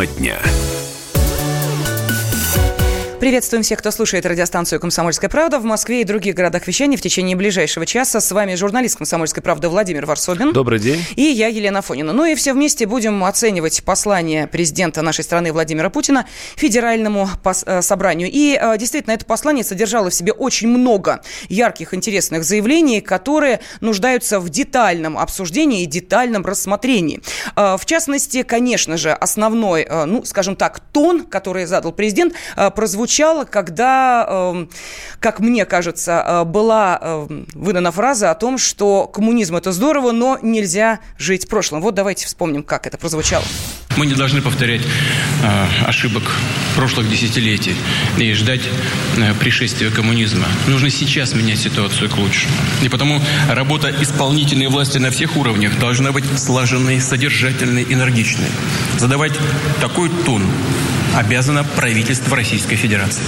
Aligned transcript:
Тема 0.00 0.06
дня. 0.06 0.69
Приветствуем 3.20 3.62
всех, 3.62 3.80
кто 3.80 3.90
слушает 3.90 4.24
радиостанцию 4.24 4.80
«Комсомольская 4.80 5.28
правда» 5.28 5.58
в 5.58 5.64
Москве 5.64 6.00
и 6.00 6.04
других 6.04 6.34
городах 6.34 6.66
вещания 6.66 6.96
в 6.96 7.02
течение 7.02 7.36
ближайшего 7.36 7.84
часа. 7.84 8.18
С 8.18 8.32
вами 8.32 8.54
журналист 8.54 8.96
«Комсомольской 8.96 9.42
правды» 9.42 9.68
Владимир 9.68 10.06
Варсобин. 10.06 10.54
Добрый 10.54 10.78
день. 10.78 11.04
И 11.16 11.24
я, 11.24 11.48
Елена 11.48 11.82
Фонина. 11.82 12.14
Ну 12.14 12.24
и 12.24 12.34
все 12.34 12.54
вместе 12.54 12.86
будем 12.86 13.22
оценивать 13.22 13.84
послание 13.84 14.46
президента 14.46 15.02
нашей 15.02 15.22
страны 15.22 15.52
Владимира 15.52 15.90
Путина 15.90 16.26
Федеральному 16.56 17.28
э, 17.44 17.82
собранию. 17.82 18.30
И 18.32 18.58
э, 18.58 18.78
действительно, 18.78 19.12
это 19.12 19.26
послание 19.26 19.64
содержало 19.64 20.08
в 20.08 20.14
себе 20.14 20.32
очень 20.32 20.68
много 20.68 21.20
ярких, 21.50 21.92
интересных 21.92 22.42
заявлений, 22.42 23.02
которые 23.02 23.60
нуждаются 23.82 24.40
в 24.40 24.48
детальном 24.48 25.18
обсуждении 25.18 25.82
и 25.82 25.86
детальном 25.86 26.46
рассмотрении. 26.46 27.20
Э, 27.54 27.76
в 27.78 27.84
частности, 27.84 28.44
конечно 28.44 28.96
же, 28.96 29.12
основной, 29.12 29.86
ну, 30.06 30.24
скажем 30.24 30.56
так, 30.56 30.80
тон, 30.80 31.26
который 31.26 31.66
задал 31.66 31.92
президент, 31.92 32.32
прозвучал 32.56 33.09
прозвучало, 33.10 33.44
когда, 33.44 34.26
эм, 34.28 34.70
как 35.18 35.40
мне 35.40 35.64
кажется, 35.66 36.24
э, 36.24 36.44
была 36.44 36.98
эм, 37.02 37.46
выдана 37.54 37.90
фраза 37.90 38.30
о 38.30 38.34
том, 38.36 38.56
что 38.56 39.08
коммунизм 39.08 39.56
это 39.56 39.72
здорово, 39.72 40.12
но 40.12 40.38
нельзя 40.42 41.00
жить 41.18 41.48
прошлым. 41.48 41.82
Вот 41.82 41.94
давайте 41.94 42.26
вспомним, 42.26 42.62
как 42.62 42.86
это 42.86 42.98
прозвучало. 42.98 43.44
Мы 43.96 44.06
не 44.06 44.14
должны 44.14 44.40
повторять 44.40 44.82
э, 44.82 45.66
ошибок 45.84 46.36
прошлых 46.76 47.08
десятилетий 47.10 47.74
и 48.18 48.32
ждать 48.34 48.62
э, 49.16 49.34
пришествия 49.34 49.90
коммунизма. 49.90 50.46
Нужно 50.66 50.90
сейчас 50.90 51.34
менять 51.34 51.58
ситуацию 51.58 52.08
к 52.08 52.16
лучшему. 52.16 52.54
И 52.82 52.88
потому 52.88 53.20
работа 53.48 53.94
исполнительной 54.00 54.68
власти 54.68 54.98
на 54.98 55.10
всех 55.10 55.36
уровнях 55.36 55.78
должна 55.78 56.12
быть 56.12 56.24
слаженной, 56.38 57.00
содержательной, 57.00 57.84
энергичной. 57.84 58.48
Задавать 58.96 59.32
такой 59.80 60.08
тон, 60.24 60.44
обязано 61.16 61.64
правительство 61.64 62.36
Российской 62.36 62.76
Федерации. 62.76 63.24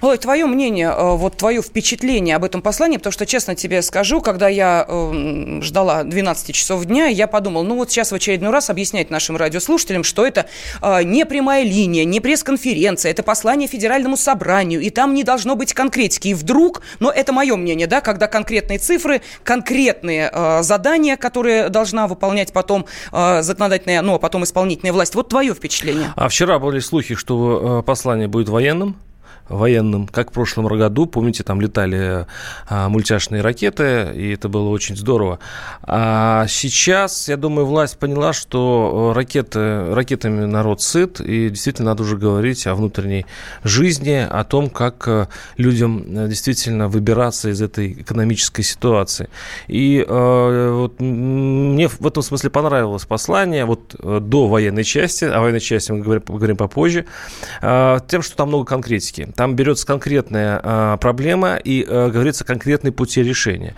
Володь, 0.00 0.20
твое 0.20 0.46
мнение, 0.46 0.88
э, 0.88 1.16
вот 1.16 1.36
твое 1.36 1.60
впечатление 1.60 2.36
об 2.36 2.44
этом 2.44 2.62
послании, 2.62 2.96
потому 2.96 3.12
что, 3.12 3.26
честно 3.26 3.54
тебе 3.54 3.82
скажу, 3.82 4.22
когда 4.22 4.48
я 4.48 4.86
э, 4.88 5.60
ждала 5.62 6.04
12 6.04 6.54
часов 6.54 6.86
дня, 6.86 7.06
я 7.06 7.26
подумала, 7.26 7.62
ну 7.62 7.76
вот 7.76 7.90
сейчас 7.90 8.10
в 8.10 8.14
очередной 8.14 8.50
раз 8.50 8.70
объяснять 8.70 9.10
нашим 9.10 9.36
радиослушателям, 9.36 10.02
что 10.02 10.26
это 10.26 10.46
э, 10.80 11.02
не 11.02 11.26
прямая 11.26 11.64
линия, 11.64 12.04
не 12.04 12.20
пресс-конференция, 12.20 13.10
это 13.10 13.22
послание 13.22 13.68
Федеральному 13.68 14.16
собранию, 14.16 14.80
и 14.80 14.88
там 14.88 15.12
не 15.12 15.22
должно 15.22 15.54
быть 15.54 15.74
конкретики. 15.74 16.28
И 16.28 16.34
вдруг, 16.34 16.80
но 16.98 17.10
это 17.10 17.34
мое 17.34 17.56
мнение, 17.56 17.86
да, 17.86 18.00
когда 18.00 18.26
конкретные 18.26 18.78
цифры, 18.78 19.20
конкретные 19.44 20.30
э, 20.32 20.62
задания, 20.62 21.16
которые 21.18 21.68
должна 21.68 22.06
выполнять 22.06 22.52
потом 22.52 22.86
законодательная, 23.12 24.00
ну, 24.02 24.14
а 24.14 24.18
потом 24.18 24.44
исполнительная 24.44 24.92
власть. 24.92 25.14
Вот 25.14 25.28
твое 25.28 25.54
впечатление. 25.54 26.12
А 26.16 26.28
вчера 26.28 26.58
были 26.58 26.78
слухи, 26.78 27.14
что 27.14 27.82
послание 27.86 28.28
будет 28.28 28.48
военным 28.48 28.96
военным, 29.50 30.06
как 30.06 30.30
в 30.30 30.32
прошлом 30.32 30.66
году. 30.66 31.06
Помните, 31.06 31.42
там 31.42 31.60
летали 31.60 32.26
а, 32.68 32.88
мультяшные 32.88 33.42
ракеты, 33.42 34.12
и 34.14 34.32
это 34.32 34.48
было 34.48 34.68
очень 34.68 34.96
здорово. 34.96 35.40
А 35.82 36.46
сейчас, 36.48 37.28
я 37.28 37.36
думаю, 37.36 37.66
власть 37.66 37.98
поняла, 37.98 38.32
что 38.32 39.12
ракеты, 39.14 39.92
ракетами 39.92 40.44
народ 40.44 40.80
сыт, 40.80 41.20
и 41.20 41.50
действительно 41.50 41.90
надо 41.90 42.04
уже 42.04 42.16
говорить 42.16 42.66
о 42.66 42.74
внутренней 42.74 43.26
жизни, 43.64 44.26
о 44.28 44.44
том, 44.44 44.70
как 44.70 45.08
э, 45.08 45.26
людям 45.56 46.04
э, 46.06 46.28
действительно 46.28 46.88
выбираться 46.88 47.48
из 47.50 47.60
этой 47.60 47.92
экономической 47.92 48.62
ситуации. 48.62 49.28
И 49.66 50.04
э, 50.06 50.70
вот 50.72 51.00
мне 51.00 51.88
в 51.88 52.06
этом 52.06 52.22
смысле 52.22 52.50
понравилось 52.50 53.04
послание 53.04 53.64
вот 53.64 53.96
э, 53.98 54.20
до 54.20 54.46
военной 54.46 54.84
части, 54.84 55.24
о 55.24 55.40
военной 55.40 55.60
части 55.60 55.92
мы 55.92 56.00
говорим, 56.00 56.22
поговорим 56.22 56.56
попозже, 56.56 57.06
э, 57.62 57.98
тем, 58.08 58.22
что 58.22 58.36
там 58.36 58.48
много 58.48 58.64
конкретики 58.64 59.28
там 59.40 59.56
берется 59.56 59.86
конкретная 59.86 60.60
а, 60.62 60.96
проблема 60.98 61.56
и 61.56 61.82
а, 61.88 62.10
говорится 62.10 62.44
конкретные 62.44 62.92
пути 62.92 63.22
решения. 63.22 63.74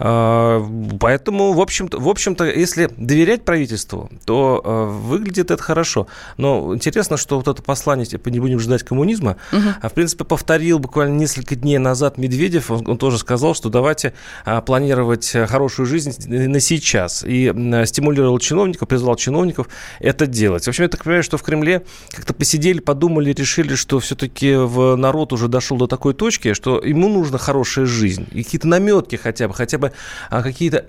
А, 0.00 0.60
поэтому, 0.98 1.52
в 1.52 1.60
общем-то, 1.60 2.00
в 2.00 2.08
общем-то, 2.08 2.44
если 2.46 2.90
доверять 2.96 3.44
правительству, 3.44 4.10
то 4.24 4.60
а, 4.64 4.86
выглядит 4.86 5.52
это 5.52 5.62
хорошо. 5.62 6.08
Но 6.36 6.74
интересно, 6.74 7.16
что 7.16 7.36
вот 7.36 7.46
это 7.46 7.62
послание, 7.62 8.06
типа, 8.06 8.28
не 8.28 8.40
будем 8.40 8.58
ждать 8.58 8.82
коммунизма, 8.82 9.36
угу. 9.52 9.62
а, 9.80 9.88
в 9.88 9.92
принципе, 9.92 10.24
повторил 10.24 10.80
буквально 10.80 11.14
несколько 11.14 11.54
дней 11.54 11.78
назад 11.78 12.18
Медведев, 12.18 12.72
он, 12.72 12.84
он 12.88 12.98
тоже 12.98 13.18
сказал, 13.18 13.54
что 13.54 13.68
давайте 13.68 14.14
а, 14.44 14.62
планировать 14.62 15.30
хорошую 15.46 15.86
жизнь 15.86 16.28
на 16.28 16.58
сейчас. 16.58 17.22
И 17.22 17.54
а, 17.54 17.86
стимулировал 17.86 18.40
чиновников, 18.40 18.88
призвал 18.88 19.14
чиновников 19.14 19.68
это 20.00 20.26
делать. 20.26 20.64
В 20.64 20.68
общем, 20.68 20.82
я 20.82 20.88
так 20.88 21.04
понимаю, 21.04 21.22
что 21.22 21.36
в 21.36 21.44
Кремле 21.44 21.84
как-то 22.10 22.34
посидели, 22.34 22.80
подумали, 22.80 23.32
решили, 23.32 23.76
что 23.76 24.00
все-таки 24.00 24.56
в 24.56 25.03
народ 25.04 25.32
уже 25.32 25.48
дошел 25.48 25.76
до 25.76 25.86
такой 25.86 26.14
точки, 26.14 26.54
что 26.54 26.80
ему 26.80 27.08
нужна 27.08 27.38
хорошая 27.38 27.86
жизнь. 27.86 28.26
И 28.32 28.42
какие-то 28.42 28.68
наметки 28.68 29.16
хотя 29.16 29.48
бы, 29.48 29.54
хотя 29.54 29.78
бы 29.78 29.92
а, 30.30 30.42
какие-то 30.42 30.84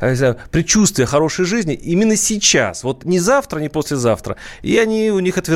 э, 0.00 0.14
знаю, 0.14 0.36
предчувствия 0.50 1.06
хорошей 1.06 1.44
жизни 1.44 1.74
именно 1.74 2.16
сейчас. 2.16 2.84
Вот 2.84 3.04
не 3.04 3.18
завтра, 3.18 3.60
не 3.60 3.68
послезавтра. 3.68 4.36
И 4.62 4.78
они, 4.78 5.10
у 5.10 5.20
них 5.20 5.36
это. 5.36 5.50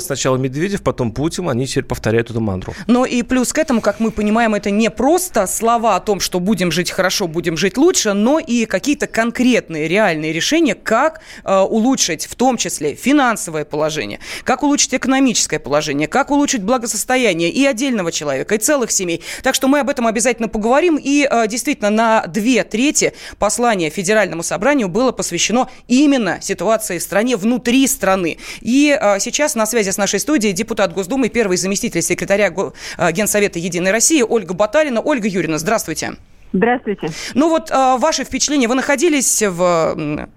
Сначала 0.00 0.36
Медведев, 0.36 0.82
потом 0.82 1.12
Путин. 1.12 1.48
Они 1.48 1.66
теперь 1.66 1.84
повторяют 1.84 2.30
эту 2.30 2.40
мантру. 2.40 2.74
Но 2.86 3.04
и 3.04 3.22
плюс 3.22 3.52
к 3.52 3.58
этому, 3.58 3.80
как 3.80 4.00
мы 4.00 4.10
понимаем, 4.10 4.54
это 4.54 4.70
не 4.70 4.90
просто 4.90 5.46
слова 5.46 5.96
о 5.96 6.00
том, 6.00 6.20
что 6.20 6.40
будем 6.40 6.72
жить 6.72 6.90
хорошо, 6.90 7.28
будем 7.28 7.56
жить 7.56 7.76
лучше, 7.76 8.14
но 8.14 8.38
и 8.38 8.64
какие-то 8.64 9.06
конкретные, 9.06 9.86
реальные 9.88 10.32
решения, 10.32 10.74
как 10.74 11.20
э, 11.44 11.58
улучшить 11.58 12.26
в 12.26 12.34
том 12.34 12.56
числе 12.56 12.94
финансовое 12.94 13.64
положение, 13.64 14.18
как 14.44 14.62
улучшить 14.62 14.94
экономическое 14.94 15.58
положение, 15.58 16.08
как 16.08 16.30
улучшить 16.30 16.62
благосостояние 16.62 17.17
состояние 17.18 17.50
и 17.50 17.66
отдельного 17.66 18.12
человека, 18.12 18.54
и 18.54 18.58
целых 18.58 18.90
семей. 18.90 19.22
Так 19.42 19.54
что 19.54 19.66
мы 19.66 19.80
об 19.80 19.90
этом 19.90 20.06
обязательно 20.06 20.48
поговорим. 20.48 20.98
И 21.02 21.26
э, 21.28 21.48
действительно, 21.48 21.90
на 21.90 22.26
две 22.26 22.62
трети 22.62 23.12
послания 23.38 23.90
Федеральному 23.90 24.42
собранию 24.42 24.88
было 24.88 25.10
посвящено 25.10 25.68
именно 25.88 26.38
ситуации 26.40 26.98
в 26.98 27.02
стране, 27.02 27.36
внутри 27.36 27.86
страны. 27.88 28.38
И 28.60 28.96
э, 28.98 29.18
сейчас 29.18 29.56
на 29.56 29.66
связи 29.66 29.90
с 29.90 29.98
нашей 29.98 30.20
студией 30.20 30.52
депутат 30.52 30.92
Госдумы, 30.92 31.28
первый 31.28 31.56
заместитель 31.56 32.02
секретаря 32.02 32.52
э, 32.52 33.12
Генсовета 33.12 33.58
«Единой 33.58 33.90
России» 33.90 34.22
Ольга 34.22 34.54
Баталина. 34.54 35.00
Ольга 35.00 35.26
Юрьевна, 35.26 35.58
здравствуйте. 35.58 36.12
Здравствуйте. 36.52 37.08
Ну 37.34 37.48
вот 37.50 37.70
ваше 37.70 38.24
впечатление, 38.24 38.68
вы 38.68 38.74
находились 38.74 39.42
в, 39.42 40.28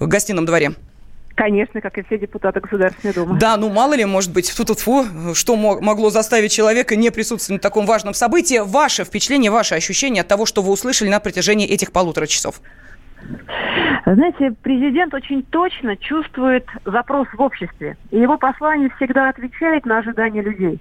в 0.00 0.06
гостином 0.08 0.46
дворе? 0.46 0.72
Конечно, 1.34 1.80
как 1.80 1.96
и 1.98 2.02
все 2.02 2.18
депутаты 2.18 2.60
Государственной 2.60 3.14
Думы. 3.14 3.38
Да, 3.38 3.56
ну 3.56 3.70
мало 3.70 3.94
ли, 3.94 4.04
может 4.04 4.32
быть, 4.32 4.50
фу 4.50 4.64
-фу 4.64 5.34
что 5.34 5.56
могло 5.56 6.10
заставить 6.10 6.52
человека 6.52 6.96
не 6.96 7.10
присутствовать 7.10 7.62
на 7.62 7.68
таком 7.68 7.86
важном 7.86 8.14
событии. 8.14 8.60
Ваше 8.62 9.04
впечатление, 9.04 9.50
ваше 9.50 9.74
ощущение 9.74 10.22
от 10.22 10.28
того, 10.28 10.46
что 10.46 10.62
вы 10.62 10.72
услышали 10.72 11.08
на 11.08 11.20
протяжении 11.20 11.66
этих 11.66 11.92
полутора 11.92 12.26
часов? 12.26 12.60
Знаете, 14.04 14.52
президент 14.62 15.14
очень 15.14 15.42
точно 15.44 15.96
чувствует 15.96 16.66
запрос 16.84 17.28
в 17.32 17.40
обществе. 17.40 17.96
И 18.10 18.18
его 18.18 18.36
послание 18.36 18.90
всегда 18.96 19.28
отвечает 19.28 19.86
на 19.86 19.98
ожидания 19.98 20.42
людей. 20.42 20.80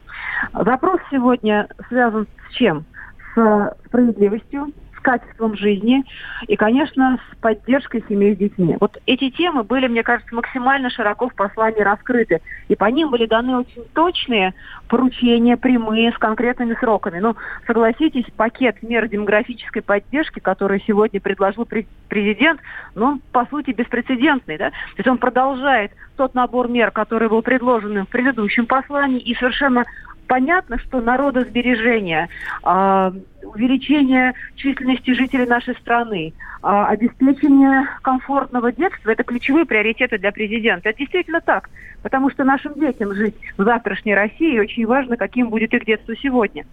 Запрос 0.54 1.00
сегодня 1.12 1.68
связан 1.88 2.28
с 2.50 2.54
чем? 2.56 2.84
С 3.36 3.76
справедливостью, 3.86 4.74
качеством 5.02 5.56
жизни 5.56 6.04
и, 6.48 6.56
конечно, 6.56 7.20
с 7.32 7.36
поддержкой 7.38 8.04
семей 8.08 8.36
с 8.36 8.38
детьми. 8.38 8.78
Вот 8.80 8.98
эти 9.06 9.30
темы 9.30 9.64
были, 9.64 9.88
мне 9.88 10.04
кажется, 10.04 10.34
максимально 10.34 10.90
широко 10.90 11.30
в 11.30 11.36
послании 11.36 11.82
раскрыты. 11.82 12.42
И 12.68 12.76
по 12.76 12.86
ним 12.86 13.10
были 13.10 13.26
даны 13.26 13.58
очень 13.58 13.84
точные 13.94 14.54
поручения, 14.88 15.58
прямые, 15.58 16.12
с 16.12 16.18
конкретными 16.18 16.76
сроками. 16.76 17.20
Ну, 17.20 17.36
согласитесь, 17.68 18.26
пакет 18.36 18.82
мер 18.82 19.08
демографической 19.08 19.82
поддержки, 19.82 20.40
который 20.40 20.84
сегодня 20.86 21.20
предложил 21.20 21.68
президент, 22.10 22.60
ну, 22.96 23.06
он, 23.06 23.22
по 23.32 23.46
сути, 23.46 23.72
беспрецедентный. 23.72 24.58
Да? 24.58 24.70
То 24.70 24.98
есть 24.98 25.08
он 25.08 25.18
продолжает 25.18 25.92
тот 26.18 26.36
набор 26.36 26.68
мер, 26.68 26.92
который 26.92 27.30
был 27.30 27.42
предложен 27.42 28.06
в 28.06 28.10
предыдущем 28.10 28.66
послании, 28.66 29.20
и 29.20 29.34
совершенно 29.36 29.86
понятно, 30.32 30.80
что 30.80 31.02
народосбережение, 31.02 32.30
э, 32.64 33.12
увеличение 33.44 34.32
численности 34.56 35.12
жителей 35.14 35.46
нашей 35.46 35.76
страны, 35.76 36.32
э, 36.32 36.68
обеспечение 36.68 37.86
комфортного 38.02 38.72
детства– 38.72 39.12
это 39.12 39.26
ключевые 39.26 39.66
приоритеты 39.66 40.18
для 40.20 40.32
президента. 40.32 40.88
Это 40.88 41.00
действительно 41.00 41.42
так, 41.42 41.70
потому 42.02 42.30
что 42.30 42.46
нашим 42.46 42.76
детям 42.76 43.14
жить 43.14 43.36
в 43.58 43.64
завтрашней 43.66 44.16
России 44.16 44.58
очень 44.58 44.88
важно, 44.88 45.18
каким 45.18 45.50
будет 45.50 45.74
их 45.74 45.84
детство 45.84 46.16
сегодня 46.16 46.64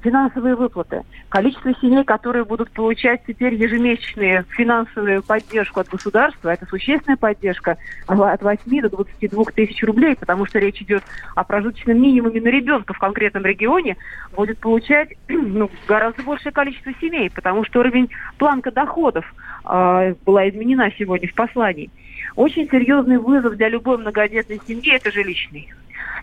финансовые 0.00 0.54
выплаты. 0.54 1.02
Количество 1.28 1.72
семей, 1.80 2.04
которые 2.04 2.44
будут 2.44 2.70
получать 2.70 3.22
теперь 3.26 3.54
ежемесячную 3.54 4.44
финансовую 4.50 5.22
поддержку 5.22 5.80
от 5.80 5.88
государства, 5.88 6.50
это 6.50 6.66
существенная 6.66 7.16
поддержка 7.16 7.78
от 8.06 8.42
8 8.42 8.80
до 8.82 8.90
22 8.90 9.44
тысяч 9.54 9.82
рублей, 9.84 10.16
потому 10.16 10.46
что 10.46 10.58
речь 10.58 10.80
идет 10.82 11.02
о 11.34 11.44
прожиточном 11.44 12.00
минимуме 12.00 12.40
на 12.40 12.48
ребенка 12.48 12.94
в 12.94 12.98
конкретном 12.98 13.44
регионе, 13.44 13.96
будет 14.34 14.58
получать 14.58 15.10
ну, 15.28 15.70
гораздо 15.86 16.22
большее 16.22 16.52
количество 16.52 16.92
семей, 17.00 17.30
потому 17.30 17.64
что 17.64 17.80
уровень 17.80 18.10
планка 18.38 18.70
доходов 18.70 19.32
э, 19.64 20.14
была 20.24 20.48
изменена 20.48 20.90
сегодня 20.98 21.28
в 21.28 21.34
послании. 21.34 21.90
Очень 22.36 22.68
серьезный 22.68 23.18
вызов 23.18 23.56
для 23.56 23.68
любой 23.68 23.98
многодетной 23.98 24.60
семьи– 24.66 24.92
это 24.94 25.10
жилищный. 25.10 25.72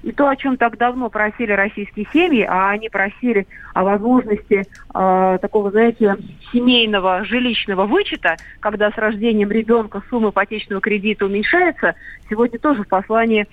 И 0.04 0.12
то, 0.12 0.30
о 0.30 0.36
чем 0.36 0.58
так 0.58 0.78
давно 0.78 1.10
просили 1.10 1.52
российские 1.52 2.06
семьи, 2.14 2.46
а 2.48 2.70
они 2.70 2.90
просили 2.90 3.48
о 3.74 3.84
возможности 3.84 4.66
э, 4.94 5.38
такого, 5.42 5.72
знаете, 5.72 6.18
семейного 6.52 7.26
жилищного 7.26 7.86
вычета, 7.86 8.38
когда 8.60 8.92
с 8.92 8.98
рождением 8.98 9.52
ребенка 9.52 10.02
сумма 10.10 10.30
ипотечного 10.30 10.82
кредита 10.82 11.26
уменьшается, 11.26 11.96
сегодня 12.30 12.60
тоже 12.60 12.84
в 12.84 12.88
послании 12.88 13.48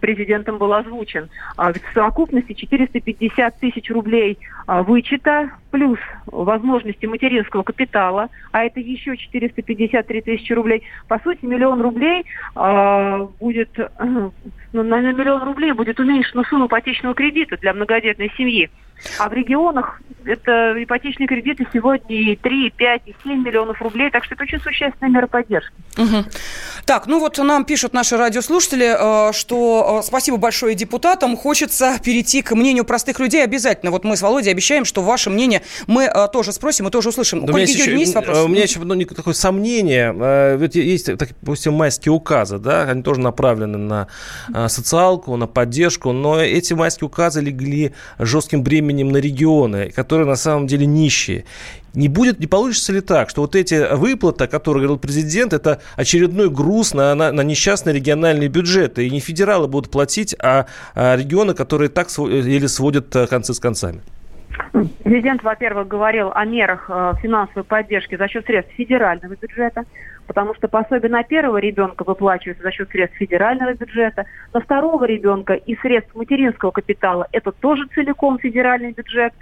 президентом 0.00 0.58
был 0.58 0.72
озвучен. 0.72 1.28
А 1.56 1.72
в 1.72 1.76
совокупности 1.92 2.52
450 2.52 3.58
тысяч 3.58 3.90
рублей 3.90 4.38
а, 4.66 4.82
вычета, 4.82 5.50
плюс 5.70 5.98
возможности 6.26 7.06
материнского 7.06 7.62
капитала, 7.62 8.28
а 8.52 8.64
это 8.64 8.80
еще 8.80 9.16
453 9.16 10.20
тысячи 10.22 10.52
рублей. 10.52 10.82
По 11.08 11.18
сути, 11.18 11.44
миллион 11.44 11.82
рублей 11.82 12.24
а, 12.54 13.28
будет, 13.40 13.70
ну, 13.98 14.32
на 14.72 15.00
миллион 15.00 15.42
рублей 15.42 15.72
будет 15.72 15.98
уменьшена 15.98 16.44
сумма 16.44 16.66
ипотечного 16.66 17.14
кредита 17.14 17.56
для 17.56 17.74
многодетной 17.74 18.32
семьи. 18.36 18.70
А 19.18 19.28
в 19.28 19.32
регионах 19.32 20.00
это 20.24 20.74
ипотечные 20.82 21.26
кредиты 21.26 21.66
сегодня 21.72 22.16
и 22.16 22.36
3, 22.36 22.66
и 22.66 22.70
5, 22.70 23.02
и 23.06 23.14
7 23.22 23.44
миллионов 23.44 23.80
рублей, 23.82 24.10
так 24.10 24.24
что 24.24 24.34
это 24.34 24.44
очень 24.44 24.60
существенная 24.60 25.12
мера 25.12 25.26
поддержки. 25.26 25.74
Угу. 25.96 26.24
Так, 26.86 27.06
ну 27.06 27.20
вот 27.20 27.38
нам 27.38 27.64
пишут 27.64 27.92
наши 27.92 28.16
радиослушатели, 28.16 29.28
э, 29.28 29.32
что 29.32 30.00
э, 30.00 30.06
спасибо 30.06 30.36
большое 30.36 30.74
депутатам, 30.74 31.36
хочется 31.36 31.96
перейти 32.02 32.42
к 32.42 32.54
мнению 32.54 32.84
простых 32.84 33.20
людей 33.20 33.44
обязательно. 33.44 33.90
Вот 33.90 34.04
мы 34.04 34.16
с 34.16 34.22
Володей 34.22 34.50
обещаем, 34.50 34.84
что 34.84 35.02
ваше 35.02 35.30
мнение 35.30 35.62
мы 35.86 36.04
э, 36.04 36.28
тоже 36.32 36.52
спросим 36.52 36.88
и 36.88 36.90
тоже 36.90 37.10
услышим. 37.10 37.46
Да 37.46 37.52
у, 37.52 37.56
меня 37.56 37.66
еще, 37.66 37.96
есть 37.96 38.14
вопрос? 38.14 38.38
у 38.38 38.48
меня 38.48 38.62
еще 38.62 38.80
одно 38.80 38.94
такое 39.04 39.34
сомнение. 39.34 40.56
Ведь 40.56 40.74
есть, 40.74 41.14
допустим, 41.14 41.74
майские 41.74 42.12
указы, 42.12 42.58
да, 42.58 42.82
они 42.82 43.02
тоже 43.02 43.20
направлены 43.20 43.78
на 43.78 44.08
социалку, 44.68 45.36
на 45.36 45.46
поддержку, 45.46 46.12
но 46.12 46.40
эти 46.40 46.74
майские 46.74 47.06
указы 47.06 47.40
легли 47.40 47.94
жестким 48.18 48.62
бременем 48.62 48.93
бременем 48.94 49.12
на 49.12 49.18
регионы, 49.18 49.90
которые 49.90 50.26
на 50.26 50.36
самом 50.36 50.66
деле 50.66 50.86
нищие. 50.86 51.44
Не 51.94 52.08
будет, 52.08 52.40
не 52.40 52.46
получится 52.46 52.92
ли 52.92 53.00
так, 53.00 53.30
что 53.30 53.42
вот 53.42 53.54
эти 53.54 53.94
выплаты, 53.94 54.44
о 54.44 54.46
которых 54.48 54.82
говорил 54.82 54.98
президент, 54.98 55.52
это 55.52 55.80
очередной 55.96 56.50
груз 56.50 56.94
на, 56.94 57.14
на, 57.14 57.30
на 57.32 57.42
несчастные 57.42 57.94
региональные 57.94 58.48
бюджеты, 58.48 59.06
и 59.06 59.10
не 59.10 59.20
федералы 59.20 59.68
будут 59.68 59.90
платить, 59.90 60.34
а, 60.42 60.66
а 60.94 61.16
регионы, 61.16 61.54
которые 61.54 61.88
так 61.88 62.08
или 62.18 62.66
сводят 62.66 63.14
э, 63.14 63.26
концы 63.26 63.54
с 63.54 63.60
концами? 63.60 64.00
Президент, 65.04 65.42
во-первых, 65.42 65.86
говорил 65.86 66.32
о 66.34 66.44
мерах 66.44 66.86
э, 66.88 67.12
финансовой 67.22 67.64
поддержки 67.64 68.16
за 68.16 68.28
счет 68.28 68.44
средств 68.44 68.72
федерального 68.74 69.36
бюджета 69.36 69.84
потому 70.26 70.54
что 70.54 70.68
пособие 70.68 71.10
на 71.10 71.22
первого 71.22 71.58
ребенка 71.58 72.04
выплачивается 72.04 72.62
за 72.62 72.70
счет 72.72 72.90
средств 72.90 73.18
федерального 73.18 73.74
бюджета, 73.74 74.24
на 74.52 74.60
второго 74.60 75.04
ребенка 75.04 75.54
и 75.54 75.76
средств 75.76 76.14
материнского 76.14 76.70
капитала 76.70 77.26
это 77.32 77.52
тоже 77.52 77.86
целиком 77.94 78.38
федеральный 78.38 78.92
бюджет. 78.92 79.32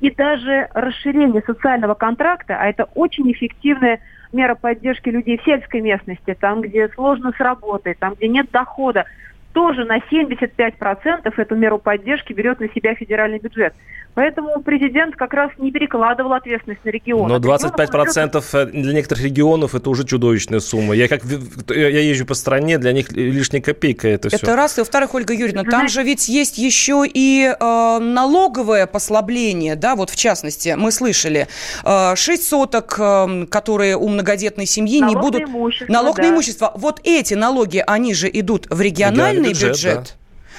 И 0.00 0.10
даже 0.10 0.68
расширение 0.74 1.42
социального 1.42 1.94
контракта, 1.94 2.56
а 2.58 2.66
это 2.66 2.84
очень 2.94 3.30
эффективная 3.32 4.00
мера 4.32 4.54
поддержки 4.54 5.08
людей 5.08 5.38
в 5.38 5.44
сельской 5.44 5.80
местности, 5.80 6.36
там, 6.38 6.60
где 6.60 6.88
сложно 6.90 7.32
с 7.36 7.40
работой, 7.40 7.94
там, 7.94 8.14
где 8.14 8.28
нет 8.28 8.50
дохода, 8.50 9.04
тоже 9.52 9.84
на 9.84 9.98
75% 9.98 11.32
эту 11.36 11.56
меру 11.56 11.78
поддержки 11.78 12.32
берет 12.32 12.60
на 12.60 12.68
себя 12.68 12.94
федеральный 12.94 13.38
бюджет. 13.38 13.74
Поэтому 14.14 14.60
президент 14.60 15.16
как 15.16 15.32
раз 15.32 15.50
не 15.56 15.72
перекладывал 15.72 16.34
ответственность 16.34 16.84
на 16.84 16.90
регионы. 16.90 17.28
Но 17.28 17.38
25% 17.38 18.44
э, 18.52 18.66
для 18.66 18.92
некоторых 18.92 19.24
регионов 19.24 19.74
это 19.74 19.88
уже 19.88 20.04
чудовищная 20.04 20.60
сумма. 20.60 20.94
Я 20.94 21.08
как 21.08 21.22
я 21.68 21.88
езжу 21.88 22.26
по 22.26 22.34
стране, 22.34 22.76
для 22.76 22.92
них 22.92 23.10
лишняя 23.12 23.62
копейка 23.62 24.08
это 24.08 24.28
все. 24.28 24.36
Это 24.36 24.54
раз. 24.54 24.76
И 24.76 24.82
во-вторых, 24.82 25.14
Ольга 25.14 25.32
Юрьевна, 25.32 25.64
там 25.64 25.88
же 25.88 26.02
ведь 26.02 26.28
есть 26.28 26.58
еще 26.58 27.04
и 27.06 27.54
э, 27.58 27.98
налоговое 28.00 28.86
послабление, 28.86 29.76
да, 29.76 29.96
вот 29.96 30.10
в 30.10 30.16
частности, 30.16 30.74
мы 30.76 30.92
слышали, 30.92 31.48
э, 31.82 32.14
6 32.14 32.44
соток, 32.44 32.96
э, 32.98 33.46
которые 33.46 33.96
у 33.96 34.08
многодетной 34.08 34.66
семьи 34.66 35.00
налог 35.00 35.14
не 35.14 35.20
будут... 35.20 35.42
Имущество, 35.48 35.92
налог 35.92 36.16
да. 36.16 36.22
на 36.24 36.28
имущество. 36.28 36.72
Вот 36.74 37.00
эти 37.04 37.32
налоги, 37.32 37.82
они 37.86 38.12
же 38.12 38.28
идут 38.30 38.66
в 38.68 38.78
региональный 38.78 39.41
бюджет. 39.48 39.70
бюджет. 39.70 40.16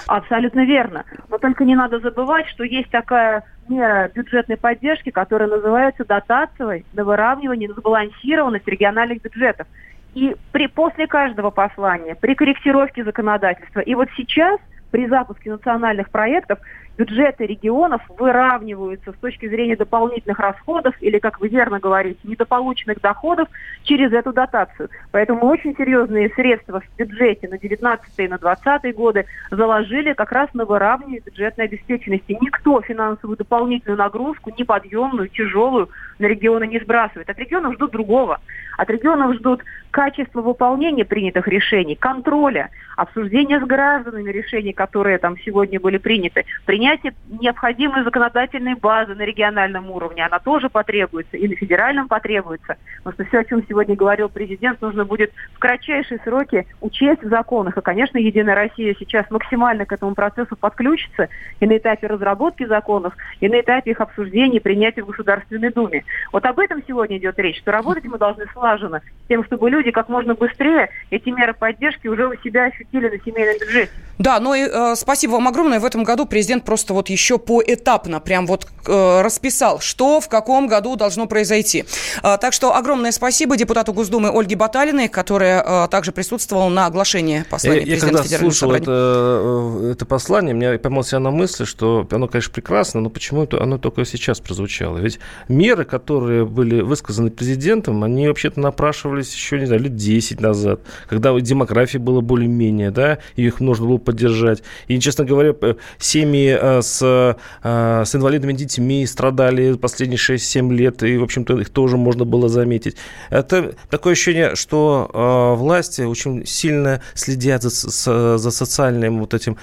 Да. 0.07 0.15
Абсолютно 0.15 0.65
верно. 0.65 1.05
Но 1.29 1.37
только 1.37 1.63
не 1.63 1.75
надо 1.75 1.99
забывать, 1.99 2.47
что 2.47 2.63
есть 2.63 2.89
такая 2.89 3.43
мера 3.69 4.11
бюджетной 4.13 4.57
поддержки, 4.57 5.11
которая 5.11 5.49
называется 5.49 6.03
дотацией 6.05 6.85
на 6.93 7.03
выравнивание, 7.03 7.69
на 7.69 7.75
сбалансированность 7.75 8.67
региональных 8.67 9.21
бюджетов. 9.21 9.67
И 10.13 10.35
при, 10.51 10.67
после 10.67 11.07
каждого 11.07 11.49
послания, 11.49 12.15
при 12.15 12.35
корректировке 12.35 13.03
законодательства, 13.03 13.79
и 13.79 13.95
вот 13.95 14.09
сейчас 14.15 14.59
при 14.91 15.07
запуске 15.07 15.51
национальных 15.51 16.11
проектов 16.11 16.59
бюджеты 16.97 17.45
регионов 17.45 18.01
выравниваются 18.17 19.11
с 19.11 19.15
точки 19.15 19.47
зрения 19.47 19.75
дополнительных 19.75 20.39
расходов 20.39 20.95
или, 21.01 21.19
как 21.19 21.39
вы 21.39 21.47
верно 21.47 21.79
говорите, 21.79 22.19
недополученных 22.23 23.01
доходов 23.01 23.47
через 23.83 24.11
эту 24.13 24.33
дотацию. 24.33 24.89
Поэтому 25.11 25.45
очень 25.47 25.75
серьезные 25.75 26.29
средства 26.29 26.81
в 26.81 26.97
бюджете 26.97 27.47
на 27.47 27.57
19 27.57 28.05
и 28.17 28.27
на 28.27 28.37
20 28.37 28.95
годы 28.95 29.25
заложили 29.51 30.13
как 30.13 30.31
раз 30.31 30.53
на 30.53 30.65
выравнивание 30.65 31.21
бюджетной 31.21 31.65
обеспеченности. 31.65 32.37
Никто 32.39 32.81
финансовую 32.81 33.37
дополнительную 33.37 33.97
нагрузку, 33.97 34.51
неподъемную, 34.57 35.29
тяжелую, 35.29 35.89
на 36.19 36.25
регионы 36.25 36.67
не 36.67 36.79
сбрасывает. 36.79 37.29
От 37.29 37.39
регионов 37.39 37.73
ждут 37.73 37.91
другого. 37.91 38.39
От 38.77 38.89
регионов 38.89 39.35
ждут 39.35 39.61
качества 39.91 40.41
выполнения 40.41 41.05
принятых 41.05 41.47
решений, 41.47 41.95
контроля, 41.95 42.69
обсуждения 42.97 43.59
с 43.59 43.63
гражданами 43.63 44.31
решений, 44.31 44.73
которые 44.73 45.19
там 45.19 45.37
сегодня 45.45 45.79
были 45.79 45.97
приняты, 45.97 46.45
принятие 46.83 47.13
необходимой 47.39 48.03
законодательной 48.03 48.75
базы 48.75 49.15
на 49.15 49.21
региональном 49.21 49.89
уровне, 49.89 50.25
она 50.25 50.39
тоже 50.39 50.69
потребуется, 50.69 51.37
и 51.37 51.47
на 51.47 51.55
федеральном 51.55 52.09
потребуется. 52.09 52.75
Потому 52.97 53.13
что 53.13 53.25
все, 53.25 53.39
о 53.39 53.45
чем 53.45 53.65
сегодня 53.67 53.95
говорил 53.95 54.27
президент, 54.27 54.81
нужно 54.81 55.05
будет 55.05 55.31
в 55.53 55.59
кратчайшие 55.59 56.19
сроки 56.25 56.67
учесть 56.81 57.23
в 57.23 57.29
законах. 57.29 57.77
И, 57.77 57.81
конечно, 57.81 58.17
Единая 58.17 58.55
Россия 58.55 58.95
сейчас 58.99 59.29
максимально 59.29 59.85
к 59.85 59.93
этому 59.93 60.13
процессу 60.13 60.57
подключится 60.57 61.29
и 61.61 61.65
на 61.65 61.77
этапе 61.77 62.07
разработки 62.07 62.65
законов, 62.65 63.13
и 63.39 63.47
на 63.47 63.61
этапе 63.61 63.91
их 63.91 64.01
обсуждения 64.01 64.57
и 64.57 64.59
принятия 64.59 65.03
в 65.03 65.07
Государственной 65.07 65.71
Думе. 65.71 66.03
Вот 66.33 66.45
об 66.45 66.59
этом 66.59 66.83
сегодня 66.85 67.17
идет 67.17 67.39
речь, 67.39 67.59
что 67.59 67.71
работать 67.71 68.03
мы 68.03 68.17
должны 68.17 68.45
слаженно, 68.51 68.99
с 68.99 69.27
тем, 69.29 69.45
чтобы 69.45 69.69
люди 69.69 69.91
как 69.91 70.09
можно 70.09 70.35
быстрее 70.35 70.89
эти 71.11 71.29
меры 71.29 71.53
поддержки 71.53 72.07
уже 72.07 72.27
у 72.27 72.35
себя 72.43 72.65
ощутили 72.65 73.07
на 73.07 73.23
семейном 73.23 73.57
бюджете. 73.57 73.91
Да, 74.19 74.39
ну 74.39 74.53
и 74.53 74.61
э, 74.61 74.95
спасибо 74.95 75.33
вам 75.33 75.47
огромное. 75.47 75.79
В 75.79 75.85
этом 75.85 76.03
году 76.03 76.25
президент 76.25 76.65
просто 76.73 76.95
вот 76.95 77.07
еще 77.11 77.37
поэтапно 77.37 78.19
прям 78.19 78.47
вот 78.47 78.65
э, 78.87 79.21
расписал, 79.21 79.79
что 79.79 80.19
в 80.19 80.27
каком 80.27 80.67
году 80.67 80.95
должно 80.95 81.27
произойти. 81.27 81.85
Э, 82.23 82.39
так 82.41 82.51
что 82.51 82.75
огромное 82.75 83.11
спасибо 83.11 83.55
депутату 83.55 83.93
Госдумы 83.93 84.29
Ольге 84.29 84.55
Баталиной, 84.55 85.07
которая 85.07 85.63
э, 85.63 85.87
также 85.89 86.11
присутствовала 86.11 86.69
на 86.69 86.87
оглашении 86.87 87.45
послания 87.47 87.81
я, 87.81 87.93
президента 87.93 88.23
я 88.23 88.23
когда 88.23 88.39
слушал 88.39 88.71
это, 88.71 88.91
э, 88.91 89.91
это 89.91 90.07
послание, 90.07 90.55
меня 90.55 90.79
поймал 90.79 91.03
себя 91.03 91.19
на 91.19 91.29
мысли, 91.29 91.65
что 91.65 92.07
оно, 92.09 92.27
конечно, 92.27 92.51
прекрасно, 92.51 93.01
но 93.01 93.11
почему 93.11 93.43
это 93.43 93.61
оно 93.61 93.77
только 93.77 94.03
сейчас 94.03 94.39
прозвучало? 94.39 94.97
Ведь 94.97 95.19
меры, 95.47 95.85
которые 95.85 96.43
были 96.43 96.81
высказаны 96.81 97.29
президентом, 97.29 98.03
они 98.03 98.27
вообще-то 98.27 98.59
напрашивались 98.59 99.31
еще, 99.31 99.59
не 99.59 99.67
знаю, 99.67 99.83
лет 99.83 99.95
10 99.95 100.41
назад, 100.41 100.79
когда 101.07 101.39
демография 101.39 101.99
была 101.99 102.21
более-менее, 102.21 102.89
да, 102.89 103.19
и 103.35 103.45
их 103.45 103.59
нужно 103.59 103.85
было 103.85 103.97
поддержать. 103.99 104.63
И, 104.87 104.99
честно 104.99 105.23
говоря, 105.23 105.53
семьи 105.99 106.62
с, 106.81 106.99
э, 107.01 108.03
с 108.05 108.15
инвалидными 108.15 108.53
детьми 108.53 109.05
страдали 109.05 109.73
последние 109.73 110.17
6-7 110.17 110.71
лет, 110.73 111.03
и, 111.03 111.17
в 111.17 111.23
общем-то, 111.23 111.59
их 111.59 111.69
тоже 111.69 111.97
можно 111.97 112.25
было 112.25 112.49
заметить. 112.49 112.95
Это 113.29 113.75
такое 113.89 114.13
ощущение, 114.13 114.55
что 114.55 115.09
э, 115.13 115.59
власти 115.59 116.01
очень 116.01 116.45
сильно 116.45 117.01
следят 117.13 117.63
за, 117.63 118.37
за 118.37 118.51
социальным 118.51 119.19
вот 119.19 119.33
этим 119.33 119.57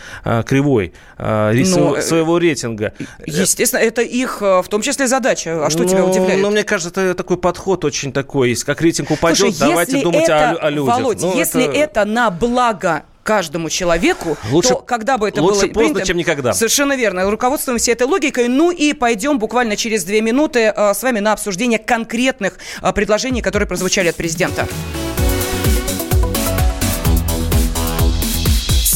кривой 0.47 0.93
ну, 1.19 2.01
своего 2.01 2.39
рейтинга. 2.39 2.93
Естественно, 3.27 3.81
это 3.81 4.03
их 4.03 4.41
в 4.41 4.65
том 4.69 4.83
числе 4.83 5.07
задача. 5.07 5.65
А 5.65 5.71
что 5.71 5.83
ну, 5.83 5.89
тебя 5.89 6.05
удивляет? 6.05 6.41
Ну, 6.41 6.51
мне 6.51 6.65
кажется, 6.65 7.01
это 7.01 7.15
такой 7.15 7.37
подход 7.37 7.85
очень 7.85 8.13
такой, 8.13 8.55
как 8.55 8.81
рейтинг 8.81 9.11
упадет, 9.11 9.39
Слушай, 9.39 9.59
давайте 9.59 10.03
думать 10.03 10.25
это, 10.25 10.51
о, 10.51 10.67
о 10.67 10.71
людях. 10.71 10.97
Володь, 10.97 11.21
ну, 11.21 11.37
если 11.37 11.65
это... 11.65 12.01
это 12.01 12.05
на 12.05 12.31
благо 12.31 13.05
каждому 13.31 13.71
человеку, 13.71 14.37
лучше, 14.51 14.71
то 14.71 14.77
когда 14.79 15.17
бы 15.17 15.29
это 15.29 15.41
лучше 15.41 15.67
было 15.67 15.69
поздно, 15.69 15.81
принято, 15.81 16.05
чем 16.05 16.17
никогда. 16.17 16.53
Совершенно 16.53 16.97
верно. 16.97 17.31
Руководствуемся 17.31 17.93
этой 17.93 18.09
логикой. 18.09 18.49
Ну 18.49 18.73
и 18.73 18.93
пойдем 18.93 19.39
буквально 19.39 19.77
через 19.77 20.03
две 20.03 20.21
минуты 20.21 20.73
э, 20.75 20.95
с 20.95 21.01
вами 21.01 21.21
на 21.21 21.33
обсуждение 21.33 21.79
конкретных 21.79 22.59
э, 22.83 22.93
предложений, 22.93 23.43
которые 23.43 23.69
прозвучали 23.69 24.09
от 24.09 24.17
президента. 24.17 24.67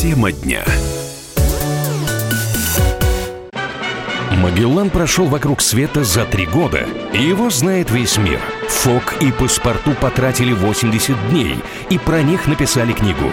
Тема 0.01 0.33
дня. 0.33 0.65
Магеллан 4.33 4.91
прошел 4.91 5.27
вокруг 5.27 5.61
света 5.61 6.03
за 6.03 6.25
три 6.25 6.47
года, 6.47 6.89
и 7.13 7.23
его 7.23 7.51
знает 7.51 7.93
весь 7.93 8.19
мир– 8.19 8.41
ФОК 8.69 9.15
и 9.23 9.33
паспорту 9.33 9.93
потратили 9.93 10.53
80 10.53 11.31
дней 11.31 11.57
и 11.89 11.99
про 11.99 12.21
них 12.23 12.47
написали 12.47 12.93
книгу. 12.93 13.33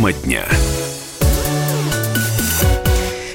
Тема 0.00 0.12
дня. 0.14 0.69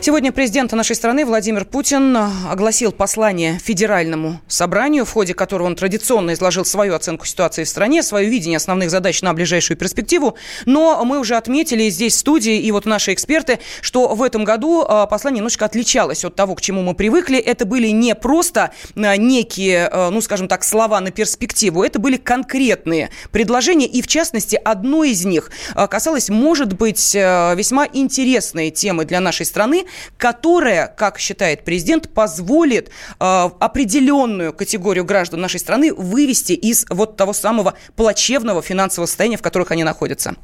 Сегодня 0.06 0.32
президент 0.32 0.72
нашей 0.72 0.96
страны 0.96 1.26
Владимир 1.26 1.66
Путин 1.66 2.16
огласил 2.16 2.92
послание 2.92 3.58
Федеральному 3.58 4.40
собранию, 4.48 5.04
в 5.04 5.12
ходе 5.12 5.34
которого 5.34 5.66
он 5.66 5.76
традиционно 5.76 6.34
изложил 6.34 6.64
свою 6.64 6.94
оценку 6.94 7.26
ситуации 7.26 7.64
в 7.64 7.68
стране, 7.68 8.04
свое 8.04 8.30
видение 8.30 8.58
основных 8.58 8.92
задач 8.92 9.24
на 9.24 9.34
ближайшую 9.34 9.78
перспективу. 9.78 10.38
Но 10.68 11.04
мы 11.06 11.18
уже 11.18 11.36
отметили 11.38 11.90
здесь 11.90 12.14
в 12.14 12.20
студии 12.20 12.56
и 12.56 12.72
вот 12.72 12.86
наши 12.86 13.14
эксперты, 13.14 13.58
что 13.82 14.14
в 14.14 14.22
этом 14.22 14.44
году 14.44 14.86
а, 14.88 15.08
послание 15.08 15.40
немножко 15.40 15.66
отличалось 15.66 16.24
от 16.24 16.36
того, 16.36 16.54
к 16.54 16.62
чему 16.62 16.84
мы 16.84 16.94
привыкли. 16.94 17.40
Это 17.40 17.66
были 17.66 17.88
не 17.88 18.14
просто 18.14 18.74
а, 18.96 19.18
некие, 19.18 19.90
а, 19.92 20.12
ну, 20.12 20.22
скажем 20.22 20.48
так, 20.48 20.64
слова 20.64 21.02
на 21.02 21.10
перспективу, 21.10 21.84
это 21.84 21.98
были 21.98 22.18
конкретные 22.18 23.10
предложения, 23.32 23.88
и 23.88 24.04
в 24.04 24.08
частности, 24.08 24.56
одно 24.64 25.04
из 25.04 25.26
них 25.26 25.50
касалось, 25.74 26.30
может 26.30 26.74
быть, 26.74 27.16
весьма 27.16 27.88
интересной 27.92 28.70
темы 28.70 29.06
для 29.06 29.20
нашей 29.20 29.48
страны, 29.48 29.86
которая, 30.18 30.88
как 30.88 31.20
считает 31.20 31.66
президент, 31.66 32.14
позволит 32.14 32.90
э, 32.90 33.50
определенную 33.60 34.54
категорию 34.54 35.06
граждан 35.06 35.42
нашей 35.42 35.60
страны 35.60 35.94
вывести 35.94 36.54
из 36.54 36.86
вот 36.90 37.18
того 37.18 37.34
самого 37.34 37.76
плачевного 37.96 38.62
финансового 38.62 39.08
состояния, 39.08 39.38
в 39.38 39.42
которых 39.42 39.72
они 39.72 39.84
находятся. 39.84 40.36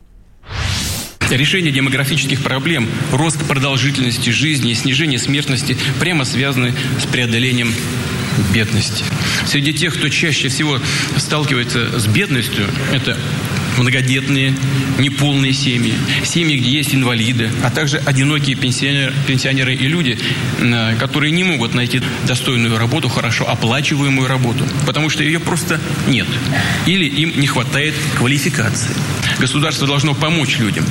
Решение 1.29 1.72
демографических 1.72 2.43
проблем, 2.43 2.89
рост 3.13 3.38
продолжительности 3.48 4.31
жизни 4.31 4.72
и 4.72 4.75
снижение 4.75 5.17
смертности 5.17 5.77
прямо 6.01 6.25
связаны 6.25 6.74
с 7.01 7.05
преодолением 7.05 7.74
бедности. 8.53 9.05
Среди 9.48 9.74
тех, 9.74 9.96
кто 9.96 10.10
чаще 10.10 10.50
всего 10.50 10.79
сталкивается 11.17 11.98
с 11.98 12.05
бедностью, 12.08 12.65
это 12.91 13.17
многодетные, 13.78 14.54
неполные 15.00 15.54
семьи, 15.54 15.94
семьи, 16.24 16.58
где 16.58 16.70
есть 16.70 16.94
инвалиды, 16.94 17.50
а 17.63 17.70
также 17.70 17.98
одинокие 17.98 18.56
пенсионеры, 18.56 19.13
пенсионеры 19.28 19.75
и 19.75 19.88
люди, 19.88 20.18
которые 21.00 21.32
не 21.32 21.44
могут 21.44 21.74
найти 21.74 22.01
достойную 22.28 22.78
работу, 22.78 23.10
хорошо 23.10 23.50
оплачиваемую 23.50 24.28
работу, 24.28 24.66
потому 24.86 25.10
что 25.10 25.24
ее 25.24 25.40
просто 25.40 25.80
нет. 26.08 26.28
Или 26.86 27.06
им 27.06 27.40
не 27.40 27.48
хватает 27.48 27.94
квалификации. 28.18 28.92
Государство 29.40 29.88
должно 29.88 30.13
помочь 30.13 30.60
людям, 30.60 30.86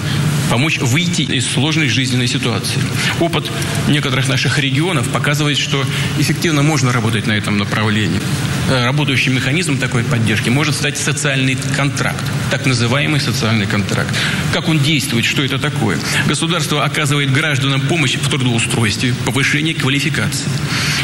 помочь 0.50 0.78
выйти 0.78 1.22
из 1.22 1.46
сложной 1.46 1.88
жизненной 1.88 2.26
ситуации. 2.26 2.80
Опыт 3.20 3.50
некоторых 3.88 4.28
наших 4.28 4.58
регионов 4.58 5.08
показывает, 5.08 5.58
что 5.58 5.84
эффективно 6.18 6.62
можно 6.62 6.92
работать 6.92 7.26
на 7.26 7.32
этом 7.32 7.58
направлении. 7.58 8.20
Э, 8.68 8.84
работающий 8.84 9.32
механизм 9.32 9.78
такой 9.78 10.04
поддержки 10.04 10.48
может 10.48 10.74
стать 10.74 10.98
социальный 10.98 11.56
контракт, 11.76 12.22
так 12.50 12.66
называемый 12.66 13.20
социальный 13.20 13.66
контракт. 13.66 14.14
Как 14.52 14.68
он 14.68 14.78
действует, 14.78 15.24
что 15.24 15.42
это 15.42 15.58
такое? 15.58 15.98
Государство 16.26 16.84
оказывает 16.84 17.32
гражданам 17.32 17.80
помощь 17.80 18.14
в 18.14 18.28
трудоустройстве, 18.28 19.14
повышении 19.24 19.72
квалификации, 19.72 20.48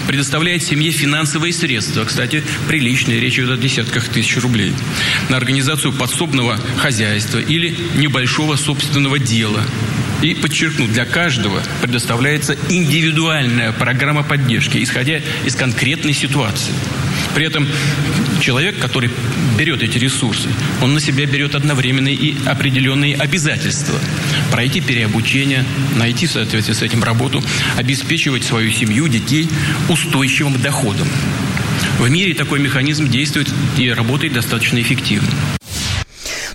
предоставляет 0.06 0.62
семье 0.62 0.92
финансовые 0.92 1.52
средства, 1.52 2.04
кстати, 2.04 2.44
приличные, 2.68 3.20
речь 3.20 3.38
идет 3.38 3.50
о 3.50 3.56
десятках 3.56 4.08
тысяч 4.08 4.36
рублей, 4.36 4.72
на 5.28 5.36
организацию 5.36 5.92
подсобного 5.92 6.58
хозяйства 6.76 7.38
или 7.38 7.76
небольшого 7.96 8.56
собственного 8.56 9.18
дела. 9.18 9.62
И 10.22 10.34
подчеркну, 10.34 10.86
для 10.86 11.04
каждого 11.04 11.62
предоставляется 11.82 12.56
индивидуальная 12.68 13.72
программа 13.72 14.22
поддержки, 14.22 14.82
исходя 14.82 15.20
из 15.44 15.54
конкретной 15.54 16.14
ситуации. 16.14 16.72
При 17.34 17.44
этом 17.44 17.68
человек, 18.40 18.78
который 18.78 19.10
берет 19.58 19.82
эти 19.82 19.98
ресурсы, 19.98 20.48
он 20.82 20.94
на 20.94 21.00
себя 21.00 21.26
берет 21.26 21.54
одновременные 21.54 22.14
и 22.14 22.36
определенные 22.46 23.14
обязательства. 23.14 23.98
Пройти 24.50 24.80
переобучение, 24.80 25.64
найти 25.96 26.26
в 26.26 26.30
соответствии 26.30 26.72
с 26.72 26.82
этим 26.82 27.04
работу, 27.04 27.42
обеспечивать 27.76 28.44
свою 28.44 28.70
семью, 28.72 29.08
детей 29.08 29.48
устойчивым 29.88 30.60
доходом. 30.60 31.08
В 31.98 32.08
мире 32.08 32.34
такой 32.34 32.58
механизм 32.58 33.08
действует 33.08 33.50
и 33.76 33.90
работает 33.90 34.32
достаточно 34.32 34.80
эффективно. 34.80 35.28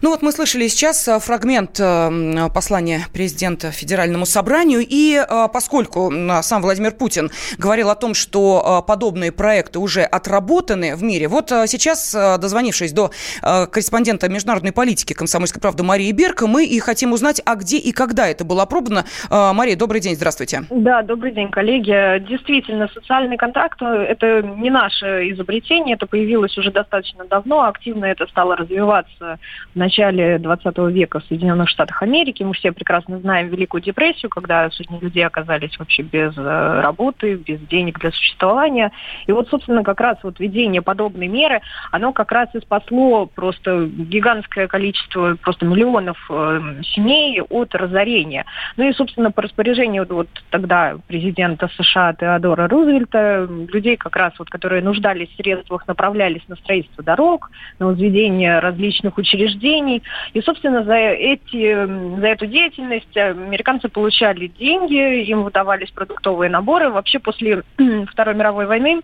Ну 0.01 0.10
вот 0.10 0.24
мы 0.24 0.31
слышали 0.31 0.67
сейчас 0.67 1.08
э, 1.08 1.20
фрагмент 1.20 1.79
э, 1.79 2.10
послания 2.51 3.01
президента 3.13 3.70
Федеральному 3.70 4.25
собранию, 4.25 4.81
и 4.81 5.15
э, 5.15 5.48
поскольку 5.53 6.12
сам 6.41 6.63
Владимир 6.63 6.91
Путин 6.91 7.29
говорил 7.60 7.91
о 7.91 7.96
том, 7.96 8.15
что 8.15 8.84
подобные 8.88 9.31
проекты 9.31 9.77
уже 9.77 10.01
отработаны 10.01 10.96
в 10.96 11.03
мире, 11.03 11.27
вот 11.27 11.50
сейчас, 11.50 12.13
дозвонившись 12.13 12.93
до 12.93 13.12
корреспондента 13.41 14.27
международной 14.29 14.72
политики 14.72 15.13
«Комсомольской 15.13 15.62
правды» 15.62 15.84
Марии 15.84 16.12
Берка, 16.12 16.48
мы 16.48 16.65
и 16.65 16.79
хотим 16.79 17.13
узнать, 17.13 17.41
а 17.46 17.55
где 17.55 17.77
и 17.77 17.91
когда 17.91 18.27
это 18.27 18.43
было 18.43 18.63
опробовано. 18.63 19.05
Мария, 19.29 19.75
добрый 19.75 20.01
день, 20.01 20.15
здравствуйте. 20.15 20.63
Да, 20.70 21.01
добрый 21.03 21.31
день, 21.31 21.50
коллеги. 21.51 22.20
Действительно, 22.27 22.89
социальный 22.93 23.38
контракт– 23.38 23.79
это 23.81 24.41
не 24.41 24.70
наше 24.70 25.29
изобретение, 25.31 25.96
это 25.96 26.08
появилось 26.08 26.58
уже 26.58 26.72
достаточно 26.72 27.25
давно, 27.25 27.65
активно 27.65 28.05
это 28.05 28.25
стало 28.27 28.55
развиваться 28.55 29.39
в 29.74 29.77
20 29.98 30.77
века 30.93 31.19
в 31.19 31.25
Соединенных 31.25 31.69
Штатах 31.69 32.01
Америки. 32.01 32.43
Мы 32.43 32.53
все 32.53 32.71
прекрасно 32.71 33.19
знаем 33.19 33.50
Великую 33.50 33.81
депрессию, 33.81 34.29
когда 34.29 34.69
сотни 34.71 35.00
людей 35.00 35.25
оказались 35.25 35.77
вообще 35.77 36.03
без 36.03 36.38
э, 36.38 36.81
работы, 36.81 37.36
без 37.36 37.60
денег 37.62 38.00
для 38.00 38.12
существования. 38.12 38.91
И 39.27 39.31
вот, 39.31 39.50
собственно, 39.50 39.83
как 39.83 40.00
раз 40.00 40.17
вот 40.24 40.39
введение 40.39 40.81
подобной 40.81 41.27
меры, 41.27 41.62
оно 41.91 42.13
как 42.13 42.31
раз 42.31 42.50
и 42.53 42.60
спасло 42.60 43.25
просто 43.25 43.86
гигантское 43.86 44.67
количество, 44.67 45.36
просто 45.41 45.65
миллионов 45.65 46.17
э, 46.29 46.81
семей 46.83 47.41
от 47.41 47.75
разорения. 47.75 48.45
Ну 48.77 48.88
и, 48.88 48.93
собственно, 48.93 49.31
по 49.31 49.41
распоряжению 49.41 50.05
вот 50.10 50.29
тогда 50.50 50.95
президента 51.07 51.69
США 51.77 52.13
Теодора 52.13 52.67
Рузвельта, 52.67 53.48
людей 53.71 53.98
как 53.98 54.15
раз 54.15 54.33
вот, 54.39 54.50
которые 54.50 54.81
нуждались 54.81 55.29
в 55.29 55.36
средствах, 55.36 55.88
направлялись 55.88 56.43
на 56.48 56.55
строительство 56.55 57.03
дорог, 57.03 57.51
на 57.79 57.88
возведение 57.88 58.60
различных 58.60 59.17
учреждений, 59.17 59.80
компаний. 59.81 60.03
И, 60.33 60.41
собственно, 60.41 60.83
за, 60.83 60.95
эти, 60.95 62.19
за 62.19 62.27
эту 62.27 62.45
деятельность 62.47 63.15
американцы 63.17 63.89
получали 63.89 64.47
деньги, 64.47 65.23
им 65.23 65.43
выдавались 65.43 65.91
продуктовые 65.91 66.50
наборы. 66.50 66.89
Вообще 66.89 67.19
после 67.19 67.63
Второй 68.11 68.35
мировой 68.35 68.65
войны 68.65 69.01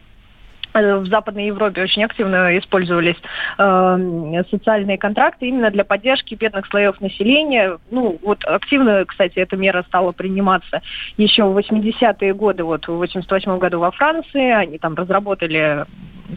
Э, 0.77 0.98
в 0.98 1.07
Западной 1.07 1.48
Европе 1.48 1.84
очень 1.84 2.03
активно 2.03 2.57
использовались 2.57 3.15
э, 3.57 4.43
социальные 4.50 4.98
контракты 4.98 5.48
именно 5.48 5.72
для 5.72 5.84
поддержки 5.84 6.36
бедных 6.36 6.67
слоев 6.67 7.00
населения. 7.01 7.77
Ну, 7.91 8.17
вот 8.22 8.43
активно, 8.46 9.05
кстати, 9.05 9.39
эта 9.39 9.55
мера 9.55 9.84
стала 9.88 10.12
приниматься 10.12 10.81
еще 11.17 11.43
в 11.43 11.57
80-е 11.57 12.34
годы, 12.34 12.63
вот 12.63 12.88
в 12.88 12.93
88 12.93 13.57
году 13.57 13.79
во 13.79 13.91
Франции. 13.91 14.51
Они 14.51 14.77
там 14.77 14.96
разработали 14.96 15.86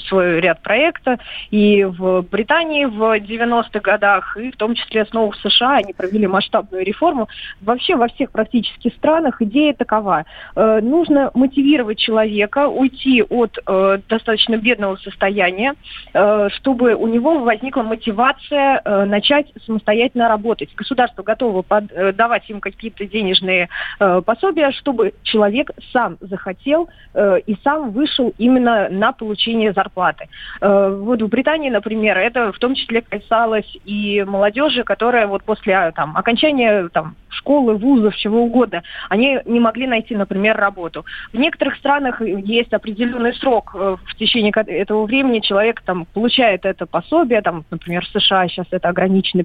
свой 0.08 0.40
ряд 0.40 0.62
проекта. 0.62 1.18
И 1.50 1.84
в 1.84 2.22
Британии 2.22 2.84
в 2.84 3.18
90-х 3.18 3.80
годах, 3.80 4.36
и 4.36 4.50
в 4.50 4.56
том 4.56 4.74
числе 4.74 5.04
снова 5.06 5.32
в 5.32 5.36
США, 5.36 5.76
они 5.76 5.92
провели 5.92 6.26
масштабную 6.26 6.84
реформу. 6.84 7.28
Вообще 7.60 7.96
во 7.96 8.08
всех 8.08 8.30
практически 8.30 8.92
странах 8.96 9.42
идея 9.42 9.74
такова. 9.74 10.24
Э, 10.54 10.80
нужно 10.80 11.30
мотивировать 11.34 11.98
человека 11.98 12.68
уйти 12.68 13.22
от 13.22 13.58
э, 13.66 13.98
достаточно 14.08 14.56
бедного 14.56 14.96
состояния, 14.96 15.74
э, 16.12 16.48
чтобы 16.50 16.94
у 16.94 17.06
него 17.06 17.40
возникла 17.40 17.82
мотивация 17.82 18.82
начать 19.06 19.46
самостоятельно 19.66 20.28
работать. 20.28 20.74
Государство 20.74 21.22
готово 21.22 21.64
давать 22.12 22.48
им 22.50 22.60
какие-то 22.60 23.06
денежные 23.06 23.68
пособия, 23.98 24.70
чтобы 24.72 25.14
человек 25.22 25.70
сам 25.92 26.16
захотел 26.20 26.88
и 27.16 27.56
сам 27.62 27.90
вышел 27.90 28.32
именно 28.38 28.88
на 28.88 29.12
получение 29.12 29.72
зарплаты. 29.80 30.28
Вот 30.60 31.22
в 31.22 31.28
Британии, 31.28 31.70
например, 31.70 32.18
это 32.18 32.52
в 32.52 32.58
том 32.58 32.74
числе 32.74 33.00
касалось 33.00 33.76
и 33.84 34.24
молодежи, 34.26 34.84
которая 34.84 35.26
вот 35.26 35.42
после 35.44 35.92
там, 35.92 36.16
окончания 36.16 36.88
там, 36.88 37.16
школы, 37.28 37.74
вузов, 37.74 38.14
чего 38.16 38.42
угодно, 38.42 38.82
они 39.08 39.38
не 39.46 39.60
могли 39.60 39.86
найти, 39.86 40.14
например, 40.16 40.56
работу. 40.56 41.04
В 41.32 41.38
некоторых 41.38 41.76
странах 41.76 42.20
есть 42.20 42.72
определенный 42.72 43.34
срок, 43.34 43.74
в 43.74 44.14
течение 44.18 44.52
этого 44.52 45.06
времени 45.06 45.40
человек 45.40 45.80
там, 45.80 46.06
получает 46.12 46.66
это 46.66 46.86
пособие, 46.86 47.40
там, 47.40 47.64
например, 47.70 48.04
в 48.04 48.20
США 48.20 48.48
сейчас 48.48 48.66
это 48.70 48.88
ограничено 48.88 49.44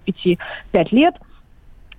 5 0.72 0.92
лет– 0.92 1.16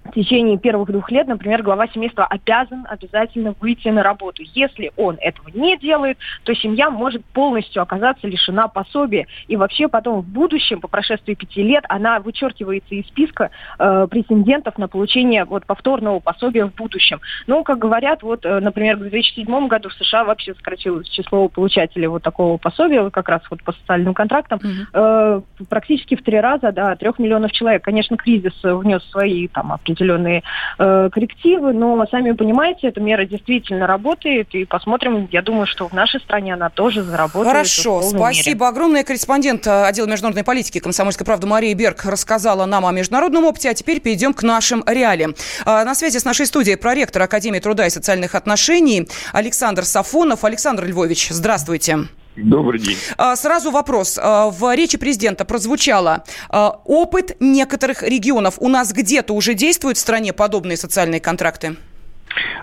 в 0.06 0.12
течение 0.12 0.58
первых 0.58 0.90
двух 0.90 1.10
лет, 1.10 1.26
например, 1.26 1.62
глава 1.62 1.88
семейства 1.88 2.24
обязан 2.24 2.86
обязательно 2.88 3.54
выйти 3.60 3.88
на 3.88 4.02
работу. 4.02 4.42
Если 4.54 4.92
он 4.96 5.16
этого 5.20 5.48
не 5.52 5.76
делает, 5.76 6.18
то 6.44 6.54
семья 6.54 6.90
может 6.90 7.24
полностью 7.26 7.82
оказаться 7.82 8.26
лишена 8.26 8.68
пособия. 8.68 9.26
И 9.48 9.56
вообще 9.56 9.88
потом 9.88 10.20
в 10.20 10.26
будущем, 10.26 10.80
по 10.80 10.88
прошествии 10.88 11.34
пяти 11.34 11.62
лет, 11.62 11.84
она 11.88 12.20
вычеркивается 12.20 12.94
из 12.94 13.06
списка 13.06 13.50
э, 13.78 14.06
претендентов 14.10 14.78
на 14.78 14.88
получение 14.88 15.44
вот, 15.44 15.66
повторного 15.66 16.20
пособия 16.20 16.66
в 16.66 16.74
будущем. 16.74 17.20
Ну, 17.46 17.64
как 17.64 17.78
говорят, 17.78 18.22
вот, 18.22 18.44
э, 18.44 18.60
например, 18.60 18.96
в 18.96 19.00
2007 19.00 19.68
году 19.68 19.88
в 19.88 19.94
США 19.94 20.24
вообще 20.24 20.54
сократилось 20.54 21.08
число 21.08 21.48
получателей 21.48 22.06
вот 22.06 22.22
такого 22.22 22.56
пособия, 22.58 23.10
как 23.10 23.28
раз 23.28 23.42
вот 23.50 23.62
по 23.62 23.72
социальным 23.72 24.14
контрактам, 24.14 24.60
э, 24.92 25.40
практически 25.68 26.16
в 26.16 26.22
три 26.22 26.40
раза, 26.40 26.72
да, 26.72 26.96
трех 26.96 27.18
миллионов 27.18 27.52
человек. 27.52 27.82
Конечно, 27.82 28.16
кризис 28.16 28.54
внес 28.62 29.02
свои 29.10 29.48
там 29.48 29.72
определенные 29.72 29.95
определенные 29.96 30.42
э, 30.78 31.08
коррективы, 31.12 31.72
но, 31.72 32.04
сами 32.10 32.32
понимаете, 32.32 32.88
эта 32.88 33.00
мера 33.00 33.24
действительно 33.24 33.86
работает, 33.86 34.54
и 34.54 34.64
посмотрим, 34.64 35.28
я 35.32 35.42
думаю, 35.42 35.66
что 35.66 35.88
в 35.88 35.92
нашей 35.92 36.20
стране 36.20 36.54
она 36.54 36.70
тоже 36.70 37.02
заработает. 37.02 37.48
Хорошо, 37.48 38.02
спасибо 38.02 38.66
мере. 38.66 38.68
огромное. 38.68 39.04
Корреспондент 39.04 39.66
э, 39.66 39.84
отдела 39.84 40.06
международной 40.06 40.44
политики 40.44 40.78
комсомольской 40.78 41.24
правды 41.24 41.46
Мария 41.46 41.74
Берг 41.74 42.04
рассказала 42.04 42.66
нам 42.66 42.86
о 42.86 42.92
международном 42.92 43.44
опыте, 43.44 43.70
а 43.70 43.74
теперь 43.74 44.00
перейдем 44.00 44.34
к 44.34 44.42
нашим 44.42 44.84
реалиям. 44.86 45.34
Э, 45.64 45.84
на 45.84 45.94
связи 45.94 46.18
с 46.18 46.24
нашей 46.24 46.46
студией 46.46 46.76
проректор 46.76 47.22
Академии 47.22 47.58
труда 47.58 47.86
и 47.86 47.90
социальных 47.90 48.34
отношений 48.34 49.08
Александр 49.32 49.84
Сафонов. 49.84 50.44
Александр 50.44 50.84
Львович, 50.84 51.28
здравствуйте. 51.30 51.98
Добрый 52.36 52.80
день. 52.80 52.96
А, 53.16 53.34
сразу 53.34 53.70
вопрос. 53.70 54.18
А, 54.22 54.50
в 54.50 54.74
речи 54.74 54.98
президента 54.98 55.44
прозвучало 55.44 56.24
а, 56.50 56.80
опыт 56.84 57.36
некоторых 57.40 58.02
регионов. 58.02 58.56
У 58.60 58.68
нас 58.68 58.92
где-то 58.92 59.32
уже 59.32 59.54
действуют 59.54 59.96
в 59.96 60.00
стране 60.00 60.32
подобные 60.32 60.76
социальные 60.76 61.20
контракты? 61.20 61.76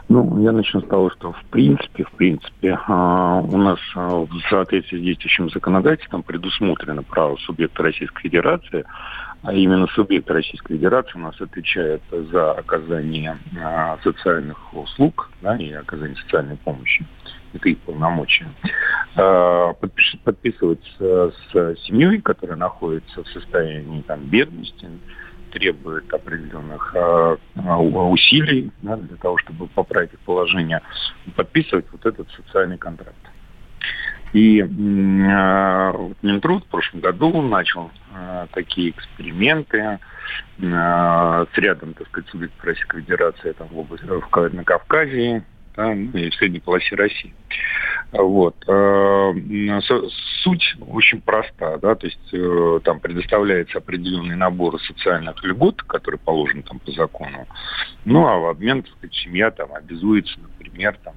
Ну, 0.09 0.39
я 0.43 0.51
начну 0.51 0.81
с 0.81 0.87
того, 0.87 1.09
что 1.09 1.31
в 1.31 1.43
принципе, 1.45 2.03
в 2.03 2.11
принципе, 2.11 2.77
у 2.87 3.57
нас 3.57 3.79
в 3.95 4.29
соответствии 4.47 4.99
с 4.99 5.01
действующим 5.01 5.49
законодательством 5.49 6.21
предусмотрено 6.21 7.01
право 7.01 7.37
субъекта 7.37 7.81
Российской 7.81 8.21
Федерации, 8.21 8.83
а 9.41 9.53
именно 9.53 9.87
субъект 9.87 10.29
Российской 10.29 10.75
Федерации 10.75 11.13
у 11.15 11.21
нас 11.21 11.41
отвечает 11.41 12.03
за 12.11 12.51
оказание 12.51 13.39
социальных 14.03 14.75
услуг 14.75 15.31
да, 15.41 15.55
и 15.55 15.71
оказание 15.71 16.17
социальной 16.17 16.57
помощи 16.57 17.03
это 17.53 17.75
полномочия, 17.85 18.47
а, 19.15 19.73
подписываться 20.23 21.31
с 21.51 21.79
семьей, 21.81 22.21
которая 22.21 22.57
находится 22.57 23.23
в 23.23 23.27
состоянии 23.27 24.01
там, 24.01 24.25
бедности, 24.25 24.87
требует 25.51 26.11
определенных 26.11 26.95
э, 26.95 27.37
усилий 27.55 28.71
да, 28.81 28.97
для 28.97 29.17
того, 29.17 29.37
чтобы 29.37 29.67
поправить 29.67 30.11
их 30.11 30.19
положение, 30.21 30.81
подписывать 31.35 31.85
вот 31.91 32.03
этот 32.07 32.27
социальный 32.31 32.79
контракт. 32.79 33.15
И 34.33 34.61
э, 34.61 34.65
Минтруд 36.23 36.63
в 36.63 36.67
прошлом 36.67 37.01
году 37.01 37.39
начал 37.43 37.91
э, 38.15 38.47
такие 38.51 38.89
эксперименты 38.89 39.77
э, 39.77 39.99
с 40.57 41.57
рядом, 41.57 41.93
так 41.93 42.07
сказать, 42.07 42.29
субъектов 42.31 42.65
Российской 42.65 43.01
Федерации 43.01 43.51
там, 43.51 43.67
в 43.67 43.77
области, 43.77 44.05
в, 44.05 44.53
на 44.53 44.63
Кавказе, 44.63 45.43
да, 45.75 45.93
ну, 45.93 46.17
и 46.17 46.29
в 46.29 46.35
средней 46.35 46.59
полосе 46.59 46.95
России. 46.95 47.33
Вот. 48.11 48.55
Э, 48.67 49.33
суть 50.43 50.75
очень 50.87 51.21
проста, 51.21 51.77
да, 51.79 51.95
то 51.95 52.05
есть 52.05 52.33
э, 52.33 52.79
там 52.83 52.99
предоставляется 52.99 53.79
определенный 53.79 54.35
набор 54.35 54.79
социальных 54.81 55.43
льгот, 55.43 55.81
которые 55.83 56.19
положены 56.19 56.61
там 56.63 56.79
по 56.79 56.91
закону, 56.91 57.47
ну 58.05 58.27
а 58.27 58.37
в 58.37 58.47
обмен, 58.47 58.83
так 58.83 58.91
сказать, 58.91 59.15
семья 59.15 59.49
там 59.49 59.73
обязуется, 59.73 60.39
например, 60.39 60.97
там 61.03 61.15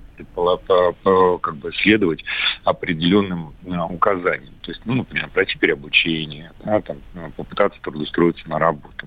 как 1.42 1.56
бы 1.56 1.72
следовать 1.82 2.24
определенным 2.64 3.54
э, 3.64 3.76
указаниям. 3.92 4.54
То 4.62 4.70
есть, 4.70 4.80
ну, 4.84 4.94
например, 4.94 5.28
пройти 5.30 5.58
переобучение, 5.58 6.52
да, 6.64 6.80
там, 6.80 6.98
попытаться 7.36 7.78
трудоустроиться 7.82 8.48
на 8.48 8.58
работу. 8.58 9.06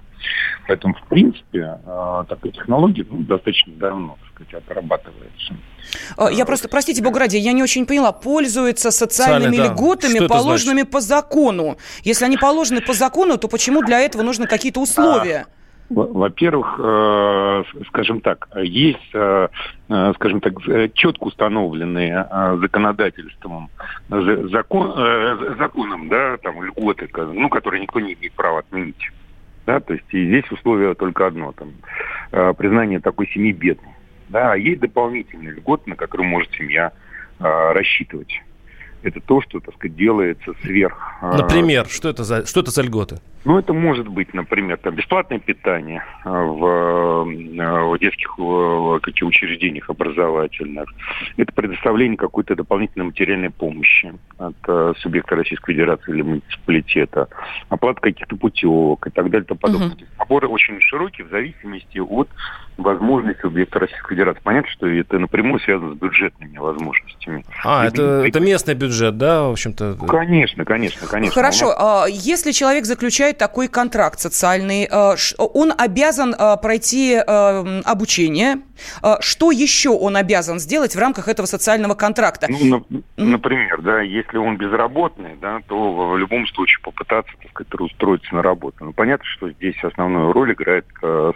Поэтому, 0.67 0.93
в 0.93 1.03
принципе, 1.07 1.79
такая 2.27 2.51
технология 2.51 3.05
ну, 3.09 3.19
достаточно 3.19 3.73
давно, 3.73 4.17
так 4.21 4.47
сказать, 4.47 4.63
отрабатывается. 4.65 5.55
Я 6.31 6.45
просто, 6.45 6.69
простите, 6.69 7.01
Бог 7.01 7.17
ради, 7.17 7.37
я 7.37 7.53
не 7.53 7.63
очень 7.63 7.85
поняла, 7.85 8.11
пользуются 8.11 8.91
социальными 8.91 9.55
Социально, 9.55 9.73
льготами, 9.73 10.27
положенными 10.27 10.83
по 10.83 11.01
закону. 11.01 11.77
Если 12.03 12.25
они 12.25 12.37
положены 12.37 12.81
по 12.81 12.93
закону, 12.93 13.37
то 13.37 13.47
почему 13.47 13.81
для 13.81 13.99
этого 13.99 14.21
нужны 14.21 14.45
какие-то 14.47 14.79
условия? 14.81 15.47
Во-первых, 15.89 16.79
э, 16.79 17.63
скажем 17.87 18.21
так, 18.21 18.47
есть, 18.61 19.09
э, 19.13 19.47
э, 19.89 20.13
скажем 20.15 20.39
так, 20.39 20.53
четко 20.93 21.23
установленные 21.23 22.27
законодательством 22.61 23.71
закон, 24.07 25.57
законом, 25.57 26.07
да, 26.09 26.37
там 26.37 26.61
льготы, 26.61 27.09
ну, 27.33 27.49
которые 27.49 27.81
никто 27.81 27.99
не 27.99 28.13
имеет 28.13 28.33
права 28.33 28.59
отменить. 28.59 29.11
Да, 29.69 29.79
то 29.79 29.93
есть 29.93 30.05
и 30.09 30.25
здесь 30.25 30.51
условие 30.51 30.95
только 30.95 31.27
одно, 31.27 31.51
там, 31.51 31.73
признание 32.55 32.99
такой 32.99 33.27
семьи 33.27 33.51
бедной. 33.51 33.93
Да, 34.27 34.53
а 34.53 34.57
есть 34.57 34.79
дополнительные 34.79 35.51
льготы, 35.51 35.91
на 35.91 35.95
которые 35.95 36.27
может 36.27 36.51
семья 36.53 36.91
а, 37.39 37.71
рассчитывать. 37.73 38.41
Это 39.01 39.19
то, 39.21 39.41
что, 39.41 39.59
так 39.59 39.75
сказать, 39.75 39.95
делается 39.95 40.53
сверх. 40.61 40.97
А, 41.21 41.37
Например, 41.37 41.87
что 41.87 42.09
это 42.09 42.23
за, 42.23 42.45
что 42.45 42.59
это 42.59 42.71
за 42.71 42.81
льготы? 42.81 43.19
Ну, 43.45 43.57
это 43.57 43.71
может 43.73 44.07
быть, 44.07 44.33
например, 44.33 44.77
там, 44.77 44.95
бесплатное 44.95 45.39
питание 45.39 46.03
а, 46.25 46.43
в, 46.43 47.23
в 47.23 47.99
детских 47.99 48.35
каких 49.01 49.27
учреждениях 49.27 49.89
образовательных. 49.89 50.89
Это 51.37 51.53
предоставление 51.53 52.17
какой-то 52.17 52.55
дополнительной 52.55 53.05
материальной 53.05 53.49
помощи 53.49 54.13
от 54.37 54.55
а, 54.67 54.93
субъекта 54.99 55.35
Российской 55.37 55.73
Федерации 55.73 56.11
или 56.11 56.21
муниципалитета, 56.21 57.29
оплата 57.69 58.01
каких-то 58.01 58.35
путевок 58.35 59.07
и 59.07 59.09
так 59.09 59.29
далее 59.29 59.45
и 59.45 59.47
тому 59.47 59.59
подобное. 59.59 59.87
Угу. 59.87 60.05
Наборы 60.19 60.47
очень 60.49 60.81
широкие 60.81 61.25
в 61.25 61.29
зависимости 61.29 61.99
от 61.99 62.27
возможностей 62.77 63.41
субъекта 63.41 63.79
Российской 63.79 64.15
Федерации. 64.15 64.41
Понятно, 64.43 64.69
что 64.71 64.87
это 64.87 65.17
напрямую 65.17 65.59
связано 65.61 65.95
с 65.95 65.97
бюджетными 65.97 66.57
возможностями. 66.57 67.45
А, 67.63 67.85
это, 67.85 68.23
это 68.25 68.39
местный 68.41 68.73
бюджет, 68.73 68.88
да, 69.11 69.43
в 69.43 69.51
общем-то? 69.51 69.97
Конечно, 70.07 70.65
конечно, 70.65 71.07
конечно. 71.07 71.33
Хорошо. 71.33 71.67
Нас... 71.67 72.09
Если 72.09 72.51
человек 72.51 72.85
заключает 72.85 73.37
такой 73.37 73.67
контракт 73.67 74.19
социальный, 74.19 74.87
э, 74.89 75.15
он 75.37 75.73
обязан 75.77 76.33
э, 76.33 76.57
пройти 76.61 77.13
э, 77.15 77.81
обучение. 77.85 78.61
Что 79.19 79.51
еще 79.51 79.89
он 79.89 80.15
обязан 80.15 80.59
сделать 80.59 80.95
в 80.95 80.99
рамках 80.99 81.27
этого 81.27 81.45
социального 81.45 81.95
контракта? 81.95 82.47
Ну, 82.49 82.85
например, 83.17 83.81
да, 83.81 83.99
если 83.99 84.37
он 84.37 84.57
безработный, 84.57 85.35
да, 85.41 85.59
то 85.67 86.11
в 86.11 86.17
любом 86.17 86.47
случае 86.47 86.81
попытаться, 86.81 87.33
так 87.41 87.51
сказать, 87.51 87.91
устроиться 87.91 88.33
на 88.33 88.41
работу. 88.41 88.85
Ну, 88.85 88.93
понятно, 88.93 89.25
что 89.25 89.51
здесь 89.51 89.75
основную 89.83 90.31
роль 90.31 90.53
играет 90.53 90.85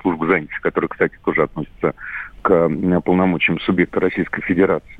служба 0.01 0.27
занятости, 0.27 0.61
которая, 0.61 0.87
кстати, 0.87 1.15
тоже 1.25 1.43
относится 1.43 1.93
к 2.41 2.69
полномочиям 3.03 3.59
субъекта 3.59 3.99
Российской 3.99 4.41
Федерации. 4.41 4.97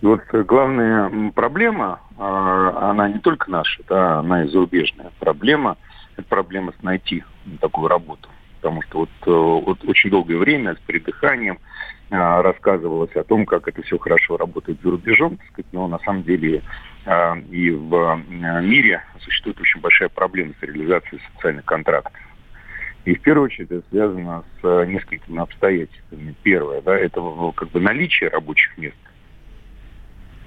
И 0.00 0.06
вот 0.06 0.22
главная 0.30 1.32
проблема, 1.32 2.00
она 2.16 3.08
не 3.08 3.18
только 3.18 3.50
наша, 3.50 3.82
да, 3.88 4.20
она 4.20 4.44
и 4.44 4.48
зарубежная 4.48 5.10
проблема– 5.18 5.76
это 6.18 6.28
проблема 6.28 6.72
с 6.78 6.82
найти 6.82 7.24
такую 7.60 7.88
работу. 7.88 8.28
Потому 8.56 8.82
что 8.82 8.98
вот, 8.98 9.08
э, 9.24 9.30
вот 9.30 9.84
очень 9.84 10.10
долгое 10.10 10.36
время 10.36 10.74
с 10.74 10.78
передыханием 10.78 11.60
а, 12.10 12.42
рассказывалось 12.42 13.14
о 13.14 13.22
том, 13.22 13.46
как 13.46 13.68
это 13.68 13.82
все 13.82 13.98
хорошо 13.98 14.36
работает 14.36 14.80
за 14.82 14.90
рубежом, 14.90 15.36
так 15.36 15.46
сказать, 15.52 15.72
но 15.72 15.86
на 15.86 16.00
самом 16.00 16.24
деле 16.24 16.62
а, 17.06 17.38
и 17.50 17.70
в 17.70 18.20
мире 18.62 19.04
существует 19.20 19.60
очень 19.60 19.80
большая 19.80 20.08
проблема 20.08 20.54
с 20.58 20.62
реализацией 20.62 21.20
социальных 21.34 21.64
контрактов. 21.66 22.20
И 23.04 23.14
в 23.14 23.20
первую 23.20 23.44
очередь 23.44 23.70
это 23.70 23.88
связано 23.90 24.42
с 24.60 24.84
несколькими 24.86 25.38
обстоятельствами. 25.38 26.34
Первое, 26.42 26.82
да, 26.82 26.96
это 26.98 27.20
как 27.54 27.70
бы 27.70 27.80
наличие 27.80 28.28
рабочих 28.28 28.76
мест 28.76 28.96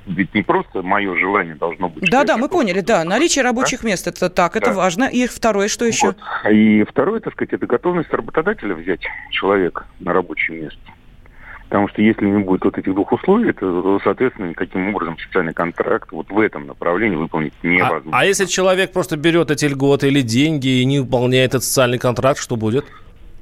ведь 0.06 0.34
не 0.34 0.42
просто 0.42 0.82
мое 0.82 1.16
желание 1.16 1.56
должно 1.56 1.90
быть. 1.90 2.10
Да, 2.10 2.24
да, 2.24 2.38
мы 2.38 2.50
поняли, 2.50 2.82
да. 2.82 3.04
Наличие 3.04 3.44
рабочих 3.44 3.82
да? 3.82 3.90
мест 3.90 4.08
это 4.08 4.30
так, 4.30 4.56
это 4.56 4.72
да. 4.72 4.76
важно. 4.76 5.04
И 5.06 5.28
второе, 5.28 5.68
что 5.68 5.86
еще? 5.86 6.08
Вот. 6.08 6.18
И 6.52 6.84
второе, 6.84 7.20
так 7.20 7.34
сказать, 7.34 7.54
это 7.54 7.68
готовность 7.68 8.12
работодателя 8.12 8.76
взять 8.76 9.02
человека 9.30 9.86
на 10.00 10.14
рабочее 10.14 10.62
место. 10.62 10.80
Потому 11.72 11.88
что 11.88 12.02
если 12.02 12.26
не 12.26 12.44
будет 12.44 12.66
вот 12.66 12.78
этих 12.78 12.94
двух 12.94 13.14
условий, 13.14 13.54
то, 13.54 13.98
соответственно, 14.04 14.48
никаким 14.48 14.90
образом 14.90 15.18
социальный 15.18 15.54
контракт 15.54 16.12
вот 16.12 16.30
в 16.30 16.38
этом 16.38 16.68
направлении 16.68 17.16
выполнить 17.16 17.54
невозможно. 17.64 18.12
А, 18.12 18.20
а 18.20 18.26
если 18.26 18.44
человек 18.44 18.92
просто 18.92 19.16
берет 19.16 19.52
эти 19.52 19.66
льготы 19.66 20.08
или 20.08 20.22
деньги 20.22 20.68
и 20.68 20.86
не 20.86 21.00
выполняет 21.00 21.52
этот 21.52 21.64
социальный 21.64 21.98
контракт, 21.98 22.42
что 22.42 22.58
будет? 22.58 22.86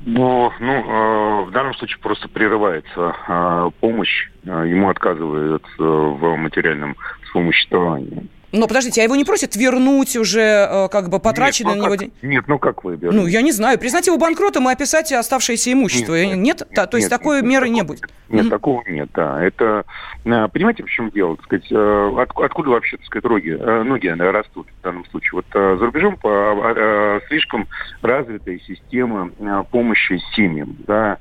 Ну, 0.05 0.51
ну 0.59 0.71
э, 0.71 1.45
в 1.45 1.51
данном 1.51 1.73
случае 1.75 1.99
просто 1.99 2.29
прерывается 2.29 3.15
э, 3.27 3.71
помощь, 3.81 4.29
э, 4.45 4.65
ему 4.67 4.89
отказывают 4.89 5.63
в 5.77 6.35
материальном 6.37 6.95
вспомоществовании. 7.23 8.27
Но 8.51 8.67
подождите, 8.67 9.01
а 9.01 9.03
его 9.03 9.15
не 9.15 9.25
просят 9.25 9.55
вернуть 9.55 10.15
уже 10.15 10.39
э, 10.41 10.87
как 10.89 11.09
бы 11.09 11.19
потраченные 11.19 11.75
нет, 11.75 11.77
ну, 11.77 11.83
на 11.83 11.85
него 11.85 11.95
деньги? 11.95 12.13
Нет, 12.23 12.43
ну 12.47 12.57
как 12.57 12.83
вы 12.83 12.97
Ну, 12.99 13.27
я 13.27 13.41
не 13.41 13.51
знаю. 13.51 13.77
Признать 13.77 14.07
его 14.07 14.17
банкротом 14.17 14.67
и 14.69 14.71
описать 14.71 15.11
оставшееся 15.11 15.71
имущество. 15.73 16.15
Нет? 16.15 16.37
нет, 16.37 16.37
нет, 16.37 16.67
нет 16.71 16.89
то 16.89 16.97
есть 16.97 17.11
нет, 17.11 17.19
такой 17.19 17.37
нет, 17.37 17.45
меры 17.45 17.69
нет, 17.69 17.75
не 17.75 17.87
будет? 17.87 18.09
Нет, 18.29 18.45
mm 18.45 18.49
такого 18.49 18.83
нет, 18.87 19.09
да. 19.13 19.43
Это, 19.43 19.85
э, 20.25 20.47
понимаете, 20.51 20.83
в 20.83 20.89
чем 20.89 21.11
дело? 21.11 21.35
Так 21.37 21.45
сказать, 21.45 21.71
э, 21.71 22.11
от, 22.17 22.31
откуда 22.37 22.71
вообще, 22.71 22.97
так 22.97 23.05
сказать, 23.05 23.25
ноги, 23.25 23.51
ноги 23.51 24.07
растут 24.07 24.67
в 24.79 24.83
данном 24.83 25.05
случае? 25.05 25.31
Вот 25.33 25.45
за 25.53 25.85
рубежом 25.85 26.17
по, 26.17 27.21
слишком 27.27 27.67
развитая 28.01 28.59
система 28.65 29.29
помощи 29.71 30.19
семьям, 30.35 30.75
да. 30.87 31.17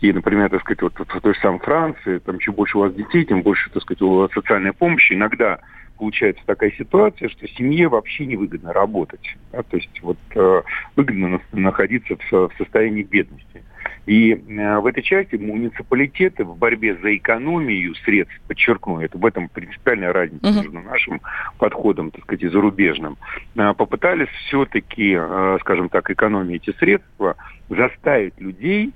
И, 0.00 0.12
например, 0.12 0.50
так 0.50 0.60
сказать, 0.62 0.82
вот 0.82 0.94
в 0.98 1.20
той 1.20 1.34
же 1.34 1.40
самой 1.40 1.60
Франции, 1.60 2.18
там, 2.18 2.38
чем 2.40 2.54
больше 2.54 2.78
у 2.78 2.80
вас 2.82 2.94
детей, 2.94 3.24
тем 3.24 3.42
больше, 3.42 3.70
так 3.70 3.82
сказать, 3.82 4.02
у 4.02 4.16
вас 4.16 4.32
социальная 4.32 4.72
помощь. 4.72 5.12
Иногда 5.12 5.60
получается 5.98 6.42
такая 6.46 6.70
ситуация, 6.72 7.28
что 7.28 7.48
семье 7.48 7.88
вообще 7.88 8.26
невыгодно 8.26 8.72
работать. 8.72 9.36
Да? 9.52 9.62
То 9.62 9.76
есть 9.76 10.02
вот 10.02 10.18
э, 10.34 10.62
выгодно 10.96 11.40
находиться 11.52 12.16
в, 12.16 12.32
в 12.32 12.52
состоянии 12.58 13.02
бедности. 13.02 13.62
И 14.06 14.32
э, 14.32 14.78
в 14.78 14.86
этой 14.86 15.02
части 15.02 15.36
муниципалитеты 15.36 16.44
в 16.44 16.56
борьбе 16.56 16.96
за 16.96 17.14
экономию 17.16 17.94
средств, 18.04 18.34
подчеркну, 18.48 19.00
это 19.00 19.16
в 19.16 19.24
этом 19.24 19.48
принципиальная 19.48 20.12
разница 20.12 20.44
uh-huh. 20.44 20.56
между 20.56 20.80
нашим 20.80 21.20
подходом, 21.58 22.10
так 22.10 22.22
сказать, 22.24 22.42
и 22.42 22.48
зарубежным, 22.48 23.16
э, 23.54 23.74
попытались 23.74 24.28
все-таки, 24.46 25.16
э, 25.16 25.58
скажем 25.60 25.88
так, 25.88 26.10
экономить 26.10 26.68
эти 26.68 26.76
средства, 26.78 27.36
заставить 27.68 28.38
людей 28.40 28.92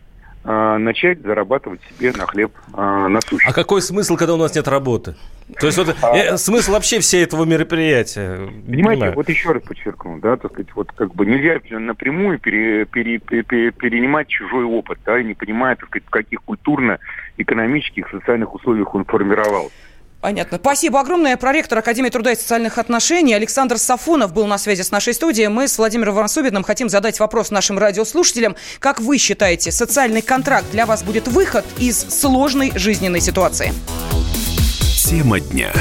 начать 0.47 1.21
зарабатывать 1.23 1.81
себе 1.91 2.13
на 2.13 2.27
хлеб 2.27 2.53
а, 2.73 3.09
насущный. 3.09 3.51
А 3.51 3.53
какой 3.53 3.83
смысл, 3.83 4.17
когда 4.17 4.35
у 4.35 4.37
нас 4.37 4.55
нет 4.55 4.69
работы? 4.69 5.17
То 5.61 5.67
есть 5.67 5.79
вот 5.79 5.97
а... 6.03 6.17
э, 6.17 6.37
смысл 6.37 6.73
вообще 6.73 6.99
всей 7.01 7.23
этого 7.23 7.45
мероприятия? 7.45 8.37
Понимаете, 8.37 9.01
понимаю. 9.01 9.15
вот 9.15 9.29
еще 9.29 9.53
раз 9.53 9.63
подчеркну, 9.63 10.19
да, 10.19 10.37
так 10.37 10.53
сказать, 10.53 10.75
вот 10.75 10.93
как 10.93 11.15
бы 11.15 11.25
нельзя 11.25 11.61
напрямую 11.79 12.39
пере, 12.39 12.85
пере, 12.85 13.19
пере, 13.19 13.71
перенимать 13.71 14.29
чужой 14.29 14.65
опыт, 14.65 14.99
да, 15.05 15.19
и 15.21 15.25
не 15.25 15.35
понимая, 15.35 15.77
так 15.77 15.89
сказать, 15.89 16.07
в 16.07 16.11
каких 16.11 16.43
культурно-экономических, 16.43 18.09
социальных 18.11 18.55
условиях 18.55 18.95
он 18.95 19.05
формировался. 19.05 19.73
Понятно. 20.27 20.59
Спасибо 20.59 20.99
огромное. 20.99 21.37
Проректор 21.37 21.79
Академии 21.79 22.09
труда 22.11 22.33
и 22.33 22.35
социальных 22.35 22.79
отношений 22.79 23.33
Александр 23.33 23.79
Сафонов 23.79 24.33
был 24.33 24.49
на 24.49 24.59
связи 24.59 24.83
с 24.83 24.91
нашей 24.91 25.15
студией. 25.15 25.47
Мы 25.47 25.69
с 25.69 25.79
Владимиром 25.79 26.17
Варсобиным 26.17 26.65
хотим 26.65 26.89
задать 26.89 27.21
вопрос 27.21 27.53
нашим 27.53 27.79
радиослушателям. 27.79 28.57
Как 28.81 28.99
вы 29.01 29.19
считаете, 29.19 29.71
социальный 29.71 30.23
контракт 30.23 30.67
для 30.73 30.85
вас 30.85 31.05
будет 31.05 31.29
выход 31.29 31.65
из 31.79 32.01
сложной 32.01 32.73
жизненной 32.75 33.21
ситуации? 33.21 33.73
Тема 35.09 35.39
дня. 35.39 35.73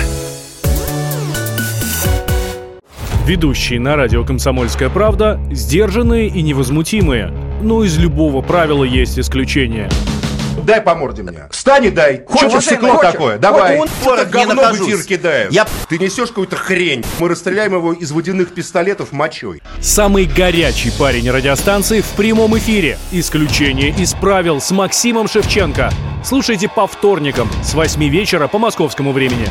Ведущие 3.26 3.80
на 3.80 3.96
радио 3.96 4.24
«Комсомольская 4.24 4.92
правда» 4.92 5.40
сдержанные 5.52 6.28
и 6.28 6.44
невозмутимые. 6.44 7.34
Но 7.64 7.84
из 7.84 7.98
любого 7.98 8.44
правила 8.44 8.84
есть 8.84 9.18
исключение– 9.18 9.90
дай 10.64 10.82
по 10.82 10.96
морде 10.96 11.24
мне. 11.24 11.48
Встань 11.52 11.86
и 11.86 11.90
дай. 11.90 12.24
Хочешь 12.26 12.66
стекло 12.66 12.98
такое? 12.98 13.38
Давай. 13.38 13.78
Это 13.78 14.26
говно 14.26 14.74
в 14.74 14.82
эфир 14.82 15.04
кидает. 15.04 15.52
Я... 15.52 15.68
Ты 15.90 15.98
несешь 15.98 16.30
какую-то 16.30 16.56
хрень. 16.56 17.04
Мы 17.20 17.30
расстреляем 17.30 17.74
его 17.74 17.94
из 17.94 18.12
водяных 18.12 18.54
пистолетов 18.54 19.12
мочой. 19.12 19.62
Самый 19.82 20.26
горячий 20.26 20.92
парень 20.92 21.30
радиостанции 21.30 22.02
в 22.02 22.10
прямом 22.12 22.58
эфире. 22.58 22.98
Исключение 23.12 23.90
из 23.90 24.14
правил 24.14 24.62
с 24.62 24.72
Максимом 24.72 25.28
Шевченко. 25.28 25.92
Слушайте 26.24 26.68
по 26.68 26.88
вторникам 26.88 27.50
с 27.64 27.74
8 27.74 28.04
вечера 28.10 28.48
по 28.48 28.58
московскому 28.58 29.12
времени. 29.12 29.48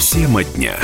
Тема 0.00 0.44
дня. 0.44 0.76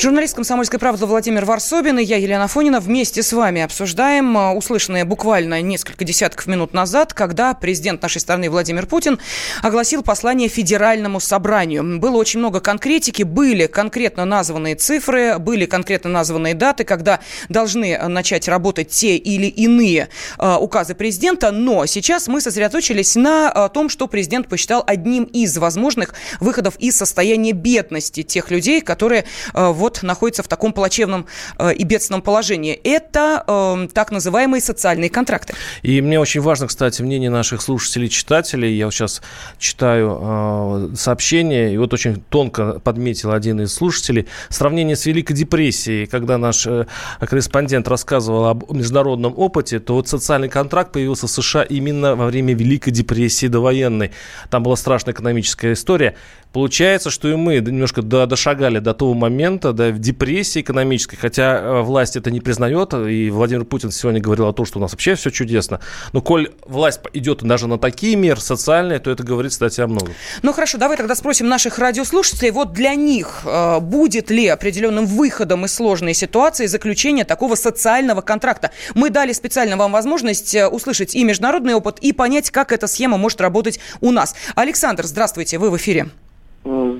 Журналист 0.00 0.34
«Комсомольской 0.34 0.78
правды» 0.78 1.04
Владимир 1.04 1.44
Варсобин 1.44 1.98
и 1.98 2.02
я, 2.02 2.16
Елена 2.16 2.48
Фонина, 2.48 2.80
вместе 2.80 3.22
с 3.22 3.34
вами 3.34 3.60
обсуждаем 3.60 4.34
а, 4.38 4.54
услышанное 4.54 5.04
буквально 5.04 5.60
несколько 5.60 6.06
десятков 6.06 6.46
минут 6.46 6.72
назад, 6.72 7.12
когда 7.12 7.52
президент 7.52 8.00
нашей 8.00 8.22
страны 8.22 8.48
Владимир 8.48 8.86
Путин 8.86 9.18
огласил 9.62 10.02
послание 10.02 10.48
Федеральному 10.48 11.20
собранию. 11.20 11.98
Было 11.98 12.16
очень 12.16 12.38
много 12.38 12.60
конкретики, 12.60 13.24
были 13.24 13.66
конкретно 13.66 14.24
названные 14.24 14.74
цифры, 14.74 15.38
были 15.38 15.66
конкретно 15.66 16.08
названные 16.08 16.54
даты, 16.54 16.84
когда 16.84 17.20
должны 17.50 17.98
начать 18.08 18.48
работать 18.48 18.88
те 18.88 19.18
или 19.18 19.48
иные 19.48 20.08
э, 20.38 20.56
указы 20.58 20.94
президента, 20.94 21.50
но 21.50 21.84
сейчас 21.84 22.26
мы 22.26 22.40
сосредоточились 22.40 23.16
на 23.16 23.68
том, 23.68 23.90
что 23.90 24.08
президент 24.08 24.48
посчитал 24.48 24.82
одним 24.86 25.24
из 25.24 25.58
возможных 25.58 26.14
выходов 26.40 26.76
из 26.78 26.96
состояния 26.96 27.52
бедности 27.52 28.22
тех 28.22 28.50
людей, 28.50 28.80
которые 28.80 29.26
вот 29.52 29.89
вот 29.90 30.02
находится 30.02 30.42
в 30.42 30.48
таком 30.48 30.72
плачевном 30.72 31.26
э, 31.58 31.74
и 31.74 31.84
бедственном 31.84 32.22
положении. 32.22 32.74
Это 32.84 33.44
э, 33.46 33.88
так 33.92 34.12
называемые 34.12 34.60
социальные 34.60 35.10
контракты. 35.10 35.54
И 35.82 36.00
мне 36.00 36.20
очень 36.20 36.40
важно, 36.40 36.66
кстати, 36.66 37.02
мнение 37.02 37.30
наших 37.30 37.62
слушателей, 37.62 38.08
читателей. 38.08 38.76
Я 38.76 38.86
вот 38.86 38.94
сейчас 38.94 39.22
читаю 39.58 40.18
э, 40.20 40.96
сообщение, 40.96 41.74
и 41.74 41.76
вот 41.78 41.92
очень 41.92 42.22
тонко 42.28 42.80
подметил 42.80 43.32
один 43.32 43.60
из 43.60 43.74
слушателей. 43.74 44.26
Сравнение 44.48 44.96
с 44.96 45.06
Великой 45.06 45.34
депрессией, 45.34 46.06
когда 46.06 46.38
наш 46.38 46.66
э, 46.66 46.86
корреспондент 47.20 47.88
рассказывал 47.88 48.46
об 48.46 48.72
международном 48.72 49.34
опыте, 49.36 49.80
то 49.80 49.94
вот 49.94 50.08
социальный 50.08 50.48
контракт 50.48 50.92
появился 50.92 51.26
в 51.26 51.30
США 51.30 51.62
именно 51.62 52.14
во 52.14 52.26
время 52.26 52.54
Великой 52.54 52.90
депрессии 52.90 53.48
довоенной. 53.48 54.12
Там 54.50 54.62
была 54.62 54.76
страшная 54.76 55.14
экономическая 55.14 55.72
история. 55.72 56.14
Получается, 56.52 57.10
что 57.10 57.28
и 57.28 57.36
мы 57.36 57.56
немножко 57.56 58.02
дошагали 58.02 58.80
до 58.80 58.92
того 58.92 59.14
момента, 59.14 59.72
да, 59.72 59.90
в 59.90 60.00
депрессии 60.00 60.60
экономической, 60.62 61.16
хотя 61.16 61.60
э, 61.60 61.82
власть 61.82 62.16
это 62.16 62.32
не 62.32 62.40
признает, 62.40 62.92
и 62.92 63.30
Владимир 63.30 63.64
Путин 63.64 63.92
сегодня 63.92 64.20
говорил 64.20 64.48
о 64.48 64.52
том, 64.52 64.66
что 64.66 64.78
у 64.78 64.82
нас 64.82 64.90
вообще 64.90 65.14
все 65.14 65.30
чудесно. 65.30 65.80
Но 66.12 66.20
коль 66.22 66.50
власть 66.66 67.00
идет 67.12 67.44
даже 67.44 67.68
на 67.68 67.78
такие 67.78 68.16
меры 68.16 68.40
социальные, 68.40 68.98
то 68.98 69.12
это 69.12 69.22
говорит, 69.22 69.52
кстати, 69.52 69.80
о 69.80 69.86
многом. 69.86 70.12
Ну 70.42 70.52
хорошо, 70.52 70.76
давай 70.78 70.96
тогда 70.96 71.14
спросим 71.14 71.48
наших 71.48 71.78
радиослушателей, 71.78 72.50
вот 72.50 72.72
для 72.72 72.96
них 72.96 73.42
э, 73.44 73.78
будет 73.78 74.30
ли 74.30 74.48
определенным 74.48 75.06
выходом 75.06 75.66
из 75.66 75.74
сложной 75.74 76.14
ситуации 76.14 76.66
заключение 76.66 77.24
такого 77.24 77.54
социального 77.54 78.22
контракта? 78.22 78.72
Мы 78.94 79.10
дали 79.10 79.32
специально 79.32 79.76
вам 79.76 79.92
возможность 79.92 80.56
э, 80.56 80.66
услышать 80.66 81.14
и 81.14 81.22
международный 81.22 81.74
опыт, 81.74 81.98
и 82.00 82.12
понять, 82.12 82.50
как 82.50 82.72
эта 82.72 82.88
схема 82.88 83.18
может 83.18 83.40
работать 83.40 83.78
у 84.00 84.10
нас. 84.10 84.34
Александр, 84.56 85.06
здравствуйте, 85.06 85.58
вы 85.58 85.70
в 85.70 85.76
эфире. 85.76 86.10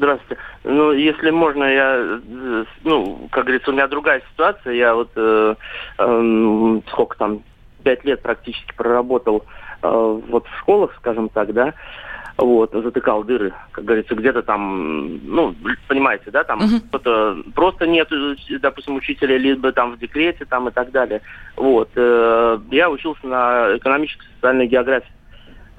Здравствуйте. 0.00 0.42
Ну, 0.64 0.92
если 0.92 1.28
можно, 1.28 1.64
я, 1.64 2.20
ну, 2.84 3.28
как 3.30 3.44
говорится, 3.44 3.70
у 3.70 3.74
меня 3.74 3.86
другая 3.86 4.22
ситуация. 4.32 4.72
Я 4.72 4.94
вот 4.94 5.10
э, 5.14 5.54
э, 5.98 6.80
сколько 6.90 7.18
там, 7.18 7.42
пять 7.84 8.02
лет 8.06 8.22
практически 8.22 8.74
проработал 8.74 9.44
э, 9.82 10.20
вот 10.26 10.46
в 10.46 10.58
школах, 10.60 10.94
скажем 10.96 11.28
так, 11.28 11.52
да, 11.52 11.74
вот, 12.38 12.72
затыкал 12.72 13.24
дыры, 13.24 13.52
как 13.72 13.84
говорится, 13.84 14.14
где-то 14.14 14.40
там, 14.40 15.20
ну, 15.22 15.54
понимаете, 15.86 16.30
да, 16.30 16.44
там 16.44 16.60
uh-huh. 16.60 16.80
кто-то 16.88 17.36
просто 17.54 17.86
нет, 17.86 18.08
допустим, 18.62 18.96
учителя, 18.96 19.36
либо 19.36 19.70
там 19.72 19.92
в 19.92 19.98
декрете, 19.98 20.46
там 20.46 20.70
и 20.70 20.72
так 20.72 20.92
далее. 20.92 21.20
Вот, 21.56 21.90
э, 21.94 22.58
я 22.70 22.88
учился 22.88 23.26
на 23.26 23.76
экономической 23.76 24.24
социальной 24.36 24.66
географии 24.66 25.12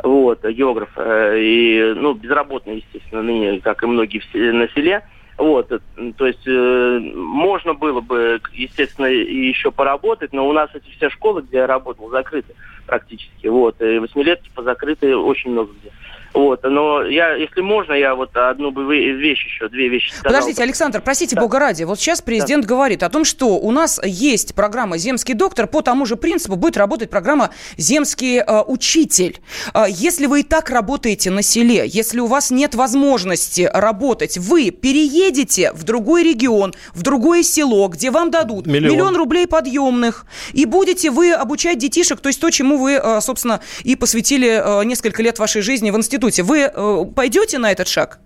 вот, 0.03 0.43
географ, 0.45 0.89
э, 0.95 1.39
и, 1.39 1.93
ну, 1.95 2.13
безработный, 2.13 2.77
естественно, 2.77 3.21
ныне, 3.21 3.59
как 3.59 3.83
и 3.83 3.87
многие 3.87 4.21
на 4.51 4.67
селе, 4.69 5.03
вот, 5.37 5.71
э, 5.71 5.79
то 6.17 6.27
есть 6.27 6.45
э, 6.45 6.99
можно 7.15 7.73
было 7.73 8.01
бы, 8.01 8.39
естественно, 8.53 9.07
еще 9.07 9.71
поработать, 9.71 10.33
но 10.33 10.47
у 10.47 10.53
нас 10.53 10.69
эти 10.73 10.89
все 10.95 11.09
школы, 11.09 11.41
где 11.41 11.57
я 11.57 11.67
работал, 11.67 12.09
закрыты. 12.09 12.53
практически. 12.85 13.47
Вот. 13.47 13.81
И 13.81 13.99
восьмилетки 13.99 14.51
позакрыты 14.53 15.15
очень 15.15 15.51
много 15.51 15.71
где. 15.79 15.91
Вот, 16.33 16.63
но 16.63 17.03
я, 17.03 17.35
если 17.35 17.61
можно, 17.61 17.93
я 17.93 18.15
вот 18.15 18.35
одну 18.35 18.71
бы 18.71 18.85
вещь 18.85 19.45
еще, 19.45 19.67
две 19.67 19.89
вещи 19.89 20.11
сказал. 20.11 20.31
Подождите, 20.31 20.63
Александр, 20.63 21.01
простите, 21.03 21.35
да. 21.35 21.41
бога 21.41 21.59
ради, 21.59 21.83
вот 21.83 21.99
сейчас 21.99 22.21
президент 22.21 22.63
да. 22.63 22.69
говорит 22.69 23.03
о 23.03 23.09
том, 23.09 23.25
что 23.25 23.57
у 23.59 23.71
нас 23.71 23.99
есть 24.03 24.55
программа 24.55 24.97
«Земский 24.97 25.33
доктор», 25.33 25.67
по 25.67 25.81
тому 25.81 26.05
же 26.05 26.15
принципу 26.15 26.55
будет 26.55 26.77
работать 26.77 27.09
программа 27.09 27.49
«Земский 27.75 28.39
э, 28.39 28.61
учитель». 28.65 29.39
Э, 29.73 29.85
если 29.89 30.25
вы 30.25 30.39
и 30.41 30.43
так 30.43 30.69
работаете 30.69 31.31
на 31.31 31.41
селе, 31.41 31.83
если 31.85 32.21
у 32.21 32.27
вас 32.27 32.49
нет 32.49 32.75
возможности 32.75 33.69
работать, 33.71 34.37
вы 34.37 34.71
переедете 34.71 35.73
в 35.73 35.83
другой 35.83 36.23
регион, 36.23 36.73
в 36.93 37.01
другое 37.01 37.43
село, 37.43 37.89
где 37.89 38.09
вам 38.09 38.31
дадут 38.31 38.67
миллион, 38.67 38.93
миллион 38.93 39.15
рублей 39.17 39.47
подъемных, 39.47 40.25
и 40.53 40.65
будете 40.65 41.11
вы 41.11 41.33
обучать 41.33 41.77
детишек, 41.77 42.21
то 42.21 42.29
есть 42.29 42.39
то, 42.39 42.49
чему 42.49 42.77
вы, 42.77 42.93
э, 42.93 43.19
собственно, 43.19 43.59
и 43.83 43.97
посвятили 43.97 44.61
э, 44.63 44.85
несколько 44.85 45.21
лет 45.21 45.37
вашей 45.37 45.61
жизни 45.61 45.91
в 45.91 45.97
институте 45.97 46.20
институте. 46.27 46.43
Вы 46.43 46.59
э, 46.61 47.05
пойдете 47.15 47.57
на 47.57 47.71
этот 47.71 47.87
шаг? 47.87 48.19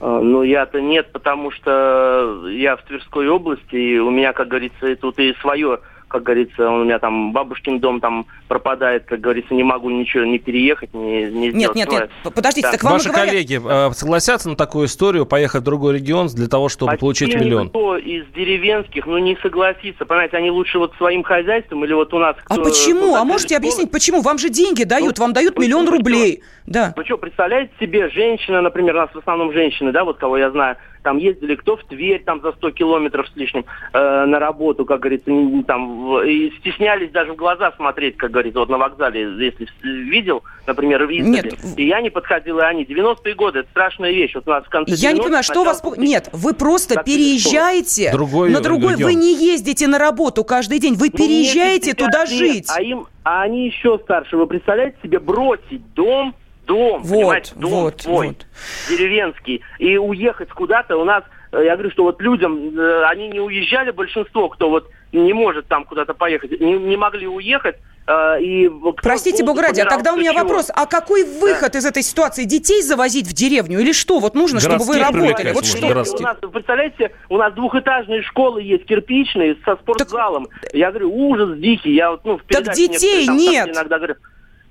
А, 0.00 0.20
ну, 0.20 0.42
я-то 0.42 0.80
нет, 0.80 1.12
потому 1.12 1.50
что 1.50 2.48
я 2.48 2.76
в 2.76 2.82
Тверской 2.82 3.28
области, 3.28 3.76
и 3.76 3.98
у 3.98 4.10
меня, 4.10 4.32
как 4.32 4.48
говорится, 4.48 4.94
тут 4.96 5.18
и 5.18 5.34
свое 5.40 5.80
как 6.08 6.22
говорится, 6.22 6.68
у 6.70 6.84
меня 6.84 6.98
там 6.98 7.32
бабушкин 7.32 7.80
дом 7.80 8.00
там 8.00 8.26
пропадает, 8.48 9.04
как 9.06 9.20
говорится, 9.20 9.54
не 9.54 9.64
могу 9.64 9.90
ничего 9.90 10.24
не 10.24 10.38
переехать, 10.38 10.94
не, 10.94 11.24
не 11.24 11.50
сделать. 11.50 11.76
Нет, 11.76 11.90
нет, 11.90 12.10
нет, 12.24 12.34
подождите, 12.34 12.68
да. 12.68 12.72
так 12.72 12.84
вам 12.84 12.92
Ваши 12.94 13.08
говорят... 13.08 13.28
коллеги 13.28 13.60
э, 13.62 13.92
согласятся 13.92 14.48
на 14.48 14.56
такую 14.56 14.86
историю, 14.86 15.26
поехать 15.26 15.62
в 15.62 15.64
другой 15.64 15.94
регион 15.94 16.28
для 16.28 16.46
того, 16.48 16.68
чтобы 16.68 16.92
а 16.92 16.96
получить 16.96 17.34
миллион? 17.34 17.70
Кто 17.70 17.96
из 17.96 18.24
деревенских, 18.34 19.06
ну, 19.06 19.18
не 19.18 19.36
согласится, 19.42 20.06
понимаете, 20.06 20.36
они 20.36 20.50
лучше 20.50 20.78
вот 20.78 20.94
своим 20.96 21.24
хозяйством 21.24 21.84
или 21.84 21.92
вот 21.92 22.14
у 22.14 22.18
нас... 22.18 22.36
А 22.48 22.54
кто, 22.54 22.64
почему? 22.64 23.12
Кто 23.12 23.16
а 23.16 23.24
можете 23.24 23.54
школы? 23.54 23.58
объяснить, 23.58 23.90
почему? 23.90 24.22
Вам 24.22 24.38
же 24.38 24.48
деньги 24.48 24.84
дают, 24.84 25.18
ну, 25.18 25.24
вам 25.24 25.32
дают 25.32 25.58
миллион 25.58 25.88
рублей. 25.88 26.42
Да. 26.66 26.94
Ну 26.96 27.04
что, 27.04 27.18
представляете 27.18 27.72
себе, 27.80 28.08
женщина, 28.10 28.60
например, 28.60 28.94
у 28.96 28.98
нас 28.98 29.10
в 29.12 29.18
основном 29.18 29.52
женщины, 29.52 29.92
да, 29.92 30.04
вот 30.04 30.18
кого 30.18 30.36
я 30.36 30.50
знаю, 30.50 30.76
там 31.06 31.18
ездили 31.18 31.54
кто 31.54 31.76
в 31.76 31.84
Тверь 31.84 32.24
там 32.24 32.40
за 32.42 32.50
100 32.50 32.72
километров 32.72 33.28
с 33.28 33.36
лишним 33.36 33.64
э, 33.92 34.24
на 34.24 34.40
работу, 34.40 34.84
как 34.84 34.98
говорится, 34.98 35.30
не, 35.30 35.62
там, 35.62 36.20
и 36.20 36.50
стеснялись 36.58 37.12
даже 37.12 37.32
в 37.32 37.36
глаза 37.36 37.70
смотреть, 37.76 38.16
как 38.16 38.32
говорится, 38.32 38.58
вот 38.58 38.68
на 38.68 38.76
вокзале, 38.76 39.20
если 39.20 39.68
видел, 39.84 40.42
например, 40.66 41.06
в 41.06 41.10
Нет. 41.12 41.54
и 41.76 41.86
я 41.86 42.00
не 42.00 42.10
подходил, 42.10 42.58
и 42.58 42.62
они. 42.62 42.84
90-е 42.84 43.34
годы, 43.36 43.60
это 43.60 43.68
страшная 43.70 44.10
вещь. 44.10 44.34
Вот 44.34 44.48
у 44.48 44.50
нас 44.50 44.64
в 44.64 44.68
конце 44.68 44.94
Я 44.96 45.12
не 45.12 45.20
понимаю, 45.20 45.44
что 45.44 45.62
вас... 45.62 45.80
Нет, 45.96 46.28
вы 46.32 46.54
просто 46.54 47.00
переезжаете 47.04 48.10
другой, 48.10 48.50
на 48.50 48.60
другой, 48.60 48.94
регион. 48.94 49.12
вы 49.12 49.14
не 49.14 49.32
ездите 49.32 49.86
на 49.86 50.00
работу 50.00 50.42
каждый 50.42 50.80
день, 50.80 50.94
вы 50.94 51.10
ну, 51.12 51.18
переезжаете 51.18 51.94
туда 51.94 52.24
лет, 52.24 52.28
жить. 52.30 52.68
А, 52.74 52.82
им, 52.82 53.06
а 53.22 53.42
они 53.42 53.66
еще 53.66 54.00
старше, 54.02 54.36
вы 54.36 54.48
представляете 54.48 54.96
себе 55.04 55.20
бросить 55.20 55.94
дом, 55.94 56.34
дом, 56.66 57.02
вот, 57.02 57.18
понимаете, 57.18 57.52
дом 57.56 57.70
вот, 57.70 58.00
свой, 58.00 58.28
вот. 58.28 58.46
деревенский, 58.88 59.62
и 59.78 59.96
уехать 59.96 60.50
куда-то 60.50 60.96
у 60.96 61.04
нас, 61.04 61.24
э, 61.52 61.62
я 61.64 61.74
говорю, 61.74 61.90
что 61.90 62.04
вот 62.04 62.20
людям, 62.20 62.78
э, 62.78 63.04
они 63.06 63.28
не 63.28 63.40
уезжали, 63.40 63.90
большинство, 63.90 64.48
кто 64.48 64.68
вот 64.68 64.90
не 65.12 65.32
может 65.32 65.66
там 65.68 65.84
куда-то 65.84 66.14
поехать, 66.14 66.60
не, 66.60 66.72
не 66.72 66.96
могли 66.96 67.26
уехать, 67.26 67.76
э, 68.06 68.42
и 68.42 68.70
Простите, 69.02 69.44
Бог 69.44 69.60
ради, 69.60 69.80
а 69.80 69.86
тогда 69.86 70.12
у 70.12 70.16
меня 70.16 70.32
чего? 70.32 70.42
вопрос, 70.42 70.70
а 70.74 70.86
какой 70.86 71.24
выход 71.24 71.72
да. 71.72 71.78
из 71.78 71.86
этой 71.86 72.02
ситуации? 72.02 72.44
Детей 72.44 72.82
завозить 72.82 73.26
в 73.26 73.32
деревню 73.32 73.78
или 73.80 73.92
что? 73.92 74.18
Вот 74.18 74.34
нужно, 74.34 74.60
чтобы 74.60 74.84
вы 74.84 74.98
работали. 74.98 75.52
Вот 75.52 75.64
что? 75.64 75.86
У 75.86 75.94
нас, 75.94 76.38
представляете, 76.52 77.12
у 77.28 77.36
нас 77.36 77.54
двухэтажные 77.54 78.22
школы 78.22 78.62
есть, 78.62 78.84
кирпичные, 78.84 79.56
со 79.64 79.76
спортзалом. 79.76 80.48
Так... 80.62 80.74
Я 80.74 80.90
говорю, 80.90 81.14
ужас 81.14 81.58
дикий. 81.58 81.94
Я 81.94 82.10
вот, 82.10 82.24
ну, 82.24 82.38
в 82.38 82.42
так 82.42 82.74
детей 82.74 83.26
нет. 83.28 83.68
Иногда 83.68 83.98
говорю, 83.98 84.16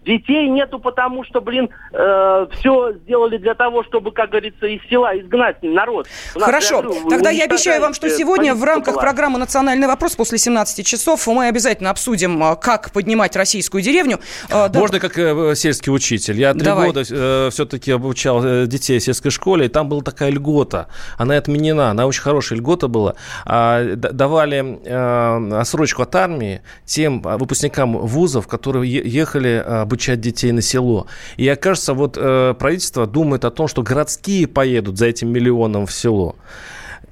Детей 0.05 0.47
нету, 0.49 0.79
потому 0.79 1.23
что, 1.23 1.41
блин, 1.41 1.69
э, 1.91 2.47
все 2.57 2.93
сделали 3.03 3.37
для 3.37 3.55
того, 3.55 3.83
чтобы, 3.83 4.11
как 4.11 4.29
говорится, 4.29 4.67
из 4.67 4.81
села 4.87 5.17
изгнать 5.19 5.61
народ. 5.63 6.07
Хорошо. 6.35 6.81
Говорю, 6.81 7.09
Тогда 7.09 7.29
я 7.31 7.45
обещаю 7.45 7.81
вам, 7.81 7.93
что 7.93 8.09
сегодня 8.09 8.53
в 8.53 8.63
рамках 8.63 8.93
была. 8.95 9.01
программы 9.01 9.39
«Национальный 9.39 9.87
вопрос» 9.87 10.15
после 10.15 10.37
17 10.37 10.85
часов 10.85 11.25
мы 11.27 11.47
обязательно 11.47 11.89
обсудим, 11.89 12.41
э, 12.43 12.55
как 12.55 12.91
поднимать 12.91 13.35
российскую 13.35 13.81
деревню. 13.81 14.19
Э, 14.49 14.69
да. 14.69 14.79
Можно 14.79 14.99
как 14.99 15.17
э, 15.17 15.55
сельский 15.55 15.91
учитель. 15.91 16.39
Я 16.39 16.53
три 16.53 16.63
Давай. 16.63 16.87
года 16.87 17.03
э, 17.09 17.49
все-таки 17.51 17.91
обучал 17.91 18.43
э, 18.45 18.67
детей 18.67 18.99
в 18.99 19.03
сельской 19.03 19.31
школе, 19.31 19.65
и 19.65 19.69
там 19.69 19.89
была 19.89 20.01
такая 20.01 20.29
льгота. 20.29 20.87
Она 21.17 21.35
отменена. 21.37 21.89
Она 21.89 22.05
очень 22.05 22.21
хорошая 22.21 22.59
льгота 22.59 22.87
была. 22.87 23.15
А, 23.45 23.95
давали 23.95 24.79
э, 24.85 25.59
отсрочку 25.59 26.03
от 26.03 26.15
армии 26.15 26.61
тем 26.85 27.21
выпускникам 27.21 27.97
вузов, 27.97 28.47
которые 28.47 28.91
ехали 28.91 29.85
обучать 29.95 30.19
детей 30.19 30.51
на 30.51 30.61
село. 30.61 31.07
И 31.37 31.47
окажется, 31.47 31.93
вот 31.93 32.17
э, 32.17 32.53
правительство 32.59 33.07
думает 33.07 33.45
о 33.45 33.51
том, 33.51 33.67
что 33.67 33.81
городские 33.81 34.47
поедут 34.47 34.97
за 34.97 35.05
этим 35.05 35.29
миллионом 35.29 35.85
в 35.85 35.91
село. 35.93 36.35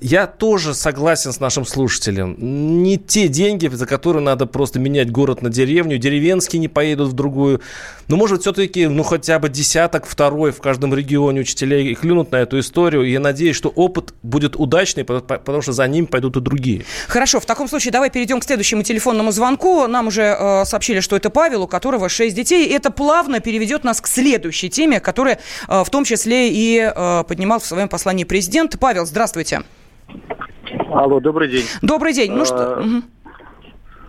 Я 0.04 0.28
тоже 0.28 0.74
согласен 0.74 1.32
с 1.32 1.40
нашим 1.40 1.66
слушателем. 1.66 2.36
Не 2.38 2.98
те 2.98 3.30
деньги, 3.30 3.70
за 3.70 3.86
которые 3.86 4.22
надо 4.22 4.46
просто 4.46 4.78
менять 4.78 5.10
город 5.10 5.42
на 5.42 5.50
деревню. 5.50 5.98
Деревенские 5.98 6.60
не 6.60 6.68
поедут 6.68 7.12
в 7.12 7.14
другую. 7.14 7.62
Ну, 8.10 8.18
может, 8.18 8.42
все-таки, 8.42 8.88
ну, 8.88 9.04
хотя 9.04 9.40
бы 9.40 9.48
десяток, 9.48 10.06
второй 10.06 10.52
в 10.52 10.60
каждом 10.60 10.94
регионе 10.94 11.40
учителей 11.40 11.88
и 11.88 11.96
клюнут 11.96 12.34
на 12.34 12.36
эту 12.36 12.60
историю. 12.60 13.04
И 13.04 13.12
я 13.12 13.22
надеюсь, 13.22 13.56
что 13.56 13.70
опыт 13.70 14.14
будет 14.24 14.58
удачный, 14.58 15.06
потому 15.06 15.62
что 15.62 15.72
за 15.72 15.88
ним 15.88 16.08
пойдут 16.08 16.36
и 16.36 16.42
другие. 16.42 16.84
Хорошо, 17.08 17.40
в 17.40 17.46
таком 17.46 17.70
случае 17.70 17.94
давай 17.94 18.10
перейдем 18.10 18.42
к 18.42 18.44
следующему 18.44 18.84
телефонному 18.84 19.32
звонку. 19.32 19.88
Нам 19.88 20.08
уже 20.08 20.36
э, 20.38 20.66
сообщили, 20.66 21.00
что 21.00 21.16
это 21.16 21.30
Павел, 21.30 21.64
у 21.64 21.68
которого 21.68 22.10
6 22.10 22.36
детей. 22.36 22.68
И 22.68 22.74
это 22.74 22.92
плавно 22.92 23.40
переведет 23.40 23.86
нас 23.86 24.02
к 24.02 24.08
следующей 24.08 24.70
теме, 24.70 25.00
которая 25.00 25.40
э, 25.70 25.84
в 25.86 25.90
том 25.90 26.04
числе 26.04 26.50
и 26.50 26.92
э, 26.94 27.24
поднимал 27.26 27.62
в 27.62 27.66
своем 27.66 27.88
послании 27.88 28.26
президент. 28.26 28.78
Павел, 28.78 29.06
здравствуйте. 29.06 29.64
Алло, 30.92 31.20
добрый 31.20 31.48
день. 31.48 31.66
Добрый 31.82 32.14
день. 32.14 32.32
Ну 32.32 32.46
что? 32.46 32.78
А, 32.78 32.84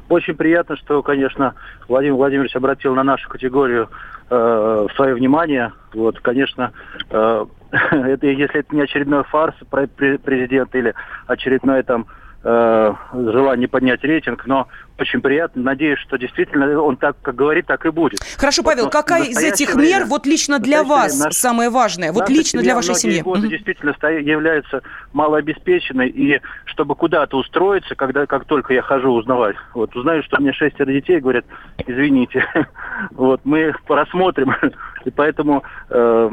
очень 0.08 0.34
приятно, 0.34 0.76
что, 0.76 1.02
конечно, 1.02 1.54
Владимир 1.88 2.14
Владимирович 2.14 2.54
обратил 2.56 2.94
на 2.94 3.02
нашу 3.02 3.28
категорию 3.28 3.88
э, 4.30 4.86
свое 4.96 5.14
внимание. 5.14 5.72
Вот, 5.92 6.20
конечно, 6.20 6.72
э, 7.10 7.46
это 7.90 8.26
если 8.26 8.60
это 8.60 8.74
не 8.74 8.82
очередной 8.82 9.24
фарс 9.24 9.54
президента 9.70 10.78
или 10.78 10.94
очередной 11.26 11.82
там 11.82 12.06
э, 12.42 12.92
желание 13.12 13.68
поднять 13.68 14.04
рейтинг, 14.04 14.46
но 14.46 14.68
очень 14.98 15.20
приятно. 15.20 15.62
Надеюсь, 15.62 15.98
что 16.00 16.16
действительно 16.16 16.80
он 16.80 16.96
так, 16.96 17.16
как 17.22 17.34
говорит, 17.34 17.66
так 17.66 17.84
и 17.86 17.90
будет. 17.90 18.20
Хорошо, 18.36 18.62
Павел, 18.62 18.84
вот, 18.84 18.92
какая 18.92 19.24
из 19.24 19.38
этих 19.38 19.74
время, 19.74 20.00
мер 20.00 20.04
вот 20.06 20.26
лично 20.26 20.58
для 20.58 20.84
вас 20.84 21.18
наш, 21.18 21.34
самое 21.34 21.70
важное? 21.70 22.12
Вот 22.12 22.28
лично 22.28 22.62
для 22.62 22.74
вашей 22.74 22.94
семьи? 22.94 23.22
годы 23.22 23.48
действительно 23.48 23.94
является 24.08 24.82
малообеспеченной, 25.12 26.08
и 26.08 26.40
чтобы 26.66 26.94
куда-то 26.94 27.36
устроиться, 27.36 27.94
когда 27.94 28.26
как 28.26 28.44
только 28.44 28.74
я 28.74 28.82
хожу 28.82 29.10
узнавать, 29.10 29.56
вот 29.74 29.94
узнаю, 29.96 30.22
что 30.22 30.38
у 30.38 30.40
меня 30.40 30.52
шестеро 30.52 30.92
детей, 30.92 31.20
говорят, 31.20 31.44
извините, 31.86 32.46
вот 33.10 33.40
мы 33.44 33.74
рассмотрим, 33.88 34.54
и 35.04 35.10
поэтому 35.10 35.64
э, 35.90 36.30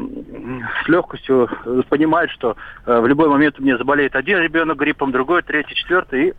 с 0.84 0.88
легкостью 0.88 1.48
понимают, 1.88 2.30
что 2.30 2.56
э, 2.86 3.00
в 3.00 3.06
любой 3.06 3.28
момент 3.28 3.58
у 3.58 3.62
меня 3.62 3.76
заболеет 3.76 4.14
один 4.14 4.38
ребенок 4.38 4.78
гриппом, 4.78 5.10
другой, 5.10 5.42
третий, 5.42 5.74
четвертый, 5.74 6.28
и 6.28 6.34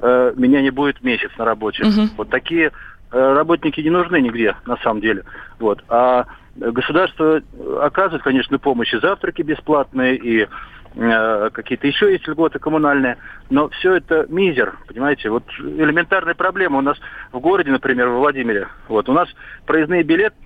э, 0.00 0.32
меня 0.36 0.62
не 0.62 0.70
будет 0.70 1.02
месяц 1.02 1.30
на 1.38 1.44
работе. 1.44 1.84
Угу. 1.84 2.08
Вот 2.16 2.30
такие 2.30 2.66
э, 2.66 2.70
работники 3.10 3.80
не 3.80 3.90
нужны 3.90 4.20
нигде, 4.20 4.56
на 4.66 4.76
самом 4.78 5.00
деле. 5.00 5.24
Вот. 5.58 5.84
А 5.88 6.26
государство 6.56 7.40
оказывает, 7.80 8.22
конечно, 8.22 8.58
помощь 8.58 8.92
и 8.94 9.00
завтраки 9.00 9.42
бесплатные, 9.42 10.16
и 10.16 10.48
э, 10.96 11.50
какие-то 11.52 11.86
еще 11.86 12.12
есть 12.12 12.26
льготы 12.26 12.58
коммунальные, 12.58 13.18
но 13.50 13.68
все 13.68 13.94
это 13.96 14.26
мизер, 14.28 14.76
понимаете, 14.88 15.30
вот 15.30 15.44
элементарная 15.58 16.34
проблема 16.34 16.78
у 16.78 16.82
нас 16.82 16.98
в 17.32 17.38
городе, 17.40 17.70
например, 17.70 18.08
в 18.08 18.18
Владимире, 18.18 18.68
вот 18.88 19.08
у 19.08 19.12
нас 19.12 19.28
проездные 19.66 20.02
билеты, 20.02 20.36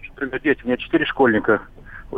дети, 0.43 0.61
у 0.65 0.67
меня 0.67 0.77
четыре 0.77 1.07
школьника, 1.07 1.63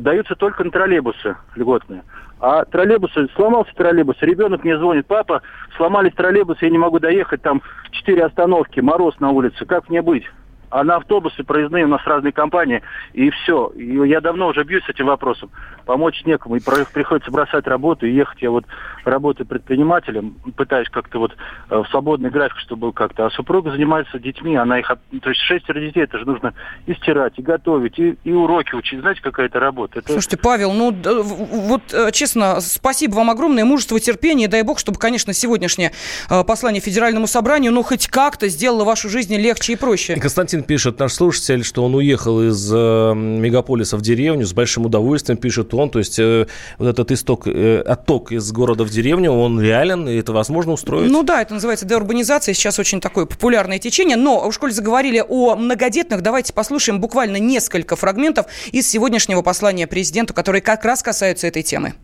даются 0.00 0.34
только 0.34 0.64
на 0.64 0.70
троллейбусы 0.70 1.36
льготные. 1.54 2.02
А 2.40 2.64
троллейбусы, 2.64 3.28
сломался 3.36 3.72
троллейбус, 3.76 4.16
ребенок 4.20 4.64
мне 4.64 4.76
звонит, 4.76 5.06
папа, 5.06 5.42
сломались 5.76 6.14
троллейбусы, 6.14 6.64
я 6.64 6.70
не 6.70 6.78
могу 6.78 6.98
доехать, 6.98 7.42
там 7.42 7.62
четыре 7.90 8.24
остановки, 8.24 8.80
мороз 8.80 9.18
на 9.20 9.30
улице, 9.30 9.64
как 9.64 9.88
мне 9.88 10.02
быть? 10.02 10.24
а 10.72 10.84
на 10.84 10.96
автобусы 10.96 11.44
проездные 11.44 11.84
у 11.84 11.88
нас 11.88 12.00
разные 12.06 12.32
компании, 12.32 12.82
и 13.12 13.28
все. 13.28 13.68
И 13.76 14.08
я 14.08 14.22
давно 14.22 14.48
уже 14.48 14.64
бьюсь 14.64 14.82
с 14.84 14.88
этим 14.88 15.06
вопросом. 15.06 15.50
Помочь 15.84 16.24
некому, 16.24 16.56
и 16.56 16.60
приходится 16.60 17.30
бросать 17.30 17.66
работу, 17.66 18.06
и 18.06 18.12
ехать 18.12 18.40
я 18.40 18.50
вот 18.50 18.64
работаю 19.04 19.46
предпринимателем, 19.46 20.36
пытаюсь 20.56 20.88
как-то 20.88 21.18
вот 21.18 21.32
э, 21.70 21.76
в 21.76 21.86
свободный 21.90 22.30
график, 22.30 22.58
чтобы 22.58 22.82
был 22.82 22.92
как-то. 22.92 23.26
А 23.26 23.30
супруга 23.30 23.70
занимается 23.70 24.18
детьми, 24.18 24.56
она 24.56 24.78
их... 24.78 24.90
То 25.22 25.28
есть 25.28 25.40
шестеро 25.42 25.80
детей, 25.80 26.04
это 26.04 26.18
же 26.18 26.26
нужно 26.26 26.54
и 26.86 26.94
стирать, 26.94 27.34
и 27.38 27.42
готовить, 27.42 27.98
и, 27.98 28.16
и 28.24 28.32
уроки 28.32 28.74
учить. 28.74 29.00
Знаете, 29.00 29.20
какая 29.20 29.46
это 29.46 29.60
работа? 29.60 29.98
Это... 29.98 30.12
Слушайте, 30.12 30.38
Павел, 30.38 30.72
ну 30.72 30.92
вот 30.92 31.82
э, 31.92 32.10
честно, 32.12 32.60
спасибо 32.60 33.16
вам 33.16 33.30
огромное, 33.30 33.64
мужество, 33.64 34.00
терпение, 34.00 34.48
дай 34.48 34.62
бог, 34.62 34.78
чтобы, 34.78 34.98
конечно, 34.98 35.32
сегодняшнее 35.32 35.92
э, 36.30 36.44
послание 36.44 36.80
Федеральному 36.80 37.26
собранию, 37.26 37.72
ну 37.72 37.82
хоть 37.82 38.06
как-то 38.06 38.48
сделало 38.48 38.84
вашу 38.84 39.08
жизнь 39.08 39.36
легче 39.36 39.74
и 39.74 39.76
проще. 39.76 40.16
Константин 40.16 40.62
удовольствием, 40.62 40.64
пишет 40.64 40.98
наш 40.98 41.12
слушатель, 41.12 41.64
что 41.64 41.84
он 41.84 41.94
уехал 41.94 42.42
из 42.42 42.72
э, 42.72 43.14
мегаполиса 43.14 43.96
в 43.96 44.02
деревню, 44.02 44.46
с 44.46 44.52
большим 44.52 44.86
удовольствием, 44.86 45.38
пишет 45.38 45.74
он. 45.74 45.90
То 45.90 45.98
есть 45.98 46.18
э, 46.18 46.46
вот 46.78 46.88
этот 46.88 47.10
исток, 47.12 47.46
э, 47.46 47.80
отток 47.80 48.32
из 48.32 48.50
города 48.52 48.84
в 48.84 48.90
деревню, 48.92 49.32
он 49.32 49.60
реален, 49.60 50.08
и 50.08 50.16
это 50.16 50.32
возможно 50.32 50.72
устроить? 50.72 51.10
Ну 51.10 51.22
да, 51.22 51.42
это 51.42 51.54
называется 51.54 51.86
деурбанизация, 51.86 52.54
сейчас 52.54 52.78
очень 52.78 53.00
такое 53.00 53.26
популярное 53.26 53.78
течение. 53.78 54.16
Но, 54.16 54.46
уж 54.46 54.58
коль 54.58 54.72
заговорили 54.72 55.24
о 55.26 55.56
многодетных, 55.56 56.22
давайте 56.22 56.52
послушаем 56.52 57.00
буквально 57.00 57.38
несколько 57.38 57.96
фрагментов 57.96 58.46
из 58.70 58.88
сегодняшнего 58.88 59.42
послания 59.42 59.86
президенту, 59.86 60.34
которые 60.34 60.62
как 60.62 60.84
раз 60.84 61.02
касаются 61.02 61.46
этой 61.46 61.62
темы. 61.62 61.94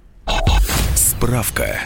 Справка. 0.95 1.79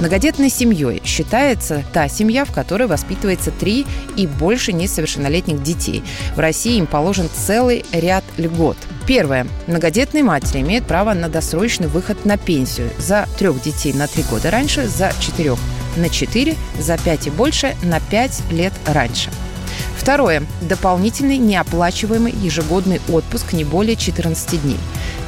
Многодетной 0.00 0.48
семьей 0.48 1.02
считается 1.04 1.84
та 1.92 2.08
семья, 2.08 2.46
в 2.46 2.52
которой 2.52 2.88
воспитывается 2.88 3.50
три 3.50 3.86
и 4.16 4.26
больше 4.26 4.72
несовершеннолетних 4.72 5.62
детей. 5.62 6.02
В 6.34 6.38
России 6.38 6.78
им 6.78 6.86
положен 6.86 7.28
целый 7.32 7.84
ряд 7.92 8.24
льгот. 8.38 8.78
Первое. 9.06 9.46
Многодетные 9.66 10.24
матери 10.24 10.62
имеют 10.62 10.86
право 10.86 11.12
на 11.12 11.28
досрочный 11.28 11.88
выход 11.88 12.24
на 12.24 12.38
пенсию 12.38 12.90
за 12.98 13.28
трех 13.38 13.60
детей 13.62 13.92
на 13.92 14.06
три 14.06 14.22
года 14.22 14.50
раньше, 14.50 14.88
за 14.88 15.12
четырех 15.20 15.58
на 15.96 16.08
четыре, 16.08 16.54
за 16.78 16.96
пять 16.96 17.26
и 17.26 17.30
больше 17.30 17.74
на 17.82 18.00
пять 18.00 18.40
лет 18.50 18.72
раньше. 18.86 19.30
Второе. 20.00 20.42
Дополнительный 20.62 21.36
неоплачиваемый 21.36 22.32
ежегодный 22.32 23.02
отпуск 23.12 23.52
не 23.52 23.64
более 23.64 23.96
14 23.96 24.62
дней. 24.62 24.78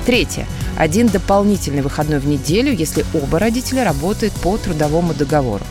Третье. 0.07 0.47
Один 0.79 1.09
дополнительный 1.09 1.83
выходной 1.83 2.21
в 2.21 2.27
неделю, 2.27 2.73
если 2.73 3.05
оба 3.13 3.39
родителя 3.39 3.85
работают 3.85 4.33
по 4.33 4.57
трудовому 4.57 5.13
договору. 5.13 5.63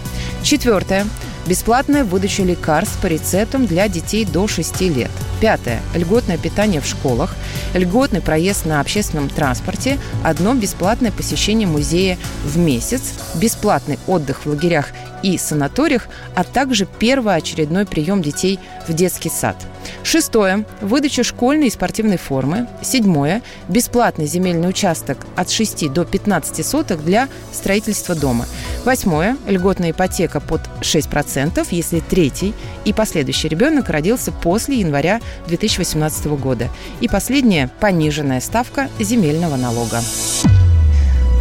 Четвертое. 0.44 1.08
Бесплатная 1.48 2.04
выдача 2.04 2.44
лекарств 2.44 2.96
по 3.02 3.08
рецептам 3.08 3.66
для 3.66 3.88
детей 3.88 4.24
до 4.24 4.48
6 4.48 4.82
лет. 4.82 5.10
Пятое. 5.40 5.82
Льготное 5.96 6.38
питание 6.38 6.80
в 6.80 6.86
школах, 6.86 7.36
льготный 7.74 8.22
проезд 8.22 8.68
на 8.68 8.80
общественном 8.80 9.30
транспорте, 9.30 9.98
одно 10.24 10.54
бесплатное 10.54 11.12
посещение 11.12 11.68
музея 11.68 12.20
в 12.46 12.60
месяц, 12.60 13.14
бесплатный 13.34 13.98
отдых 14.06 14.46
в 14.46 14.50
лагерях 14.50 14.90
и 15.24 15.38
санаториях, 15.38 16.08
а 16.36 16.44
также 16.44 16.86
первоочередной 16.86 17.86
прием 17.86 18.22
детей 18.22 18.60
в 18.88 18.94
детский 18.94 19.30
сад. 19.30 19.56
Шестое. 20.04 20.66
Выдача 20.82 21.24
школьной 21.24 21.68
и 21.68 21.72
спортивной 21.72 22.18
формы. 22.18 22.68
Седьмое. 22.82 23.42
Бесплатный 23.68 24.26
земельный 24.26 24.70
участок 24.70 25.26
от 25.36 25.50
6 25.50 25.92
до 25.92 26.06
15 26.06 26.66
соток 26.66 27.04
для 27.04 27.28
строительства 27.52 28.16
дома. 28.16 28.46
Восьмое. 28.86 29.38
Льготная 29.48 29.92
ипотека 29.92 30.40
под 30.40 30.62
6%, 30.82 31.68
если 31.72 32.00
третий 32.00 32.54
и 32.86 32.94
последующий 32.94 33.50
ребенок 33.50 33.90
родился 33.90 34.32
после 34.32 34.80
января 34.80 35.22
2018 35.48 36.26
года. 36.28 36.70
И 37.00 37.08
последнее. 37.08 37.70
Пониженная 37.80 38.42
ставка 38.42 38.90
земельного 39.00 39.56
налога. 39.56 40.02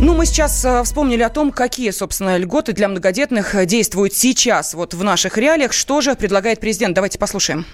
Ну, 0.03 0.15
мы 0.15 0.25
сейчас 0.25 0.65
э, 0.65 0.83
вспомнили 0.83 1.23
о 1.23 1.29
том, 1.29 1.53
какие, 1.53 1.91
собственно, 1.91 2.39
льготы 2.39 2.73
для 2.73 2.89
многодетных 2.89 3.55
э, 3.55 3.67
действуют 3.67 4.15
сейчас, 4.15 4.73
вот 4.73 4.95
в 4.95 5.05
наших 5.05 5.37
реалиях. 5.37 5.75
Что 5.75 6.01
же 6.01 6.15
предлагает 6.15 6.59
президент? 6.59 6.95
Давайте 6.95 7.19
послушаем. 7.19 7.67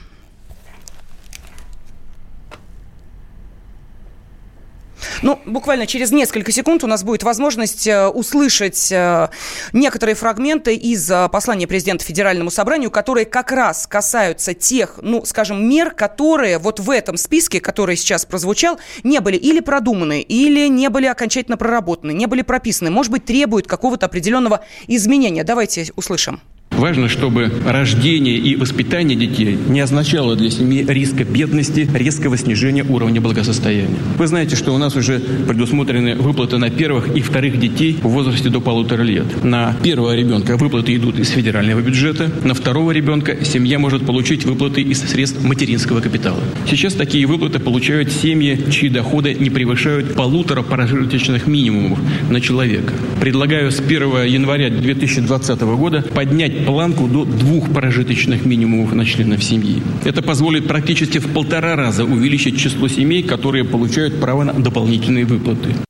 Ну, 5.22 5.38
буквально 5.46 5.87
через 5.87 6.11
несколько 6.11 6.52
секунд 6.52 6.85
у 6.85 6.87
нас 6.87 7.02
будет 7.02 7.22
возможность 7.22 7.87
э, 7.87 8.09
услышать 8.09 8.90
э, 8.92 9.29
некоторые 9.72 10.14
фрагменты 10.14 10.74
из 10.74 11.11
э, 11.11 11.29
послания 11.31 11.66
президента 11.66 12.05
Федеральному 12.05 12.50
собранию, 12.50 12.90
которые 12.90 13.24
как 13.24 13.52
раз 13.52 13.87
касаются 13.87 14.55
тех, 14.55 14.98
ну, 15.00 15.24
скажем, 15.24 15.68
мер, 15.68 15.92
которые 15.92 16.59
вот 16.59 16.81
в 16.81 16.90
этом 16.90 17.16
списке, 17.16 17.61
который 17.61 17.96
сейчас 17.96 18.24
прозвучал, 18.24 18.79
не 19.05 19.20
были 19.20 19.37
или 19.37 19.61
продуманы, 19.61 20.20
или 20.20 20.68
не 20.68 20.88
были 20.90 21.07
окончательно 21.07 21.57
проработаны, 21.57 22.12
не 22.12 22.26
были 22.26 22.42
прописаны, 22.42 22.90
может 22.90 23.12
быть, 23.12 23.24
требуют 23.24 23.66
какого-то 23.66 24.07
определенного 24.07 24.64
изменения. 24.87 25.44
Давайте 25.44 25.87
услышим. 25.96 26.40
Важно, 26.77 27.09
чтобы 27.09 27.51
рождение 27.65 28.37
и 28.37 28.55
воспитание 28.55 29.17
детей 29.17 29.59
не 29.69 29.81
означало 29.81 30.37
для 30.37 30.51
семьи 30.51 30.85
риска 30.87 31.25
бедности, 31.25 31.89
резкого 31.95 32.37
снижения 32.37 32.85
уровня 32.85 33.21
благосостояния. 33.21 33.97
Вы 34.19 34.27
знаете, 34.27 34.57
что 34.57 34.75
у 34.75 34.79
нас 34.79 34.95
уже 34.95 35.19
предусмотрены 35.19 36.17
выплаты 36.17 36.59
на 36.59 36.69
первых 36.69 37.17
и 37.17 37.23
вторых 37.23 37.59
детей 37.59 37.99
в 38.03 38.09
возрасте 38.09 38.51
до 38.51 38.61
полутора 38.61 39.03
лет. 39.03 39.43
На 39.43 39.75
первого 39.83 40.15
ребенка 40.15 40.59
выплаты 40.59 40.95
идут 40.95 41.19
из 41.19 41.31
федерального 41.31 41.81
бюджета, 41.81 42.31
на 42.45 42.53
второго 42.53 42.91
ребенка 42.91 43.43
семья 43.43 43.79
может 43.79 44.05
получить 44.05 44.45
выплаты 44.45 44.83
из 44.83 45.01
средств 45.01 45.43
материнского 45.43 46.01
капитала. 46.01 46.41
Сейчас 46.69 46.93
такие 46.93 47.27
выплаты 47.27 47.59
получают 47.59 48.12
семьи, 48.12 48.67
чьи 48.71 48.91
доходы 48.91 49.33
не 49.33 49.49
превышают 49.49 50.15
полутора 50.15 50.62
прожиточных 50.62 51.47
минимумов 51.47 51.99
на 52.31 52.43
человека. 52.43 52.93
Предлагаю 53.21 53.71
с 53.71 53.81
1 53.81 54.25
января 54.25 54.69
2020 54.69 55.61
года 55.62 56.03
поднять 56.03 56.65
планку 56.66 57.07
до 57.07 57.24
двух 57.24 57.72
прожиточных 57.72 58.44
минимумов 58.44 58.92
на 58.92 59.07
членов 59.07 59.42
семьи. 59.42 59.83
Это 60.05 60.20
позволит 60.20 60.66
практически 60.66 61.18
в 61.18 61.33
полтора 61.33 61.76
раза 61.76 62.05
увеличить 62.05 62.59
число 62.59 62.88
семей, 62.88 63.22
которые 63.22 63.64
получают 63.64 64.20
право 64.20 64.42
на 64.42 64.52
дополнительные 64.52 65.24
выплаты. 65.24 65.86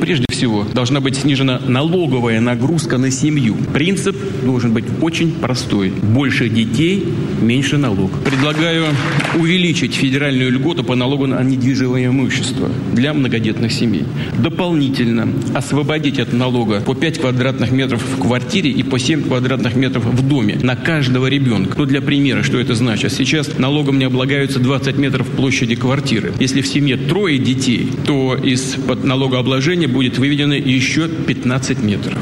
Прежде 0.00 0.26
всего, 0.30 0.64
должна 0.72 1.00
быть 1.00 1.16
снижена 1.16 1.60
налоговая 1.66 2.40
нагрузка 2.40 2.98
на 2.98 3.10
семью. 3.10 3.56
Принцип 3.72 4.16
должен 4.44 4.72
быть 4.72 4.84
очень 5.00 5.32
простой. 5.32 5.90
Больше 5.90 6.48
детей, 6.48 7.04
меньше 7.40 7.76
налог. 7.76 8.10
Предлагаю 8.24 8.86
увеличить 9.34 9.94
федеральную 9.94 10.52
льготу 10.52 10.84
по 10.84 10.94
налогу 10.94 11.26
на 11.26 11.42
недвижимое 11.42 12.06
имущество 12.06 12.70
для 12.92 13.12
многодетных 13.12 13.72
семей. 13.72 14.04
Дополнительно 14.38 15.28
освободить 15.54 16.20
от 16.20 16.32
налога 16.32 16.80
по 16.80 16.94
5 16.94 17.18
квадратных 17.18 17.72
метров 17.72 18.02
в 18.02 18.20
квартире 18.20 18.70
и 18.70 18.82
по 18.82 18.98
7 18.98 19.22
квадратных 19.22 19.74
метров 19.74 20.04
в 20.04 20.26
доме 20.26 20.58
на 20.62 20.76
каждого 20.76 21.26
ребенка. 21.26 21.74
Ну, 21.76 21.84
для 21.84 22.00
примера, 22.00 22.42
что 22.42 22.58
это 22.58 22.74
значит? 22.74 23.12
Сейчас 23.12 23.58
налогом 23.58 23.98
не 23.98 24.04
облагаются 24.04 24.60
20 24.60 24.96
метров 24.98 25.26
площади 25.26 25.74
квартиры. 25.74 26.32
Если 26.38 26.60
в 26.60 26.66
семье 26.68 26.96
трое 26.96 27.38
детей, 27.38 27.90
то 28.06 28.36
из 28.36 28.76
под 28.86 29.04
налогообложения 29.04 29.87
будет 29.88 30.18
выведено 30.18 30.54
еще 30.54 31.08
15 31.08 31.82
метров. 31.82 32.18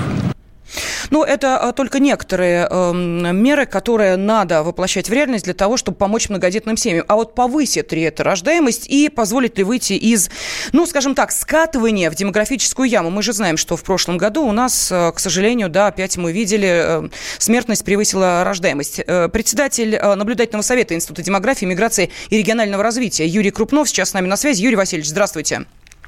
Ну, 1.11 1.23
это 1.23 1.59
а, 1.59 1.73
только 1.73 1.99
некоторые 1.99 2.67
э, 2.71 2.93
меры, 2.93 3.67
которые 3.67 4.17
надо 4.17 4.63
воплощать 4.63 5.09
в 5.09 5.13
реальность 5.13 5.45
для 5.45 5.55
того, 5.55 5.77
чтобы 5.77 5.97
помочь 5.97 6.29
многодетным 6.29 6.77
семьям. 6.77 7.05
А 7.09 7.17
вот 7.17 7.35
повысит 7.35 7.93
ли 7.93 8.03
это 8.03 8.25
рождаемость 8.25 8.89
и 8.89 9.09
позволит 9.09 9.59
ли 9.59 9.65
выйти 9.65 9.95
из, 9.95 10.31
ну, 10.73 10.87
скажем 10.87 11.15
так, 11.15 11.33
скатывания 11.33 12.11
в 12.11 12.15
демографическую 12.15 12.89
яму? 12.89 13.11
Мы 13.11 13.23
же 13.23 13.33
знаем, 13.33 13.57
что 13.57 13.77
в 13.77 13.85
прошлом 13.85 14.19
году 14.19 14.45
у 14.45 14.53
нас, 14.53 14.91
э, 14.91 15.13
к 15.13 15.19
сожалению, 15.19 15.69
да, 15.69 15.89
опять 15.89 16.17
мы 16.17 16.33
видели, 16.33 16.69
э, 16.69 17.09
смертность 17.39 17.85
превысила 17.85 18.43
рождаемость. 18.45 19.01
Э, 19.07 19.29
председатель 19.29 19.95
э, 19.95 20.15
наблюдательного 20.15 20.63
совета 20.63 20.95
Института 20.95 21.23
демографии, 21.23 21.67
миграции 21.67 22.11
и 22.31 22.39
регионального 22.39 22.83
развития 22.83 23.27
Юрий 23.27 23.51
Крупнов 23.51 23.89
сейчас 23.89 24.11
с 24.11 24.15
нами 24.15 24.27
на 24.27 24.37
связи. 24.37 24.63
Юрий 24.63 24.77
Васильевич, 24.77 25.09
здравствуйте. 25.09 25.67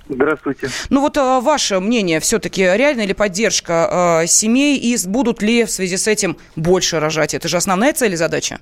Здравствуйте. 0.08 0.68
Ну 0.90 1.00
вот 1.00 1.16
а, 1.18 1.40
ваше 1.40 1.80
мнение, 1.80 2.20
все-таки 2.20 2.62
реальна 2.62 3.04
ли 3.04 3.12
поддержка 3.14 4.20
а, 4.20 4.26
семей 4.26 4.78
и 4.78 4.96
будут 5.06 5.42
ли 5.42 5.64
в 5.64 5.70
связи 5.70 5.96
с 5.96 6.08
этим 6.08 6.36
больше 6.56 6.98
рожать? 6.98 7.34
Это 7.34 7.48
же 7.48 7.56
основная 7.56 7.92
цель 7.92 8.12
и 8.12 8.16
задача. 8.16 8.58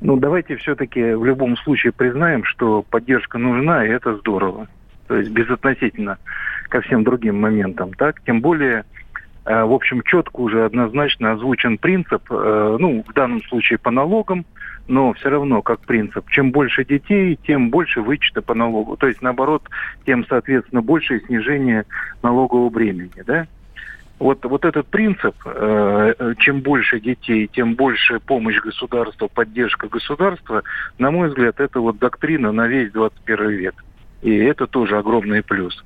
Ну 0.00 0.16
давайте 0.16 0.56
все-таки 0.56 1.12
в 1.12 1.24
любом 1.24 1.56
случае 1.58 1.92
признаем, 1.92 2.44
что 2.44 2.82
поддержка 2.82 3.38
нужна, 3.38 3.86
и 3.86 3.90
это 3.90 4.16
здорово. 4.16 4.66
То 5.06 5.16
есть 5.16 5.30
безотносительно 5.30 6.18
ко 6.68 6.80
всем 6.80 7.04
другим 7.04 7.40
моментам. 7.40 7.92
Так? 7.94 8.22
Тем 8.24 8.40
более, 8.40 8.84
в 9.44 9.72
общем, 9.72 10.02
четко 10.02 10.40
уже 10.40 10.64
однозначно 10.64 11.32
озвучен 11.32 11.78
принцип, 11.78 12.22
э, 12.30 12.76
ну, 12.78 13.04
в 13.06 13.12
данном 13.14 13.42
случае 13.44 13.78
по 13.78 13.90
налогам, 13.90 14.44
но 14.86 15.12
все 15.14 15.30
равно, 15.30 15.62
как 15.62 15.80
принцип, 15.80 16.28
чем 16.30 16.50
больше 16.50 16.84
детей, 16.84 17.38
тем 17.46 17.70
больше 17.70 18.02
вычета 18.02 18.42
по 18.42 18.54
налогу. 18.54 18.96
То 18.96 19.06
есть, 19.06 19.22
наоборот, 19.22 19.62
тем, 20.04 20.26
соответственно, 20.26 20.82
больше 20.82 21.20
снижение 21.20 21.86
налогового 22.22 22.70
бремени, 22.70 23.22
да? 23.24 23.46
Вот, 24.18 24.44
вот 24.44 24.66
этот 24.66 24.86
принцип, 24.88 25.34
э, 25.46 26.34
чем 26.38 26.60
больше 26.60 27.00
детей, 27.00 27.48
тем 27.50 27.74
больше 27.74 28.20
помощь 28.20 28.60
государства, 28.60 29.28
поддержка 29.28 29.88
государства, 29.88 30.62
на 30.98 31.10
мой 31.10 31.28
взгляд, 31.28 31.58
это 31.58 31.80
вот 31.80 31.98
доктрина 31.98 32.52
на 32.52 32.68
весь 32.68 32.92
21 32.92 33.50
век. 33.50 33.74
И 34.22 34.36
это 34.36 34.66
тоже 34.66 34.98
огромный 34.98 35.42
плюс. 35.42 35.82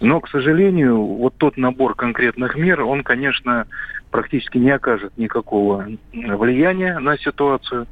Но, 0.00 0.20
к 0.20 0.28
сожалению, 0.28 1.00
вот 1.00 1.34
тот 1.36 1.56
набор 1.56 1.94
конкретных 1.94 2.56
мер, 2.56 2.82
он, 2.82 3.02
конечно, 3.02 3.66
практически 4.10 4.58
не 4.58 4.70
окажет 4.70 5.16
никакого 5.16 5.88
влияния 6.12 6.98
на 6.98 7.18
ситуацию. 7.18 7.86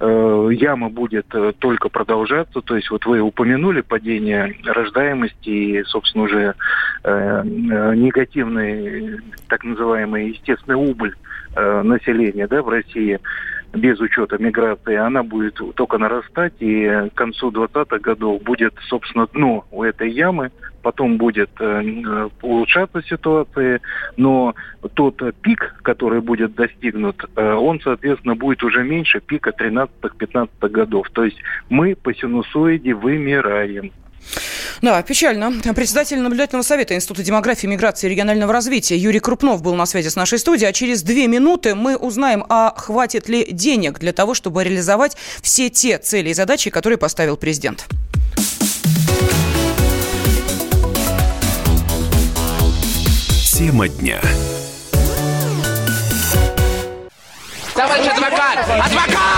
Э, 0.00 0.48
яма 0.52 0.90
будет 0.90 1.26
э, 1.34 1.52
только 1.58 1.88
продолжаться. 1.88 2.60
То 2.60 2.76
есть 2.76 2.88
вот 2.90 3.04
вы 3.04 3.20
упомянули 3.20 3.80
падение 3.80 4.54
рождаемости 4.64 5.48
и, 5.48 5.82
собственно, 5.84 6.24
уже 6.24 6.54
э, 7.02 7.42
негативный, 7.44 9.18
так 9.48 9.64
называемый 9.64 10.30
естественный 10.30 10.76
убыль 10.76 11.14
населения 11.56 12.46
да, 12.46 12.62
в 12.62 12.68
России. 12.68 13.18
Без 13.72 14.00
учета 14.00 14.38
миграции, 14.38 14.96
она 14.96 15.22
будет 15.22 15.60
только 15.74 15.98
нарастать, 15.98 16.54
и 16.60 16.86
к 17.12 17.14
концу 17.14 17.50
2020 17.50 18.02
годов 18.02 18.42
будет, 18.42 18.74
собственно, 18.88 19.26
дно 19.26 19.64
у 19.70 19.82
этой 19.82 20.10
ямы, 20.10 20.50
потом 20.82 21.18
будет 21.18 21.50
э, 21.60 22.28
улучшаться 22.42 23.02
ситуация, 23.02 23.80
но 24.16 24.54
тот 24.94 25.20
пик, 25.42 25.74
который 25.82 26.20
будет 26.20 26.54
достигнут, 26.54 27.22
э, 27.36 27.52
он, 27.52 27.80
соответственно, 27.80 28.36
будет 28.36 28.62
уже 28.62 28.84
меньше 28.84 29.20
пика 29.20 29.50
13-15 29.50 30.48
годов. 30.68 31.10
То 31.10 31.24
есть 31.24 31.38
мы 31.68 31.94
по 31.94 32.14
синусоиде 32.14 32.94
вымираем. 32.94 33.92
Да, 34.82 35.02
печально. 35.02 35.52
Председатель 35.74 36.18
наблюдательного 36.18 36.62
совета 36.62 36.94
Института 36.94 37.22
демографии, 37.22 37.66
миграции 37.66 38.06
и 38.06 38.10
регионального 38.10 38.52
развития 38.52 38.96
Юрий 38.96 39.20
Крупнов 39.20 39.62
был 39.62 39.74
на 39.74 39.86
связи 39.86 40.08
с 40.08 40.16
нашей 40.16 40.38
студией. 40.38 40.68
А 40.68 40.72
через 40.72 41.02
две 41.02 41.26
минуты 41.26 41.74
мы 41.74 41.96
узнаем, 41.96 42.44
а 42.48 42.74
хватит 42.76 43.28
ли 43.28 43.46
денег 43.50 43.98
для 43.98 44.12
того, 44.12 44.34
чтобы 44.34 44.64
реализовать 44.64 45.16
все 45.42 45.70
те 45.70 45.98
цели 45.98 46.30
и 46.30 46.34
задачи, 46.34 46.70
которые 46.70 46.98
поставил 46.98 47.36
президент. 47.36 47.86
Тема 53.58 53.88
дня. 53.88 54.20
Товарищ 57.74 58.06
адвокат! 58.06 58.58
Адвокат! 58.68 59.37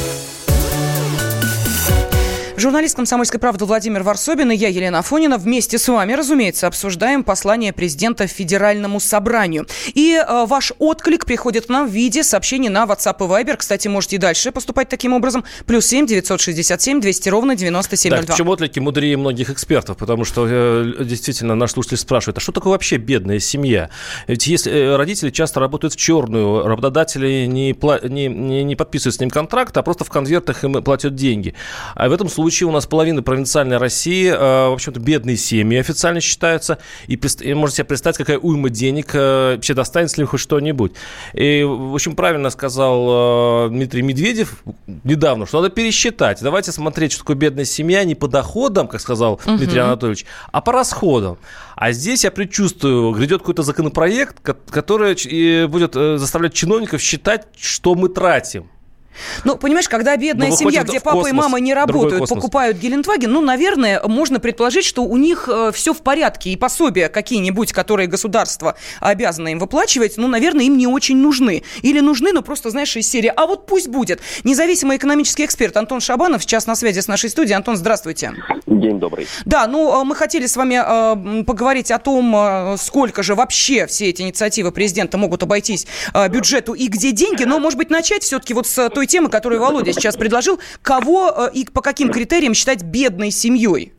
Журналист 2.71 2.95
«Комсомольской 2.95 3.37
правды» 3.37 3.65
Владимир 3.65 4.01
Варсобин 4.01 4.49
и 4.49 4.55
я, 4.55 4.69
Елена 4.69 4.99
Афонина, 4.99 5.37
вместе 5.37 5.77
с 5.77 5.89
вами, 5.89 6.13
разумеется, 6.13 6.67
обсуждаем 6.67 7.25
послание 7.25 7.73
президента 7.73 8.27
Федеральному 8.27 9.01
собранию. 9.01 9.67
И 9.93 10.13
э, 10.15 10.45
ваш 10.45 10.71
отклик 10.79 11.25
приходит 11.25 11.65
к 11.65 11.69
нам 11.69 11.89
в 11.89 11.91
виде 11.91 12.23
сообщений 12.23 12.69
на 12.69 12.85
WhatsApp 12.85 13.17
и 13.19 13.23
Viber. 13.23 13.57
Кстати, 13.57 13.89
можете 13.89 14.15
и 14.15 14.19
дальше 14.19 14.53
поступать 14.53 14.87
таким 14.87 15.11
образом. 15.11 15.43
Плюс 15.65 15.85
семь 15.85 16.07
девятьсот 16.07 16.39
шестьдесят 16.39 16.81
семь 16.81 17.01
двести 17.01 17.27
ровно 17.27 17.57
девяносто 17.57 17.97
семь 17.97 18.13
ноль 18.13 18.23
два. 18.25 18.35
Почему 18.35 18.51
отклики 18.51 18.79
мудрее 18.79 19.17
многих 19.17 19.49
экспертов? 19.49 19.97
Потому 19.97 20.23
что 20.23 20.47
э, 20.49 21.03
действительно 21.03 21.55
наш 21.55 21.71
слушатель 21.71 21.97
спрашивает, 21.97 22.37
а 22.37 22.39
что 22.39 22.53
такое 22.53 22.71
вообще 22.71 22.95
бедная 22.95 23.39
семья? 23.39 23.89
Ведь 24.27 24.47
если 24.47 24.71
э, 24.71 24.95
родители 24.95 25.29
часто 25.29 25.59
работают 25.59 25.95
в 25.95 25.97
черную, 25.97 26.65
работодатели 26.65 27.47
не, 27.47 27.75
не, 28.07 28.27
не, 28.29 28.63
не 28.63 28.75
подписывают 28.77 29.15
с 29.15 29.19
ним 29.19 29.29
контракт, 29.29 29.75
а 29.75 29.83
просто 29.83 30.05
в 30.05 30.09
конвертах 30.09 30.63
им 30.63 30.81
платят 30.81 31.15
деньги. 31.15 31.53
А 31.95 32.07
в 32.07 32.13
этом 32.13 32.29
случае 32.29 32.60
случае 32.61 32.69
у 32.69 32.71
нас 32.71 32.85
половина 32.85 33.23
провинциальной 33.23 33.77
России, 33.77 34.27
э, 34.27 34.69
в 34.69 34.73
общем-то, 34.73 34.99
бедные 34.99 35.37
семьи 35.37 35.79
официально 35.79 36.21
считаются. 36.21 36.77
И, 37.07 37.15
и 37.15 37.53
можете 37.53 37.77
себе 37.77 37.85
представить, 37.85 38.17
какая 38.17 38.37
уйма 38.37 38.69
денег 38.69 39.11
э, 39.13 39.55
вообще 39.55 39.73
достанется 39.73 40.21
ли 40.21 40.27
хоть 40.27 40.39
что-нибудь. 40.39 40.91
И, 41.33 41.63
в 41.63 41.93
общем, 41.93 42.15
правильно 42.15 42.49
сказал 42.51 43.67
э, 43.67 43.69
Дмитрий 43.69 44.03
Медведев 44.03 44.63
недавно, 45.03 45.45
что 45.45 45.61
надо 45.61 45.73
пересчитать. 45.73 46.39
Давайте 46.41 46.71
смотреть, 46.71 47.13
что 47.13 47.21
такое 47.21 47.35
бедная 47.35 47.65
семья 47.65 48.03
не 48.03 48.15
по 48.15 48.27
доходам, 48.27 48.87
как 48.87 49.01
сказал 49.01 49.33
угу. 49.33 49.57
Дмитрий 49.57 49.79
Анатольевич, 49.79 50.25
а 50.51 50.61
по 50.61 50.71
расходам. 50.71 51.37
А 51.75 51.91
здесь 51.93 52.23
я 52.23 52.31
предчувствую, 52.31 53.11
грядет 53.13 53.39
какой-то 53.39 53.63
законопроект, 53.63 54.39
который 54.69 55.65
будет 55.65 55.93
заставлять 55.93 56.53
чиновников 56.53 57.01
считать, 57.01 57.47
что 57.57 57.95
мы 57.95 58.09
тратим. 58.09 58.69
Ну, 59.43 59.57
понимаешь, 59.57 59.89
когда 59.89 60.15
бедная 60.17 60.49
ну, 60.49 60.55
семья, 60.55 60.83
где 60.83 60.99
папа 60.99 61.27
и 61.27 61.31
мама 61.31 61.59
не 61.59 61.73
работают, 61.73 62.29
покупают 62.29 62.77
Гелендваген, 62.77 63.31
ну, 63.31 63.41
наверное, 63.41 64.01
можно 64.07 64.39
предположить, 64.39 64.85
что 64.85 65.03
у 65.03 65.17
них 65.17 65.49
э, 65.51 65.71
все 65.73 65.93
в 65.93 66.01
порядке, 66.01 66.51
и 66.51 66.55
пособия 66.55 67.09
какие-нибудь, 67.09 67.73
которые 67.73 68.07
государство 68.07 68.75
обязано 68.99 69.49
им 69.49 69.59
выплачивать, 69.59 70.17
ну, 70.17 70.27
наверное, 70.27 70.65
им 70.65 70.77
не 70.77 70.87
очень 70.87 71.17
нужны. 71.17 71.63
Или 71.81 71.99
нужны, 71.99 72.31
но 72.33 72.41
просто, 72.41 72.69
знаешь, 72.69 72.95
из 72.95 73.09
серии 73.09 73.31
«А 73.35 73.45
вот 73.45 73.65
пусть 73.65 73.87
будет». 73.87 74.21
Независимый 74.43 74.97
экономический 74.97 75.45
эксперт 75.45 75.75
Антон 75.77 76.01
Шабанов 76.01 76.43
сейчас 76.43 76.67
на 76.67 76.75
связи 76.75 76.99
с 76.99 77.07
нашей 77.07 77.29
студией. 77.29 77.55
Антон, 77.55 77.77
здравствуйте. 77.77 78.33
День 78.65 78.99
добрый. 78.99 79.27
Да, 79.45 79.67
ну, 79.67 80.01
э, 80.01 80.03
мы 80.03 80.15
хотели 80.15 80.45
с 80.45 80.55
вами 80.55 80.81
э, 80.81 81.43
поговорить 81.43 81.91
о 81.91 81.99
том, 81.99 82.35
э, 82.35 82.77
сколько 82.77 83.23
же 83.23 83.35
вообще 83.35 83.87
все 83.87 84.09
эти 84.09 84.21
инициативы 84.21 84.71
президента 84.71 85.17
могут 85.17 85.43
обойтись 85.43 85.87
э, 86.13 86.27
бюджету 86.29 86.73
и 86.73 86.87
где 86.87 87.11
деньги, 87.11 87.43
но, 87.43 87.59
может 87.59 87.77
быть, 87.77 87.89
начать 87.89 88.23
все-таки 88.23 88.53
вот 88.53 88.67
с 88.67 88.89
той 88.89 89.00
темы, 89.07 89.29
которую 89.29 89.61
Володя 89.61 89.93
сейчас 89.93 90.17
предложил, 90.17 90.59
кого 90.81 91.31
э, 91.31 91.51
и 91.53 91.65
по 91.65 91.81
каким 91.81 92.11
критериям 92.11 92.53
считать 92.53 92.83
бедной 92.83 93.31
семьей? 93.31 93.93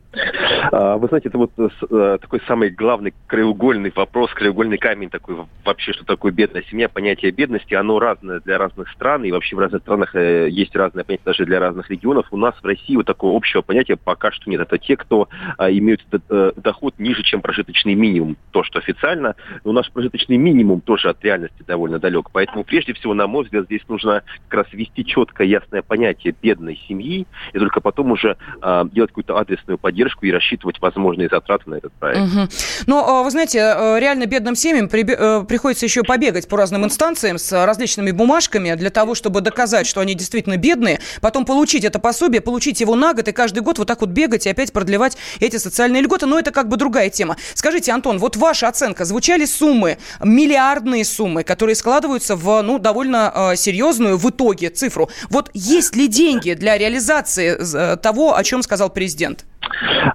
А, 0.71 0.97
вы 0.97 1.07
знаете, 1.07 1.29
это 1.29 1.37
вот 1.37 1.51
э, 1.57 2.17
такой 2.21 2.41
самый 2.47 2.69
главный 2.69 3.13
краеугольный 3.27 3.91
вопрос, 3.95 4.31
краеугольный 4.33 4.77
камень 4.77 5.09
такой 5.09 5.37
вообще, 5.65 5.93
что 5.93 6.05
такое 6.05 6.31
бедная 6.31 6.63
семья, 6.69 6.87
понятие 6.87 7.31
бедности, 7.31 7.73
оно 7.73 7.99
разное 7.99 8.39
для 8.39 8.57
разных 8.57 8.89
стран, 8.91 9.23
и 9.23 9.31
вообще 9.31 9.55
в 9.55 9.59
разных 9.59 9.81
странах 9.81 10.15
э, 10.15 10.49
есть 10.49 10.75
разное 10.75 11.03
понятие 11.03 11.25
даже 11.25 11.45
для 11.45 11.59
разных 11.59 11.89
регионов. 11.89 12.27
У 12.31 12.37
нас 12.37 12.55
в 12.61 12.65
России 12.65 12.95
вот 12.95 13.07
такого 13.07 13.35
общего 13.35 13.61
понятия 13.61 13.97
пока 13.97 14.31
что 14.31 14.49
нет. 14.49 14.61
Это 14.61 14.77
те, 14.77 14.97
кто 14.97 15.29
а, 15.57 15.71
имеют 15.71 16.01
э, 16.29 16.51
доход 16.55 16.95
ниже, 16.99 17.23
чем 17.23 17.41
прожиточный 17.41 17.95
минимум, 17.95 18.37
то, 18.51 18.63
что 18.63 18.79
официально. 18.79 19.35
Но 19.63 19.71
наш 19.71 19.91
прожиточный 19.91 20.37
минимум 20.37 20.81
тоже 20.81 21.09
от 21.09 21.23
реальности 21.23 21.63
довольно 21.65 21.99
далек. 21.99 22.29
Поэтому 22.31 22.63
прежде 22.63 22.93
всего, 22.93 23.13
на 23.13 23.27
мой 23.27 23.45
взгляд, 23.45 23.65
здесь 23.65 23.81
нужно 23.87 24.23
как 24.47 24.65
раз 24.65 24.73
ввести 24.73 25.05
четкое, 25.05 25.47
ясное 25.47 25.81
понятие 25.81 26.35
бедной 26.39 26.79
семьи, 26.87 27.25
и 27.53 27.59
только 27.59 27.81
потом 27.81 28.11
уже 28.11 28.37
а, 28.61 28.85
делать 28.85 29.11
какую-то 29.11 29.37
адресную 29.37 29.77
поддержку 29.77 30.02
и 30.21 30.31
рассчитывать 30.31 30.79
возможные 30.79 31.29
затраты 31.29 31.69
на 31.69 31.75
этот 31.75 31.93
проект. 31.93 32.21
Угу. 32.21 32.47
Но, 32.87 33.23
вы 33.23 33.31
знаете, 33.31 33.57
реально 33.99 34.25
бедным 34.25 34.55
семьям 34.55 34.89
при, 34.89 35.03
приходится 35.45 35.85
еще 35.85 36.03
побегать 36.03 36.47
по 36.47 36.57
разным 36.57 36.85
инстанциям 36.85 37.37
с 37.37 37.65
различными 37.65 38.11
бумажками 38.11 38.73
для 38.75 38.89
того, 38.89 39.15
чтобы 39.15 39.41
доказать, 39.41 39.87
что 39.87 40.01
они 40.01 40.13
действительно 40.13 40.57
бедные, 40.57 40.99
потом 41.21 41.45
получить 41.45 41.83
это 41.83 41.99
пособие, 41.99 42.41
получить 42.41 42.81
его 42.81 42.95
на 42.95 43.13
год 43.13 43.27
и 43.27 43.31
каждый 43.31 43.59
год 43.59 43.77
вот 43.77 43.87
так 43.87 44.01
вот 44.01 44.09
бегать 44.09 44.45
и 44.45 44.49
опять 44.49 44.71
продлевать 44.73 45.17
эти 45.39 45.57
социальные 45.57 46.01
льготы. 46.01 46.25
Но 46.25 46.39
это 46.39 46.51
как 46.51 46.67
бы 46.69 46.77
другая 46.77 47.09
тема. 47.09 47.37
Скажите, 47.53 47.91
Антон, 47.91 48.17
вот 48.17 48.35
ваша 48.35 48.67
оценка. 48.67 49.05
Звучали 49.05 49.45
суммы, 49.45 49.97
миллиардные 50.23 51.05
суммы, 51.05 51.43
которые 51.43 51.75
складываются 51.75 52.35
в 52.35 52.61
ну, 52.61 52.79
довольно 52.79 53.31
э, 53.33 53.55
серьезную 53.55 54.17
в 54.17 54.29
итоге 54.29 54.69
цифру. 54.69 55.09
Вот 55.29 55.49
есть 55.53 55.95
ли 55.95 56.07
деньги 56.07 56.53
для 56.53 56.77
реализации 56.77 57.57
э, 57.57 57.97
того, 57.97 58.35
о 58.35 58.43
чем 58.43 58.63
сказал 58.63 58.89
президент? 58.89 59.45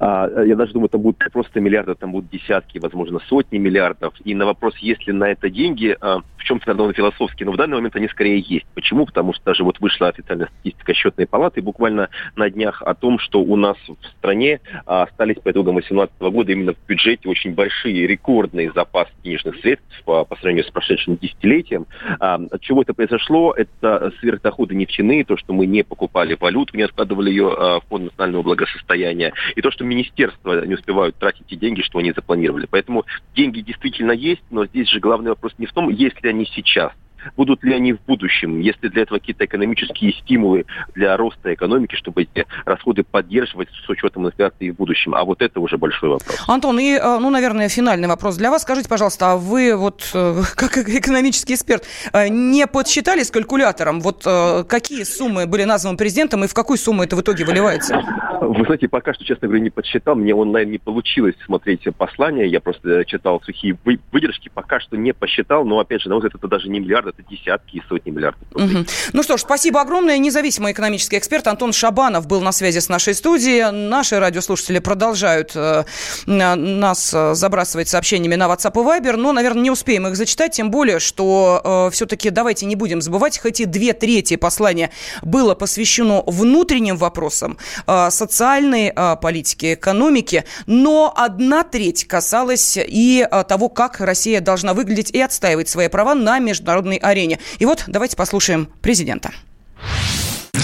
А, 0.00 0.28
я 0.44 0.56
даже 0.56 0.72
думаю, 0.72 0.88
там 0.88 1.00
будут 1.00 1.22
просто 1.32 1.60
миллиарды, 1.60 1.94
там 1.94 2.12
будут 2.12 2.30
десятки, 2.30 2.78
возможно, 2.78 3.20
сотни 3.28 3.58
миллиардов. 3.58 4.14
И 4.24 4.34
на 4.34 4.46
вопрос, 4.46 4.76
есть 4.78 5.06
ли 5.06 5.12
на 5.12 5.24
это 5.24 5.50
деньги, 5.50 5.96
а, 6.00 6.20
в 6.38 6.44
чем-то, 6.44 6.68
наверное, 6.68 6.94
философский, 6.94 7.44
но 7.44 7.52
в 7.52 7.56
данный 7.56 7.76
момент 7.76 7.96
они 7.96 8.08
скорее 8.08 8.38
есть. 8.38 8.66
Почему? 8.74 9.06
Потому 9.06 9.32
что 9.32 9.44
даже 9.44 9.64
вот 9.64 9.80
вышла 9.80 10.08
официальная 10.08 10.46
статистика 10.46 10.94
счетной 10.94 11.26
палаты 11.26 11.60
буквально 11.62 12.08
на 12.36 12.48
днях 12.48 12.82
о 12.82 12.94
том, 12.94 13.18
что 13.18 13.40
у 13.40 13.56
нас 13.56 13.76
в 13.86 14.06
стране 14.18 14.60
а, 14.86 15.02
остались 15.02 15.36
по 15.36 15.50
итогам 15.50 15.74
2018 15.74 16.20
года 16.20 16.52
именно 16.52 16.74
в 16.74 16.86
бюджете 16.86 17.28
очень 17.28 17.54
большие, 17.54 18.06
рекордные 18.06 18.72
запасы 18.72 19.12
денежных 19.22 19.56
средств 19.60 19.86
по, 20.04 20.24
по 20.24 20.36
сравнению 20.36 20.64
с 20.64 20.70
прошедшим 20.70 21.16
десятилетием. 21.16 21.86
От 22.18 22.60
чего 22.60 22.82
это 22.82 22.94
произошло? 22.94 23.52
Это 23.52 24.12
сверхдоходы 24.20 24.74
нефтяные, 24.74 25.24
то, 25.24 25.36
что 25.36 25.52
мы 25.52 25.66
не 25.66 25.82
покупали 25.82 26.36
валюту, 26.38 26.76
не 26.76 26.82
откладывали 26.84 27.30
ее 27.30 27.48
в 27.48 27.82
фонд 27.88 28.04
национального 28.04 28.42
благосостояния 28.42 29.32
и 29.56 29.60
то, 29.60 29.70
что 29.70 29.84
министерства 29.84 30.64
не 30.64 30.74
успевают 30.74 31.16
тратить 31.16 31.46
те 31.46 31.56
деньги, 31.56 31.82
что 31.82 31.98
они 31.98 32.12
запланировали. 32.12 32.66
Поэтому 32.70 33.04
деньги 33.34 33.60
действительно 33.60 34.12
есть, 34.12 34.42
но 34.50 34.66
здесь 34.66 34.88
же 34.88 35.00
главный 35.00 35.30
вопрос 35.30 35.54
не 35.58 35.66
в 35.66 35.72
том, 35.72 35.88
есть 35.88 36.22
ли 36.22 36.27
они 36.28 36.46
сейчас, 36.46 36.92
будут 37.36 37.62
ли 37.64 37.74
они 37.74 37.92
в 37.92 38.00
будущем, 38.06 38.60
есть 38.60 38.82
ли 38.82 38.88
для 38.88 39.02
этого 39.02 39.18
какие-то 39.18 39.44
экономические 39.44 40.12
стимулы 40.12 40.66
для 40.94 41.16
роста 41.16 41.52
экономики, 41.54 41.94
чтобы 41.96 42.22
эти 42.22 42.46
расходы 42.64 43.04
поддерживать 43.04 43.68
с 43.84 43.88
учетом 43.88 44.26
инфляции 44.26 44.70
в 44.70 44.76
будущем. 44.76 45.14
А 45.14 45.24
вот 45.24 45.42
это 45.42 45.60
уже 45.60 45.76
большой 45.76 46.10
вопрос. 46.10 46.44
Антон, 46.46 46.78
и, 46.78 46.92
э, 46.92 47.18
ну, 47.18 47.30
наверное, 47.30 47.68
финальный 47.68 48.08
вопрос 48.08 48.36
для 48.36 48.50
вас. 48.50 48.62
Скажите, 48.62 48.88
пожалуйста, 48.88 49.32
а 49.32 49.36
вы 49.36 49.76
вот 49.76 50.10
э, 50.14 50.42
как 50.56 50.78
экономический 50.78 51.54
эксперт 51.54 51.84
э, 52.12 52.28
не 52.28 52.66
подсчитали 52.66 53.22
с 53.22 53.30
калькулятором, 53.30 54.00
вот 54.00 54.26
какие 54.68 55.04
суммы 55.04 55.46
были 55.46 55.64
названы 55.64 55.96
президентом 55.96 56.44
и 56.44 56.46
в 56.46 56.54
какую 56.54 56.76
сумму 56.78 57.02
это 57.02 57.16
в 57.16 57.20
итоге 57.20 57.44
выливается? 57.44 58.02
Вы 58.40 58.64
знаете, 58.64 58.88
пока 58.88 59.14
что, 59.14 59.24
честно 59.24 59.48
говоря, 59.48 59.62
не 59.62 59.70
подсчитал. 59.70 60.14
Мне 60.14 60.34
онлайн 60.34 60.70
не 60.70 60.78
получилось 60.78 61.34
смотреть 61.44 61.86
послание. 61.96 62.48
Я 62.48 62.60
просто 62.60 63.04
читал 63.04 63.40
сухие 63.42 63.76
выдержки. 64.12 64.50
Пока 64.52 64.80
что 64.80 64.96
не 64.96 65.12
посчитал. 65.12 65.64
Но, 65.64 65.80
опять 65.80 66.02
же, 66.02 66.08
на 66.08 66.14
мой 66.14 66.20
взгляд, 66.20 66.36
это 66.36 66.48
даже 66.48 66.68
не 66.68 66.80
миллиард, 66.80 67.07
это 67.08 67.22
десятки 67.28 67.76
и 67.76 67.82
сотни 67.88 68.10
миллиардов 68.10 68.46
рублей. 68.52 68.82
Угу. 68.82 68.86
Ну 69.12 69.22
что 69.22 69.36
ж, 69.36 69.40
спасибо 69.40 69.80
огромное. 69.80 70.18
Независимый 70.18 70.72
экономический 70.72 71.18
эксперт 71.18 71.46
Антон 71.46 71.72
Шабанов 71.72 72.26
был 72.26 72.40
на 72.40 72.52
связи 72.52 72.78
с 72.78 72.88
нашей 72.88 73.14
студией. 73.14 73.70
Наши 73.70 74.18
радиослушатели 74.18 74.78
продолжают 74.78 75.52
э, 75.54 75.84
нас 76.26 77.12
э, 77.14 77.34
забрасывать 77.34 77.88
сообщениями 77.88 78.34
на 78.34 78.44
WhatsApp 78.44 78.72
и 78.72 79.00
Viber, 79.00 79.16
но, 79.16 79.32
наверное, 79.32 79.62
не 79.62 79.70
успеем 79.70 80.06
их 80.06 80.16
зачитать, 80.16 80.52
тем 80.52 80.70
более, 80.70 80.98
что 80.98 81.88
э, 81.88 81.90
все-таки 81.92 82.30
давайте 82.30 82.66
не 82.66 82.76
будем 82.76 83.00
забывать, 83.00 83.38
хоть 83.38 83.60
и 83.60 83.64
две 83.64 83.92
трети 83.92 84.36
послания 84.36 84.90
было 85.22 85.54
посвящено 85.54 86.22
внутренним 86.26 86.96
вопросам 86.96 87.58
э, 87.86 88.10
социальной 88.10 88.92
э, 88.94 89.16
политики, 89.20 89.74
экономики, 89.74 90.44
но 90.66 91.12
одна 91.16 91.64
треть 91.64 92.06
касалась 92.06 92.76
и 92.76 93.26
э, 93.30 93.44
того, 93.44 93.68
как 93.68 94.00
Россия 94.00 94.40
должна 94.40 94.74
выглядеть 94.74 95.10
и 95.10 95.20
отстаивать 95.20 95.68
свои 95.68 95.88
права 95.88 96.14
на 96.14 96.38
международной 96.38 96.97
арене. 96.98 97.38
И 97.58 97.66
вот 97.66 97.84
давайте 97.86 98.16
послушаем 98.16 98.68
президента. 98.82 99.32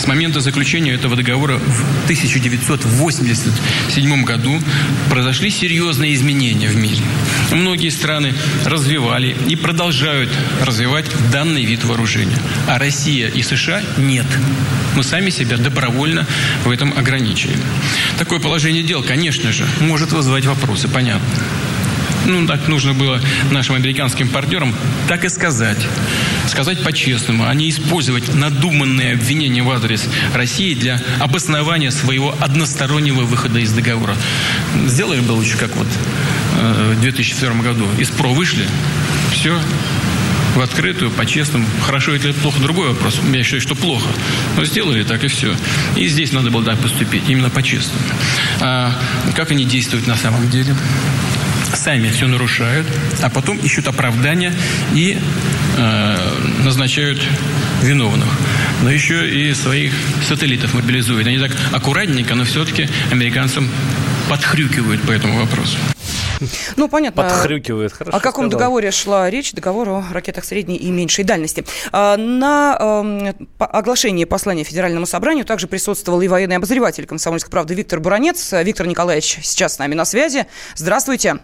С 0.04 0.06
момента 0.06 0.40
заключения 0.40 0.92
этого 0.92 1.16
договора 1.16 1.56
в 1.56 2.04
1987 2.04 4.24
году 4.24 4.60
произошли 5.08 5.48
серьезные 5.48 6.14
изменения 6.14 6.68
в 6.68 6.76
мире. 6.76 7.00
Многие 7.52 7.88
страны 7.88 8.34
развивали 8.66 9.34
и 9.48 9.56
продолжают 9.56 10.28
развивать 10.60 11.06
данный 11.32 11.64
вид 11.64 11.84
вооружения. 11.84 12.36
А 12.68 12.78
Россия 12.78 13.28
и 13.28 13.42
США 13.42 13.80
нет. 13.96 14.26
Мы 14.94 15.02
сами 15.04 15.30
себя 15.30 15.56
добровольно 15.56 16.26
в 16.66 16.70
этом 16.70 16.92
ограничили. 16.98 17.56
Такое 18.18 18.40
положение 18.40 18.82
дел, 18.82 19.02
конечно 19.02 19.52
же, 19.52 19.66
может 19.80 20.12
вызвать 20.12 20.44
вопросы, 20.44 20.86
понятно 20.86 21.26
ну, 22.26 22.46
так 22.46 22.68
нужно 22.68 22.94
было 22.94 23.20
нашим 23.50 23.74
американским 23.74 24.28
партнерам 24.28 24.74
так 25.08 25.24
и 25.24 25.28
сказать. 25.28 25.78
Сказать 26.48 26.82
по-честному, 26.82 27.46
а 27.46 27.54
не 27.54 27.70
использовать 27.70 28.34
надуманные 28.34 29.14
обвинения 29.14 29.62
в 29.62 29.70
адрес 29.70 30.08
России 30.34 30.74
для 30.74 31.00
обоснования 31.20 31.90
своего 31.90 32.34
одностороннего 32.40 33.22
выхода 33.22 33.58
из 33.58 33.72
договора. 33.72 34.16
Сделали 34.86 35.20
бы 35.20 35.32
лучше, 35.32 35.56
как 35.56 35.74
вот 35.76 35.88
э, 36.60 36.94
в 36.96 37.00
2002 37.00 37.54
году. 37.62 37.86
Из 37.98 38.10
ПРО 38.10 38.30
вышли, 38.30 38.66
все, 39.32 39.58
в 40.54 40.60
открытую, 40.60 41.10
по-честному. 41.10 41.66
Хорошо 41.84 42.14
или 42.14 42.32
плохо, 42.32 42.60
другой 42.60 42.88
вопрос. 42.88 43.20
Я 43.32 43.42
считаю, 43.42 43.60
что 43.60 43.74
плохо. 43.74 44.08
Но 44.56 44.64
сделали 44.64 45.02
так 45.02 45.24
и 45.24 45.28
все. 45.28 45.54
И 45.96 46.06
здесь 46.08 46.32
надо 46.32 46.50
было 46.50 46.64
так 46.64 46.78
поступить, 46.78 47.22
именно 47.28 47.50
по-честному. 47.50 48.04
А 48.60 48.92
как 49.34 49.50
они 49.50 49.64
действуют 49.64 50.06
на 50.06 50.16
самом 50.16 50.48
деле? 50.50 50.74
Сами 51.84 52.08
все 52.08 52.26
нарушают, 52.26 52.86
а 53.22 53.28
потом 53.28 53.58
ищут 53.58 53.86
оправдания 53.88 54.54
и 54.94 55.18
э, 55.76 56.16
назначают 56.64 57.20
виновных. 57.82 58.28
Но 58.82 58.90
еще 58.90 59.28
и 59.28 59.52
своих 59.52 59.92
сателлитов 60.26 60.72
мобилизуют. 60.72 61.26
Они 61.26 61.38
так 61.38 61.50
аккуратненько, 61.72 62.34
но 62.34 62.44
все-таки 62.44 62.88
американцам 63.12 63.68
подхрюкивают 64.30 65.02
по 65.02 65.12
этому 65.12 65.38
вопросу. 65.38 65.76
Ну, 66.76 66.88
понятно. 66.88 67.22
Подхрюкивает, 67.22 67.92
хорошо 67.92 68.16
О 68.16 68.20
каком 68.20 68.46
сказал. 68.46 68.60
договоре 68.60 68.90
шла 68.90 69.28
речь? 69.28 69.52
Договор 69.52 69.88
о 69.90 70.04
ракетах 70.10 70.46
средней 70.46 70.76
и 70.76 70.90
меньшей 70.90 71.24
дальности. 71.24 71.66
А, 71.92 72.16
на 72.16 72.76
эм, 72.80 73.34
оглашении 73.58 74.24
послания 74.24 74.64
Федеральному 74.64 75.04
собранию 75.04 75.44
также 75.44 75.66
присутствовал 75.66 76.22
и 76.22 76.28
военный 76.28 76.56
обозреватель 76.56 77.06
«Комсомольской 77.06 77.50
правды» 77.50 77.74
Виктор 77.74 78.00
Буранец. 78.00 78.52
Виктор 78.52 78.86
Николаевич 78.86 79.38
сейчас 79.42 79.74
с 79.74 79.78
нами 79.78 79.94
на 79.94 80.06
связи. 80.06 80.46
Здравствуйте. 80.74 81.40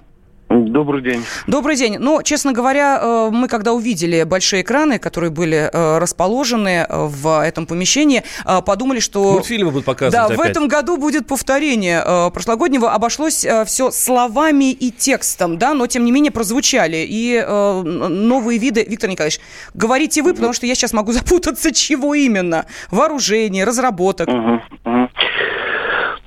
Добрый 0.64 1.02
день. 1.02 1.24
Добрый 1.46 1.76
день. 1.76 1.98
Ну, 1.98 2.22
честно 2.22 2.52
говоря, 2.52 2.98
э, 3.00 3.30
мы 3.32 3.48
когда 3.48 3.72
увидели 3.72 4.22
большие 4.24 4.62
экраны, 4.62 4.98
которые 4.98 5.30
были 5.30 5.70
э, 5.72 5.98
расположены 5.98 6.86
э, 6.88 7.06
в 7.06 7.42
этом 7.42 7.66
помещении, 7.66 8.22
подумали, 8.66 9.00
что... 9.00 9.32
Мультфильмы 9.32 9.70
будут 9.70 9.86
показывать 9.86 10.12
Да, 10.12 10.26
опять. 10.26 10.38
в 10.38 10.40
этом 10.40 10.68
году 10.68 10.96
будет 10.96 11.26
повторение 11.26 12.02
прошлогоднего. 12.32 12.92
Обошлось 12.92 13.46
все 13.66 13.90
словами 13.90 14.72
и 14.72 14.90
текстом, 14.90 15.58
да, 15.58 15.74
но 15.74 15.86
тем 15.86 16.04
не 16.04 16.12
менее 16.12 16.32
прозвучали. 16.32 17.06
И 17.08 17.42
новые 17.46 18.58
виды... 18.58 18.84
Виктор 18.88 19.10
Николаевич, 19.10 19.40
говорите 19.74 20.22
вы, 20.22 20.34
потому 20.34 20.52
что 20.52 20.66
я 20.66 20.74
сейчас 20.74 20.92
могу 20.92 21.12
запутаться, 21.20 21.72
чего 21.72 22.14
именно. 22.14 22.66
Вооружение, 22.90 23.64
разработок. 23.64 24.28
Угу, 24.28 24.60
угу. 24.84 25.08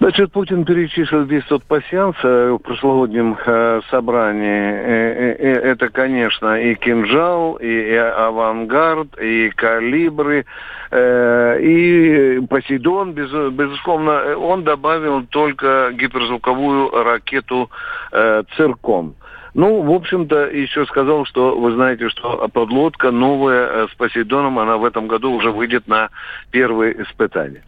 Значит, 0.03 0.33
Путин 0.33 0.65
перечислил 0.65 1.23
весь 1.23 1.45
тот 1.45 1.63
пассианс 1.63 2.17
э, 2.23 2.51
в 2.51 2.57
прошлогоднем 2.57 3.37
э, 3.45 3.79
собрании. 3.89 4.73
Э, 4.73 5.61
это, 5.71 5.87
конечно, 5.87 6.61
и 6.61 6.75
кинжал, 6.75 7.55
и, 7.55 7.93
авангард, 7.93 9.17
и 9.17 9.49
калибры, 9.51 10.45
и 10.91 12.41
Посейдон, 12.49 13.13
без, 13.13 13.31
безусловно. 13.53 14.37
Он 14.37 14.65
добавил 14.65 15.25
только 15.27 15.93
гиперзвуковую 15.93 16.89
ракету 17.05 17.71
«Циркон». 18.11 19.15
Ну, 19.53 19.81
в 19.81 19.91
общем-то, 19.91 20.47
еще 20.49 20.85
сказал, 20.85 21.25
что 21.25 21.57
вы 21.57 21.73
знаете, 21.73 22.09
что 22.09 22.47
подлодка 22.51 23.11
новая 23.11 23.67
э, 23.67 23.87
с 23.91 23.95
Посейдоном, 23.95 24.57
она 24.57 24.77
в 24.77 24.85
этом 24.85 25.07
году 25.07 25.31
уже 25.31 25.51
выйдет 25.51 25.87
на 25.87 26.09
первые 26.51 27.01
испытания. 27.03 27.63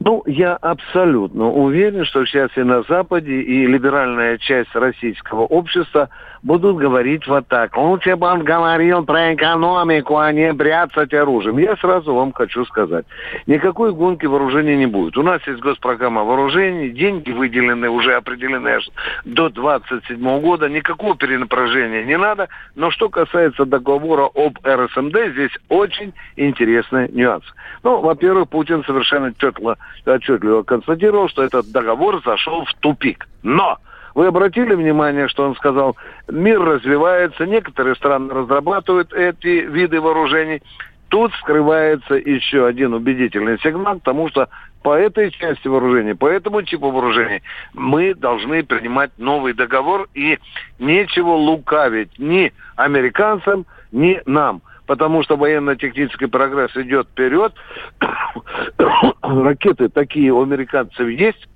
Ну, 0.00 0.22
я 0.26 0.56
абсолютно 0.56 1.48
уверен, 1.48 2.04
что 2.04 2.24
сейчас 2.26 2.50
и 2.56 2.62
на 2.62 2.82
Западе, 2.82 3.40
и 3.42 3.66
либеральная 3.66 4.38
часть 4.38 4.74
российского 4.74 5.42
общества 5.42 6.08
будут 6.42 6.76
говорить 6.76 7.26
вот 7.26 7.46
так. 7.48 7.76
Лучше 7.76 8.16
бы 8.16 8.26
он 8.26 8.44
говорил 8.44 9.04
про 9.04 9.34
экономику, 9.34 10.16
а 10.16 10.32
не 10.32 10.52
бряцать 10.52 11.12
оружием. 11.12 11.58
Я 11.58 11.76
сразу 11.76 12.14
вам 12.14 12.32
хочу 12.32 12.64
сказать. 12.64 13.04
Никакой 13.46 13.92
гонки 13.92 14.26
вооружений 14.26 14.76
не 14.76 14.86
будет. 14.86 15.16
У 15.16 15.22
нас 15.22 15.46
есть 15.46 15.60
госпрограмма 15.60 16.24
вооружений, 16.24 16.90
деньги 16.90 17.30
выделены, 17.30 17.88
уже 17.90 18.14
определены 18.14 18.68
аж 18.68 18.88
до 19.24 19.48
27 19.50 20.40
года. 20.40 20.68
Никакого 20.68 21.16
перенапряжения 21.16 22.04
не 22.04 22.16
надо. 22.16 22.48
Но 22.74 22.90
что 22.90 23.08
касается 23.08 23.64
договора 23.64 24.28
об 24.34 24.58
РСМД, 24.64 25.16
здесь 25.32 25.52
очень 25.68 26.12
интересный 26.36 27.10
нюанс. 27.10 27.44
Ну, 27.82 28.00
во-первых, 28.00 28.48
Путин 28.48 28.84
совершенно 28.84 29.34
четко, 29.34 29.76
отчетливо 30.06 30.62
констатировал, 30.62 31.28
что 31.28 31.42
этот 31.42 31.70
договор 31.70 32.22
зашел 32.24 32.64
в 32.64 32.74
тупик. 32.80 33.28
Но 33.42 33.78
вы 34.14 34.26
обратили 34.26 34.74
внимание, 34.74 35.28
что 35.28 35.44
он 35.44 35.54
сказал, 35.56 35.96
мир 36.28 36.60
развивается, 36.60 37.46
некоторые 37.46 37.94
страны 37.94 38.32
разрабатывают 38.32 39.12
эти 39.12 39.64
виды 39.66 40.00
вооружений. 40.00 40.62
Тут 41.08 41.32
скрывается 41.34 42.14
еще 42.14 42.66
один 42.66 42.94
убедительный 42.94 43.58
сигнал 43.58 43.98
к 43.98 44.04
тому, 44.04 44.28
что 44.28 44.48
по 44.82 44.96
этой 44.96 45.30
части 45.30 45.66
вооружений, 45.66 46.14
по 46.14 46.26
этому 46.26 46.62
типу 46.62 46.90
вооружений 46.90 47.42
мы 47.74 48.14
должны 48.14 48.62
принимать 48.62 49.10
новый 49.18 49.52
договор 49.52 50.08
и 50.14 50.38
нечего 50.78 51.30
лукавить 51.30 52.18
ни 52.18 52.52
американцам, 52.76 53.66
ни 53.92 54.22
нам 54.26 54.62
потому 54.90 55.22
что 55.22 55.36
военно-технический 55.36 56.26
прогресс 56.26 56.76
идет 56.76 57.06
вперед. 57.06 57.54
Ракеты 59.22 59.88
такие 59.88 60.32
у 60.32 60.42
американцев 60.42 61.06
есть, 61.06 61.48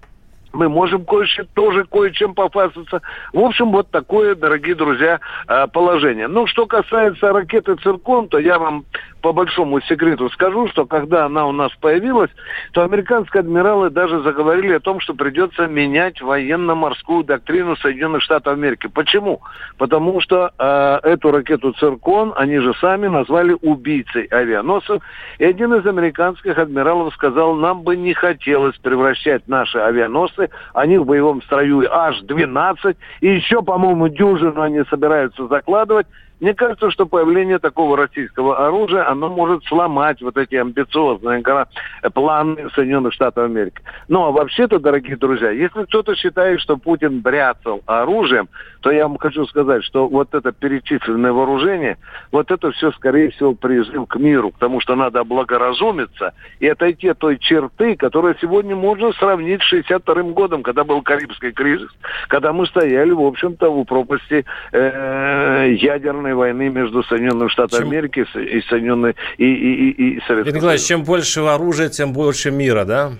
мы 0.54 0.68
можем 0.68 1.04
кое-чем 1.04 1.46
тоже 1.54 1.84
кое-чем 1.84 2.34
пофасаться. 2.34 3.02
В 3.32 3.40
общем, 3.40 3.72
вот 3.72 3.90
такое, 3.90 4.34
дорогие 4.34 4.74
друзья, 4.74 5.20
э, 5.48 5.66
положение. 5.72 6.28
Ну, 6.28 6.46
что 6.46 6.66
касается 6.66 7.32
ракеты 7.32 7.74
«Циркон», 7.76 8.28
то 8.28 8.38
я 8.38 8.58
вам 8.58 8.84
по 9.24 9.32
большому 9.32 9.80
секрету 9.80 10.28
скажу, 10.28 10.68
что 10.68 10.84
когда 10.84 11.24
она 11.24 11.46
у 11.46 11.52
нас 11.52 11.72
появилась, 11.80 12.28
то 12.72 12.82
американские 12.82 13.40
адмиралы 13.40 13.88
даже 13.88 14.20
заговорили 14.20 14.74
о 14.74 14.80
том, 14.80 15.00
что 15.00 15.14
придется 15.14 15.66
менять 15.66 16.20
военно-морскую 16.20 17.24
доктрину 17.24 17.74
Соединенных 17.76 18.22
Штатов 18.22 18.52
Америки. 18.52 18.86
Почему? 18.86 19.40
Потому 19.78 20.20
что 20.20 20.52
э, 20.58 20.98
эту 21.04 21.30
ракету 21.30 21.72
«Циркон» 21.72 22.34
они 22.36 22.58
же 22.58 22.74
сами 22.82 23.06
назвали 23.06 23.56
убийцей 23.62 24.24
авианосцев. 24.24 25.02
И 25.38 25.44
один 25.46 25.72
из 25.72 25.86
американских 25.86 26.58
адмиралов 26.58 27.14
сказал, 27.14 27.54
нам 27.54 27.80
бы 27.80 27.96
не 27.96 28.12
хотелось 28.12 28.76
превращать 28.76 29.48
наши 29.48 29.78
авианосцы, 29.78 30.50
они 30.74 30.98
в 30.98 31.06
боевом 31.06 31.40
строю 31.44 31.90
аж 31.90 32.20
12, 32.20 32.94
и 33.22 33.28
еще, 33.28 33.62
по-моему, 33.62 34.08
дюжину 34.08 34.60
они 34.60 34.82
собираются 34.90 35.46
закладывать. 35.46 36.06
Мне 36.40 36.52
кажется, 36.52 36.90
что 36.90 37.06
появление 37.06 37.58
такого 37.58 37.96
российского 37.96 38.66
оружия, 38.66 39.08
оно 39.08 39.28
может 39.28 39.64
сломать 39.64 40.20
вот 40.20 40.36
эти 40.36 40.56
амбициозные 40.56 41.42
планы 42.12 42.68
Соединенных 42.74 43.12
Штатов 43.12 43.44
Америки. 43.44 43.80
Ну, 44.08 44.24
а 44.24 44.30
вообще-то, 44.30 44.78
дорогие 44.78 45.16
друзья, 45.16 45.50
если 45.50 45.84
кто-то 45.84 46.14
считает, 46.16 46.60
что 46.60 46.76
Путин 46.76 47.20
бряцал 47.20 47.82
оружием, 47.86 48.48
то 48.84 48.90
я 48.90 49.08
вам 49.08 49.16
хочу 49.16 49.46
сказать, 49.46 49.82
что 49.82 50.08
вот 50.08 50.34
это 50.34 50.52
перечисленное 50.52 51.32
вооружение, 51.32 51.96
вот 52.30 52.50
это 52.50 52.70
все, 52.72 52.92
скорее 52.92 53.30
всего, 53.30 53.54
призыв 53.54 54.06
к 54.06 54.16
миру, 54.16 54.50
потому 54.50 54.82
что 54.82 54.94
надо 54.94 55.20
облагоразумиться 55.20 56.34
и 56.60 56.68
отойти 56.68 57.08
от 57.08 57.18
той 57.18 57.38
черты, 57.38 57.96
которая 57.96 58.36
сегодня 58.42 58.76
можно 58.76 59.10
сравнить 59.14 59.62
с 59.62 59.64
62 59.68 60.22
годом, 60.34 60.62
когда 60.62 60.84
был 60.84 61.00
Карибский 61.00 61.52
кризис, 61.52 61.88
когда 62.28 62.52
мы 62.52 62.66
стояли, 62.66 63.12
в 63.12 63.22
общем-то, 63.22 63.70
у 63.70 63.86
пропасти 63.86 64.44
э, 64.72 65.74
ядерной 65.80 66.34
войны 66.34 66.68
между 66.68 67.02
Соединенными 67.04 67.48
Штатами 67.48 67.80
чем... 67.80 67.88
Америки 67.88 68.26
и 68.36 68.60
Соединенные 68.68 69.14
и, 69.38 69.46
и, 69.46 69.90
и, 69.92 70.16
и 70.16 70.20
Советским 70.26 70.56
Николаевич, 70.56 70.86
чем 70.86 71.04
больше 71.04 71.40
оружия, 71.40 71.88
тем 71.88 72.12
больше 72.12 72.50
мира, 72.50 72.84
да? 72.84 73.12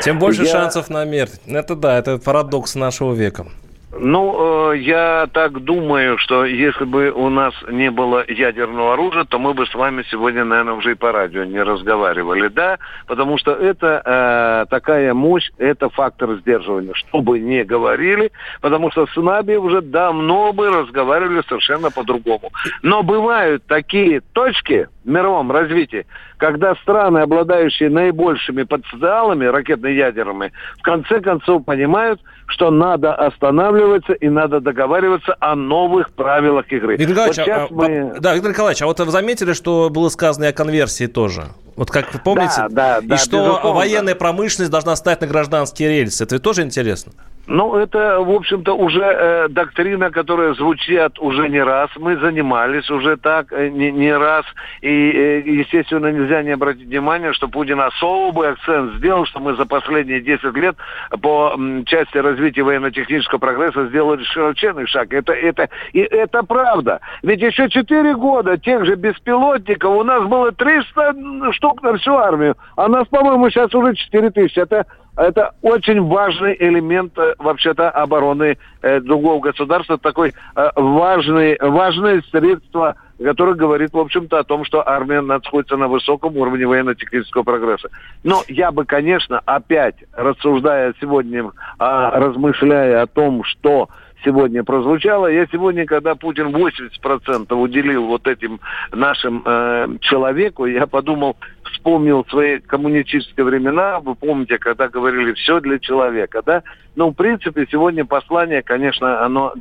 Тем 0.00 0.18
больше 0.18 0.42
я... 0.42 0.50
шансов 0.50 0.90
на 0.90 1.04
мир. 1.04 1.28
Это 1.46 1.76
да, 1.76 1.96
это 1.96 2.18
парадокс 2.18 2.74
нашего 2.74 3.14
века. 3.14 3.46
Ну, 3.94 4.72
э, 4.72 4.78
я 4.78 5.28
так 5.32 5.62
думаю, 5.64 6.16
что 6.16 6.46
если 6.46 6.84
бы 6.84 7.10
у 7.10 7.28
нас 7.28 7.52
не 7.68 7.90
было 7.90 8.24
ядерного 8.26 8.94
оружия, 8.94 9.24
то 9.24 9.38
мы 9.38 9.52
бы 9.52 9.66
с 9.66 9.74
вами 9.74 10.02
сегодня, 10.10 10.44
наверное, 10.44 10.74
уже 10.74 10.92
и 10.92 10.94
по 10.94 11.12
радио 11.12 11.44
не 11.44 11.62
разговаривали, 11.62 12.48
да? 12.48 12.78
Потому 13.06 13.36
что 13.36 13.52
это 13.52 14.02
э, 14.04 14.70
такая 14.70 15.12
мощь, 15.12 15.50
это 15.58 15.90
фактор 15.90 16.36
сдерживания, 16.36 16.94
что 16.94 17.20
бы 17.20 17.38
ни 17.38 17.62
говорили, 17.64 18.32
потому 18.62 18.90
что 18.90 19.06
с 19.06 19.16
нами 19.16 19.56
уже 19.56 19.82
давно 19.82 20.54
бы 20.54 20.70
разговаривали 20.70 21.42
совершенно 21.46 21.90
по-другому. 21.90 22.50
Но 22.82 23.02
бывают 23.02 23.66
такие 23.66 24.22
точки 24.32 24.88
в 25.04 25.08
мировом 25.08 25.50
развитии, 25.50 26.06
когда 26.36 26.74
страны, 26.76 27.18
обладающие 27.18 27.90
наибольшими 27.90 28.62
потенциалами 28.62 29.44
ракетно-ядерными, 29.46 30.52
в 30.78 30.82
конце 30.82 31.20
концов 31.20 31.64
понимают, 31.64 32.20
что 32.46 32.70
надо 32.70 33.14
останавливаться 33.14 34.12
и 34.12 34.28
надо 34.28 34.60
договариваться 34.60 35.36
о 35.40 35.54
новых 35.54 36.12
правилах 36.12 36.70
игры. 36.70 36.96
Виктор 36.96 37.28
Николаевич, 37.28 37.38
вот 37.38 37.48
а, 37.48 37.68
мы... 37.70 38.20
да, 38.20 38.34
Виктор 38.34 38.52
Николаевич, 38.52 38.82
а 38.82 38.86
вот 38.86 39.00
вы 39.00 39.10
заметили, 39.10 39.52
что 39.52 39.90
было 39.90 40.08
сказано 40.08 40.44
и 40.44 40.48
о 40.48 40.52
конверсии 40.52 41.06
тоже? 41.06 41.44
Вот 41.76 41.90
как 41.90 42.12
вы 42.12 42.20
помните? 42.20 42.54
Да, 42.56 42.68
да, 42.68 43.00
да, 43.00 43.14
и 43.14 43.18
что 43.18 43.38
безусловно. 43.38 43.72
военная 43.72 44.14
промышленность 44.14 44.70
должна 44.70 44.96
стать 44.96 45.20
на 45.20 45.26
гражданские 45.26 45.88
рельсы. 45.88 46.24
Это 46.24 46.38
тоже 46.38 46.62
интересно? 46.62 47.12
Ну, 47.48 47.74
это, 47.74 48.20
в 48.20 48.30
общем-то, 48.30 48.72
уже 48.72 49.02
э, 49.02 49.48
доктрина, 49.48 50.12
которая 50.12 50.54
звучит 50.54 51.18
уже 51.18 51.48
не 51.48 51.60
раз. 51.60 51.90
Мы 51.98 52.16
занимались 52.16 52.88
уже 52.88 53.16
так 53.16 53.52
э, 53.52 53.68
не, 53.68 53.90
не 53.90 54.16
раз. 54.16 54.44
И, 54.80 54.88
э, 54.88 55.40
естественно, 55.40 56.12
нельзя 56.12 56.44
не 56.44 56.50
обратить 56.50 56.86
внимание, 56.86 57.32
что 57.32 57.48
Путин 57.48 57.80
особый 57.80 58.50
акцент 58.50 58.94
сделал, 58.94 59.26
что 59.26 59.40
мы 59.40 59.56
за 59.56 59.66
последние 59.66 60.20
10 60.20 60.54
лет 60.56 60.76
по 61.20 61.54
м, 61.54 61.84
части 61.84 62.16
развития 62.16 62.62
военно-технического 62.62 63.38
прогресса 63.40 63.88
сделали 63.88 64.22
широченный 64.22 64.86
шаг. 64.86 65.12
Это, 65.12 65.32
это, 65.32 65.68
и 65.92 65.98
это 65.98 66.44
правда. 66.44 67.00
Ведь 67.24 67.42
еще 67.42 67.68
4 67.68 68.14
года 68.14 68.56
тех 68.56 68.86
же 68.86 68.94
беспилотников 68.94 69.90
у 69.90 70.04
нас 70.04 70.22
было 70.28 70.52
300 70.52 71.14
штук 71.62 71.82
на 71.82 71.96
всю 71.96 72.14
армию. 72.16 72.56
А 72.76 72.88
нас, 72.88 73.06
по-моему, 73.08 73.48
сейчас 73.48 73.72
уже 73.74 73.94
4 73.94 74.30
тысячи. 74.30 74.58
Это 74.58 74.84
это 75.14 75.52
очень 75.60 76.02
важный 76.02 76.56
элемент 76.58 77.18
э, 77.18 77.34
вообще-то 77.38 77.90
обороны 77.90 78.56
э, 78.80 79.00
другого 79.00 79.40
государства, 79.40 79.98
такой 79.98 80.32
э, 80.56 80.70
важный, 80.74 81.58
важное 81.60 82.22
средство, 82.30 82.96
которое 83.22 83.52
говорит, 83.52 83.92
в 83.92 83.98
общем-то, 83.98 84.38
о 84.38 84.44
том, 84.44 84.64
что 84.64 84.88
армия 84.88 85.20
находится 85.20 85.76
на 85.76 85.86
высоком 85.86 86.38
уровне 86.38 86.66
военно-технического 86.66 87.42
прогресса. 87.42 87.90
Но 88.24 88.40
я 88.48 88.72
бы, 88.72 88.86
конечно, 88.86 89.42
опять, 89.44 89.96
рассуждая 90.14 90.94
сегодня, 90.98 91.50
а, 91.78 92.18
размышляя 92.18 93.02
о 93.02 93.06
том, 93.06 93.44
что 93.44 93.90
сегодня 94.24 94.64
прозвучало. 94.64 95.26
Я 95.26 95.46
сегодня, 95.46 95.86
когда 95.86 96.14
Путин 96.14 96.54
80% 96.54 97.54
уделил 97.54 98.06
вот 98.06 98.26
этим 98.26 98.60
нашим 98.92 99.42
э, 99.44 99.96
человеку, 100.00 100.66
я 100.66 100.86
подумал, 100.86 101.36
вспомнил 101.72 102.24
свои 102.28 102.58
коммунистические 102.60 103.44
времена. 103.44 104.00
Вы 104.00 104.14
помните, 104.14 104.58
когда 104.58 104.88
говорили 104.88 105.32
«все 105.34 105.60
для 105.60 105.78
человека», 105.78 106.42
да? 106.44 106.62
Ну, 106.96 107.10
в 107.10 107.14
принципе, 107.14 107.66
сегодня 107.70 108.04
послание, 108.04 108.62
конечно, 108.62 109.24
оно 109.24 109.54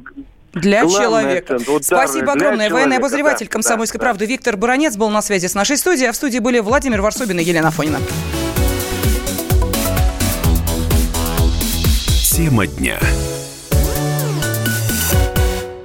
для 0.54 0.84
Главный 0.84 1.06
человека. 1.06 1.56
Акцент, 1.56 1.86
Спасибо 1.86 2.34
огромное. 2.34 2.68
Для 2.68 2.76
Военный 2.76 2.98
обозреватель 2.98 3.46
да, 3.46 3.52
«Комсомольской 3.54 4.00
да, 4.00 4.06
правды» 4.06 4.26
да. 4.26 4.32
Виктор 4.32 4.58
Баранец 4.58 4.98
был 4.98 5.10
на 5.10 5.22
связи 5.22 5.48
с 5.48 5.56
нашей 5.56 5.78
студией, 5.78 6.10
а 6.10 6.12
в 6.12 6.16
студии 6.16 6.40
были 6.40 6.60
Владимир 6.60 7.02
Варсобин 7.02 7.40
и 7.40 7.44
Елена 7.44 7.72
Фонина. 7.72 8.00
Тема 12.36 12.68
дня. 12.68 13.00